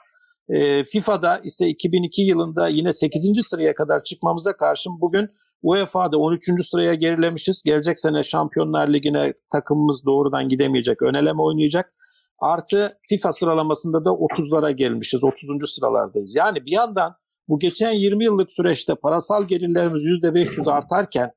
[0.48, 3.42] e, FIFA'da ise 2002 yılında yine 8.
[3.42, 5.28] sıraya kadar çıkmamıza karşın bugün
[5.62, 6.62] UEFA'da 13.
[6.62, 7.62] sıraya gerilemişiz.
[7.62, 11.92] Gelecek sene Şampiyonlar Ligi'ne takımımız doğrudan gidemeyecek, öneleme oynayacak.
[12.38, 15.70] Artı FIFA sıralamasında da 30'lara gelmişiz, 30.
[15.70, 16.36] sıralardayız.
[16.36, 17.14] Yani bir yandan
[17.48, 21.30] bu geçen 20 yıllık süreçte parasal gelirlerimiz %500 artarken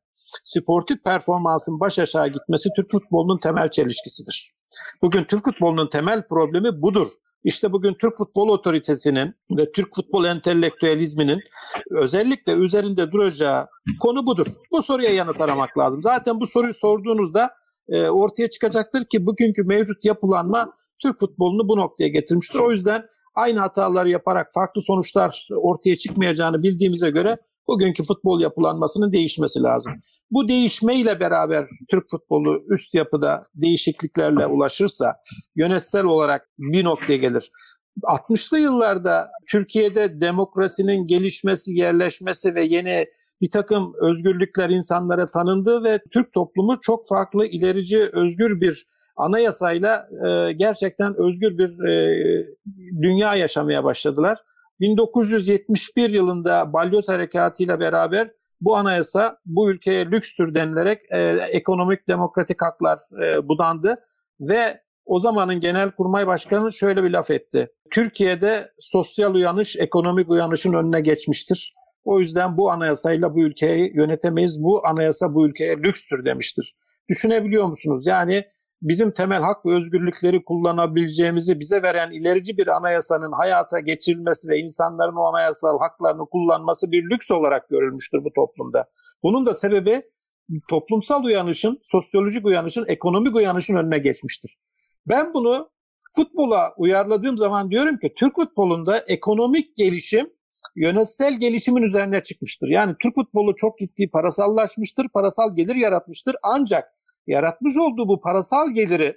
[0.44, 4.52] sportif performansın baş aşağı gitmesi Türk futbolunun temel çelişkisidir.
[5.02, 7.08] Bugün Türk futbolunun temel problemi budur.
[7.44, 11.40] İşte bugün Türk Futbol Otoritesi'nin ve Türk futbol entelektüelizminin
[11.92, 13.68] özellikle üzerinde duracağı
[14.00, 14.46] konu budur.
[14.72, 16.02] Bu soruya yanıt aramak lazım.
[16.04, 17.50] Zaten bu soruyu sorduğunuzda
[17.90, 22.60] e, ortaya çıkacaktır ki bugünkü mevcut yapılanma Türk futbolunu bu noktaya getirmiştir.
[22.60, 23.06] O yüzden
[23.36, 27.38] aynı hataları yaparak farklı sonuçlar ortaya çıkmayacağını bildiğimize göre
[27.68, 29.94] bugünkü futbol yapılanmasının değişmesi lazım.
[30.32, 35.16] Bu değişmeyle beraber Türk futbolu üst yapıda değişikliklerle ulaşırsa
[35.56, 37.52] yönetsel olarak bir noktaya gelir.
[38.04, 43.06] 60'lı yıllarda Türkiye'de demokrasinin gelişmesi, yerleşmesi ve yeni
[43.42, 48.86] bir takım özgürlükler insanlara tanındı ve Türk toplumu çok farklı ilerici, özgür bir
[49.16, 52.46] anayasayla e, gerçekten özgür bir e,
[53.02, 54.38] dünya yaşamaya başladılar.
[54.80, 58.32] 1971 yılında Balyoz Harekatı ile beraber
[58.62, 61.20] bu anayasa bu ülkeye lükstür denilerek e,
[61.52, 63.96] ekonomik demokratik haklar e, budandı
[64.40, 67.72] ve o zamanın Genelkurmay Başkanı şöyle bir laf etti.
[67.92, 71.74] Türkiye'de sosyal uyanış ekonomik uyanışın önüne geçmiştir.
[72.04, 74.64] O yüzden bu anayasayla bu ülkeyi yönetemeyiz.
[74.64, 76.74] Bu anayasa bu ülkeye lükstür demiştir.
[77.10, 78.08] Düşünebiliyor musunuz?
[78.08, 78.46] Yani
[78.82, 85.16] bizim temel hak ve özgürlükleri kullanabileceğimizi bize veren ilerici bir anayasanın hayata geçirilmesi ve insanların
[85.16, 88.86] o anayasal haklarını kullanması bir lüks olarak görülmüştür bu toplumda.
[89.24, 90.02] Bunun da sebebi
[90.70, 94.58] toplumsal uyanışın, sosyolojik uyanışın, ekonomik uyanışın önüne geçmiştir.
[95.08, 95.70] Ben bunu
[96.16, 100.30] futbola uyarladığım zaman diyorum ki Türk futbolunda ekonomik gelişim
[100.76, 102.68] yönetsel gelişimin üzerine çıkmıştır.
[102.68, 106.36] Yani Türk futbolu çok ciddi parasallaşmıştır, parasal gelir yaratmıştır.
[106.44, 106.94] Ancak
[107.28, 109.16] yaratmış olduğu bu parasal geliri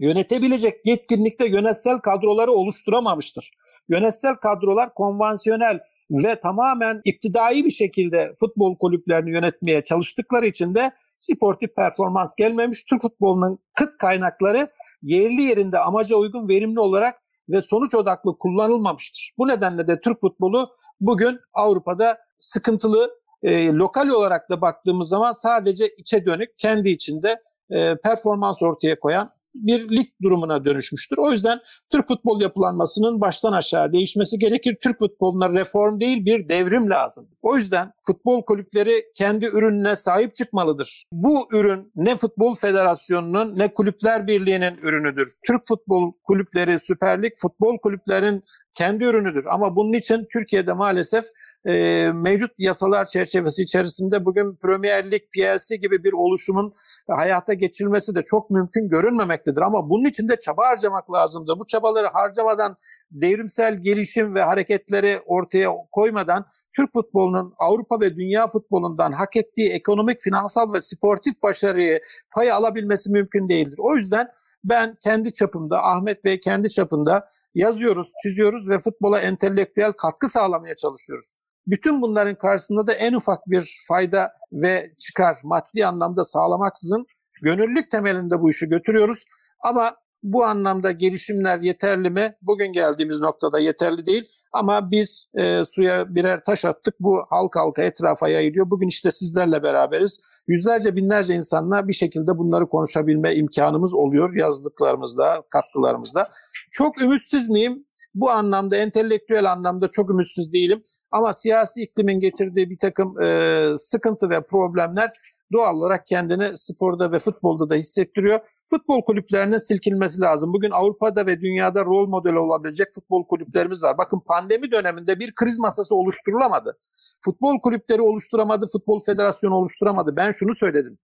[0.00, 3.50] yönetebilecek yetkinlikte yönetsel kadroları oluşturamamıştır.
[3.88, 5.80] Yönetsel kadrolar konvansiyonel
[6.10, 12.84] ve tamamen iptidai bir şekilde futbol kulüplerini yönetmeye çalıştıkları için de sportif performans gelmemiş.
[12.84, 14.68] Türk futbolunun kıt kaynakları
[15.02, 19.32] yerli yerinde amaca uygun verimli olarak ve sonuç odaklı kullanılmamıştır.
[19.38, 20.68] Bu nedenle de Türk futbolu
[21.00, 23.10] bugün Avrupa'da sıkıntılı
[23.46, 29.30] e, lokal olarak da baktığımız zaman sadece içe dönük kendi içinde e, performans ortaya koyan
[29.54, 31.18] bir lig durumuna dönüşmüştür.
[31.18, 31.60] O yüzden
[31.92, 34.76] Türk futbol yapılanmasının baştan aşağı değişmesi gerekir.
[34.82, 37.28] Türk futboluna reform değil bir devrim lazım.
[37.42, 41.04] O yüzden futbol kulüpleri kendi ürününe sahip çıkmalıdır.
[41.12, 45.32] Bu ürün ne Futbol Federasyonu'nun ne Kulüpler Birliği'nin ürünüdür.
[45.46, 48.44] Türk futbol kulüpleri, Süper Lig futbol kulüplerin
[48.76, 49.44] kendi ürünüdür.
[49.48, 51.24] Ama bunun için Türkiye'de maalesef
[51.66, 51.72] e,
[52.14, 56.74] mevcut yasalar çerçevesi içerisinde bugün Premier Lig, PLC gibi bir oluşumun
[57.08, 59.60] hayata geçirilmesi de çok mümkün görünmemektedir.
[59.60, 61.58] Ama bunun için de çaba harcamak lazımdır.
[61.58, 62.76] Bu çabaları harcamadan
[63.10, 66.46] devrimsel gelişim ve hareketleri ortaya koymadan
[66.76, 72.00] Türk futbolunun Avrupa ve dünya futbolundan hak ettiği ekonomik, finansal ve sportif başarıyı
[72.34, 73.78] pay alabilmesi mümkün değildir.
[73.78, 74.28] O yüzden
[74.68, 81.34] ben kendi çapımda, Ahmet Bey kendi çapında yazıyoruz, çiziyoruz ve futbola entelektüel katkı sağlamaya çalışıyoruz.
[81.66, 87.06] Bütün bunların karşısında da en ufak bir fayda ve çıkar maddi anlamda sağlamaksızın
[87.42, 89.24] gönüllülük temelinde bu işi götürüyoruz.
[89.64, 92.36] Ama Bu anlamda gelişimler yeterli mi?
[92.42, 94.24] Bugün geldiğimiz noktada yeterli değil.
[94.56, 96.94] Ama biz e, suya birer taş attık.
[97.00, 98.70] Bu halka halka etrafa yayılıyor.
[98.70, 100.20] Bugün işte sizlerle beraberiz.
[100.48, 106.22] Yüzlerce binlerce insanla bir şekilde bunları konuşabilme imkanımız oluyor yazdıklarımızda, katkılarımızda.
[106.70, 107.86] Çok ümitsiz miyim?
[108.14, 110.82] Bu anlamda, entelektüel anlamda çok ümitsiz değilim.
[111.10, 115.10] Ama siyasi iklimin getirdiği bir takım e, sıkıntı ve problemler
[115.52, 118.40] doğal olarak kendini sporda ve futbolda da hissettiriyor.
[118.70, 120.52] Futbol kulüplerinin silkinmesi lazım.
[120.52, 123.98] Bugün Avrupa'da ve dünyada rol modeli olabilecek futbol kulüplerimiz var.
[123.98, 126.78] Bakın pandemi döneminde bir kriz masası oluşturulamadı.
[127.24, 130.16] Futbol kulüpleri oluşturamadı, futbol federasyonu oluşturamadı.
[130.16, 130.98] Ben şunu söyledim.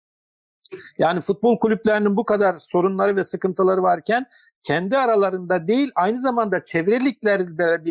[0.99, 4.27] Yani futbol kulüplerinin bu kadar sorunları ve sıkıntıları varken
[4.63, 7.85] kendi aralarında değil aynı zamanda çevreliklerle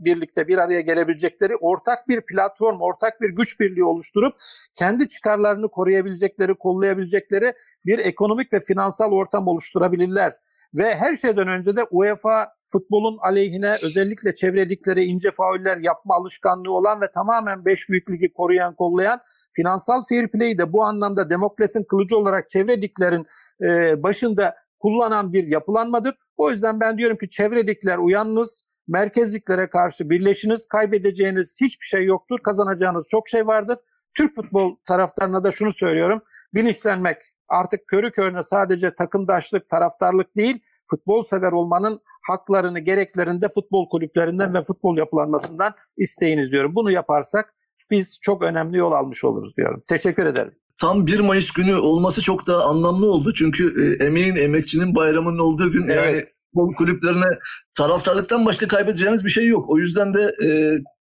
[0.00, 4.34] birlikte bir araya gelebilecekleri ortak bir platform, ortak bir güç birliği oluşturup
[4.74, 7.52] kendi çıkarlarını koruyabilecekleri, kollayabilecekleri
[7.86, 10.32] bir ekonomik ve finansal ortam oluşturabilirler.
[10.74, 17.00] Ve her şeyden önce de UEFA futbolun aleyhine özellikle çevreliklere ince fauller yapma alışkanlığı olan
[17.00, 19.20] ve tamamen beş büyük ligi koruyan, kollayan
[19.52, 23.26] finansal fair play'i de bu anlamda demokrasinin kılıcı olarak çevreliklerin
[23.62, 26.14] e, başında kullanan bir yapılanmadır.
[26.36, 33.08] O yüzden ben diyorum ki çevrelikler uyanınız, merkezliklere karşı birleşiniz, kaybedeceğiniz hiçbir şey yoktur, kazanacağınız
[33.10, 33.78] çok şey vardır.
[34.16, 36.22] Türk futbol taraftarına da şunu söylüyorum.
[36.54, 37.16] Bilinçlenmek
[37.48, 40.60] artık körü körüne sadece takımdaşlık, taraftarlık değil,
[40.90, 46.74] futbol sever olmanın haklarını, gereklerini de futbol kulüplerinden ve futbol yapılanmasından isteyiniz diyorum.
[46.74, 47.54] Bunu yaparsak
[47.90, 49.82] biz çok önemli yol almış oluruz diyorum.
[49.88, 50.54] Teşekkür ederim.
[50.80, 53.32] Tam 1 Mayıs günü olması çok daha anlamlı oldu.
[53.34, 56.14] Çünkü e, emeğin, emekçinin bayramının olduğu gün Evet.
[56.14, 57.38] yani futbol kulüplerine
[57.74, 59.64] taraftarlıktan başka kaybedeceğiniz bir şey yok.
[59.68, 60.48] O yüzden de e,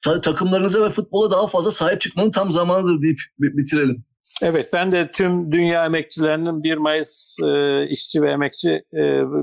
[0.05, 4.05] ta- takımlarınıza ve futbola daha fazla sahip çıkmanın tam zamanıdır deyip bi- bitirelim.
[4.41, 9.01] Evet ben de tüm dünya emekçilerinin 1 Mayıs e, işçi ve emekçi e,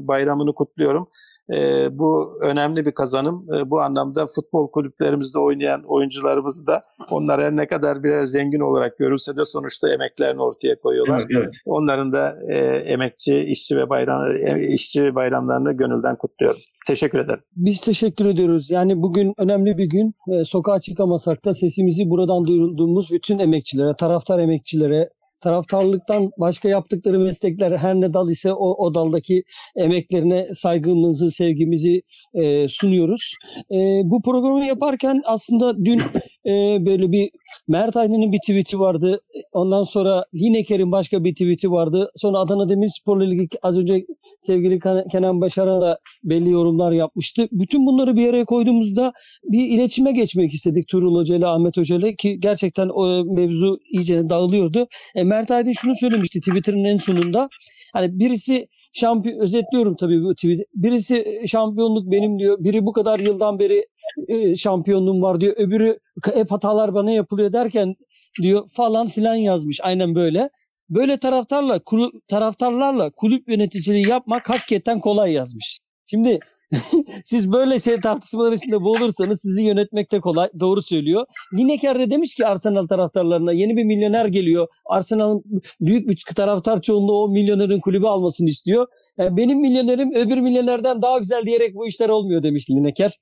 [0.09, 1.09] bayramını kutluyorum.
[1.57, 3.47] E, bu önemli bir kazanım.
[3.57, 8.99] E, bu anlamda futbol kulüplerimizde oynayan oyuncularımız da onlar her ne kadar biraz zengin olarak
[8.99, 11.19] görülse de sonuçta emeklerini ortaya koyuyorlar.
[11.19, 11.55] Evet, evet.
[11.67, 12.57] Onların da e,
[12.93, 16.61] emekçi, işçi ve bayram e, işçi bayramlarını gönülden kutluyorum.
[16.87, 17.41] Teşekkür ederim.
[17.57, 18.71] Biz teşekkür ediyoruz.
[18.71, 20.15] Yani bugün önemli bir gün.
[20.29, 25.11] Ee, sokağa çıkamasak da sesimizi buradan duyurduğumuz bütün emekçilere, taraftar emekçilere,
[25.41, 29.43] taraftarlıktan başka yaptıkları meslekler her ne dal ise o, o daldaki
[29.77, 32.03] emeklerine saygımızı, sevgimizi
[32.35, 33.35] e, sunuyoruz.
[33.71, 36.03] E, bu programı yaparken aslında dün
[36.47, 37.31] e, böyle bir
[37.69, 39.21] Mert Aydın'ın bir tweet'i vardı.
[39.53, 42.11] Ondan sonra Lineker'in başka bir tweet'i vardı.
[42.17, 44.07] Sonra Adana Demirspor'la ilgili az önce
[44.39, 44.81] sevgili
[45.13, 47.49] Kenan Başaran da belli yorumlar yapmıştı.
[47.53, 49.13] Bütün bunları bir araya koyduğumuzda
[49.45, 54.31] bir iletişime geçmek istedik Tuğrul Hoca ile Ahmet Hoca ile ki gerçekten o mevzu iyice
[54.31, 54.87] dağılıyordu.
[55.15, 57.49] E, Mert Aydın şunu söylemişti Twitter'ın en sonunda.
[57.93, 60.61] Hani birisi şampiyon özetliyorum tabii bu tweet.
[60.75, 62.57] Birisi e, şampiyonluk benim diyor.
[62.61, 63.87] Biri bu kadar yıldan beri
[64.29, 65.55] e, şampiyonluğum var diyor.
[65.57, 65.99] Öbürü
[66.35, 67.95] hep hatalar bana yapılıyor derken
[68.43, 69.81] diyor falan filan yazmış.
[69.83, 70.51] Aynen böyle.
[70.91, 75.79] Böyle taraftarla kulu- taraftarlarla kulüp yöneticiliği yapmak hakikaten kolay yazmış.
[76.07, 76.39] Şimdi
[77.25, 80.49] siz böyle şey tartışmalar içinde boğulursanız sizi yönetmek de kolay.
[80.61, 81.27] Doğru söylüyor.
[81.55, 84.69] Lineker de demiş ki Arsenal taraftarlarına yeni bir milyoner geliyor.
[84.87, 85.43] Arsenal'ın
[85.81, 88.87] büyük bir taraftar çoğunluğu o milyonerin kulübü almasını istiyor.
[89.19, 93.19] Yani benim milyonerim öbür milyonerden daha güzel diyerek bu işler olmuyor demiş Lineker.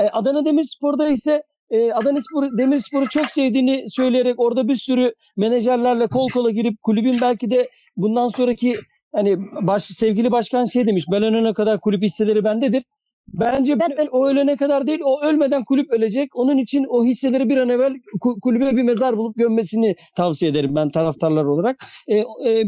[0.00, 6.06] E, Adana Demirspor'da ise e, Adana Spor, Demirspor'u çok sevdiğini söyleyerek orada bir sürü menajerlerle
[6.06, 8.74] kol kola girip kulübün belki de bundan sonraki
[9.16, 12.82] hani baş, sevgili başkan şey demiş ben ölene kadar kulüp hisseleri bendedir.
[13.28, 16.36] Bence Ben öl- o ölene kadar değil o ölmeden kulüp ölecek.
[16.36, 20.74] Onun için o hisseleri bir an evvel ku- kulübe bir mezar bulup gömmesini tavsiye ederim
[20.74, 21.84] ben taraftarlar olarak.
[22.08, 22.24] E, e,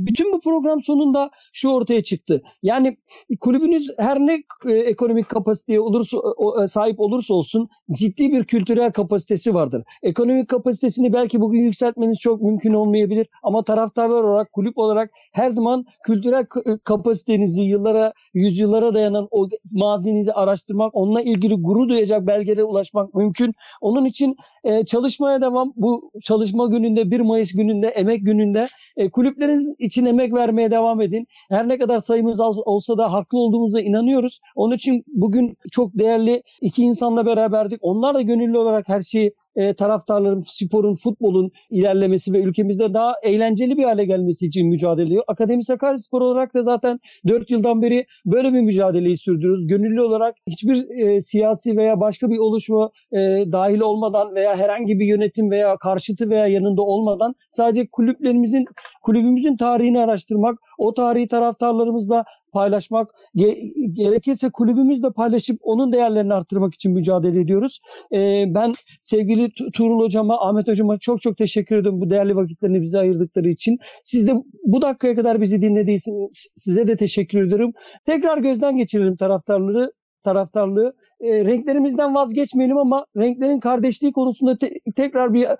[0.06, 2.43] bütün bu program sonunda şu ortaya çıktı.
[2.62, 2.97] Yani
[3.40, 8.93] kulübünüz her ne e, ekonomik kapasiteye olursa o, e, sahip olursa olsun ciddi bir kültürel
[8.93, 9.82] kapasitesi vardır.
[10.02, 15.85] Ekonomik kapasitesini belki bugün yükseltmeniz çok mümkün olmayabilir ama taraftarlar olarak kulüp olarak her zaman
[16.05, 23.14] kültürel e, kapasitenizi yıllara yüzyıllara dayanan o mazinizi araştırmak onunla ilgili gurur duyacak belgelere ulaşmak
[23.14, 23.54] mümkün.
[23.80, 25.72] Onun için e, çalışmaya devam.
[25.76, 31.26] Bu çalışma gününde 1 Mayıs gününde emek gününde e, kulüpleriniz için emek vermeye devam edin.
[31.50, 34.40] Her ne kadar sayımız az olsa da haklı olduğumuza inanıyoruz.
[34.56, 37.78] Onun için bugün çok değerli iki insanla beraberdik.
[37.82, 43.76] Onlar da gönüllü olarak her şeyi e, taraftarların, sporun, futbolun ilerlemesi ve ülkemizde daha eğlenceli
[43.76, 45.24] bir hale gelmesi için mücadele ediyor.
[45.28, 46.98] Akademi Sakaryaspor olarak da zaten
[47.28, 49.66] 4 yıldan beri böyle bir mücadeleyi sürdürüyoruz.
[49.66, 53.18] Gönüllü olarak hiçbir e, siyasi veya başka bir oluşma e,
[53.52, 58.64] dahil olmadan veya herhangi bir yönetim veya karşıtı veya yanında olmadan sadece kulüplerimizin
[59.02, 66.92] kulübümüzün tarihini araştırmak, o tarihi taraftarlarımızla paylaşmak, ge- gerekirse kulübümüzle paylaşıp onun değerlerini arttırmak için
[66.92, 67.80] mücadele ediyoruz.
[68.12, 72.82] Ee, ben sevgili Tu- Tuğrul Hocama, Ahmet Hocama çok çok teşekkür ediyorum bu değerli vakitlerini
[72.82, 73.78] bize ayırdıkları için.
[74.04, 74.32] Siz de
[74.66, 77.72] bu dakikaya kadar bizi dinlediyseniz size de teşekkür ederim.
[78.06, 79.92] Tekrar gözden geçirelim taraftarları,
[80.24, 80.94] taraftarlığı.
[81.20, 85.56] E, renklerimizden vazgeçmeyelim ama renklerin kardeşliği konusunda te- tekrar bir e,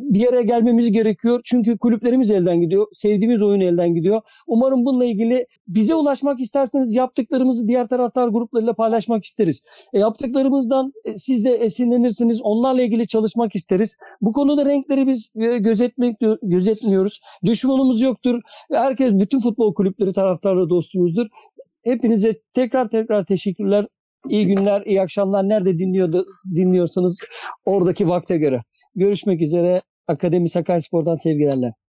[0.00, 1.40] bir yere gelmemiz gerekiyor.
[1.44, 2.86] Çünkü kulüplerimiz elden gidiyor.
[2.92, 4.20] Sevdiğimiz oyun elden gidiyor.
[4.46, 9.62] Umarım bununla ilgili bize ulaşmak isterseniz yaptıklarımızı diğer taraftar gruplarıyla paylaşmak isteriz.
[9.92, 12.42] E, yaptıklarımızdan e, siz de esinlenirsiniz.
[12.42, 13.96] Onlarla ilgili çalışmak isteriz.
[14.20, 17.20] Bu konuda renkleri biz e, gözetmek gözetmiyoruz.
[17.44, 18.40] Düşmanımız yoktur.
[18.72, 21.26] Herkes bütün futbol kulüpleri taraftarları dostumuzdur.
[21.84, 23.86] Hepinize tekrar tekrar teşekkürler.
[24.28, 25.48] İyi günler, iyi akşamlar.
[25.48, 27.20] Nerede dinliyordu, dinliyorsanız
[27.64, 28.62] oradaki vakte göre.
[28.94, 29.80] Görüşmek üzere.
[30.08, 31.72] Akademi Sakaryaspor'dan sevgilerle.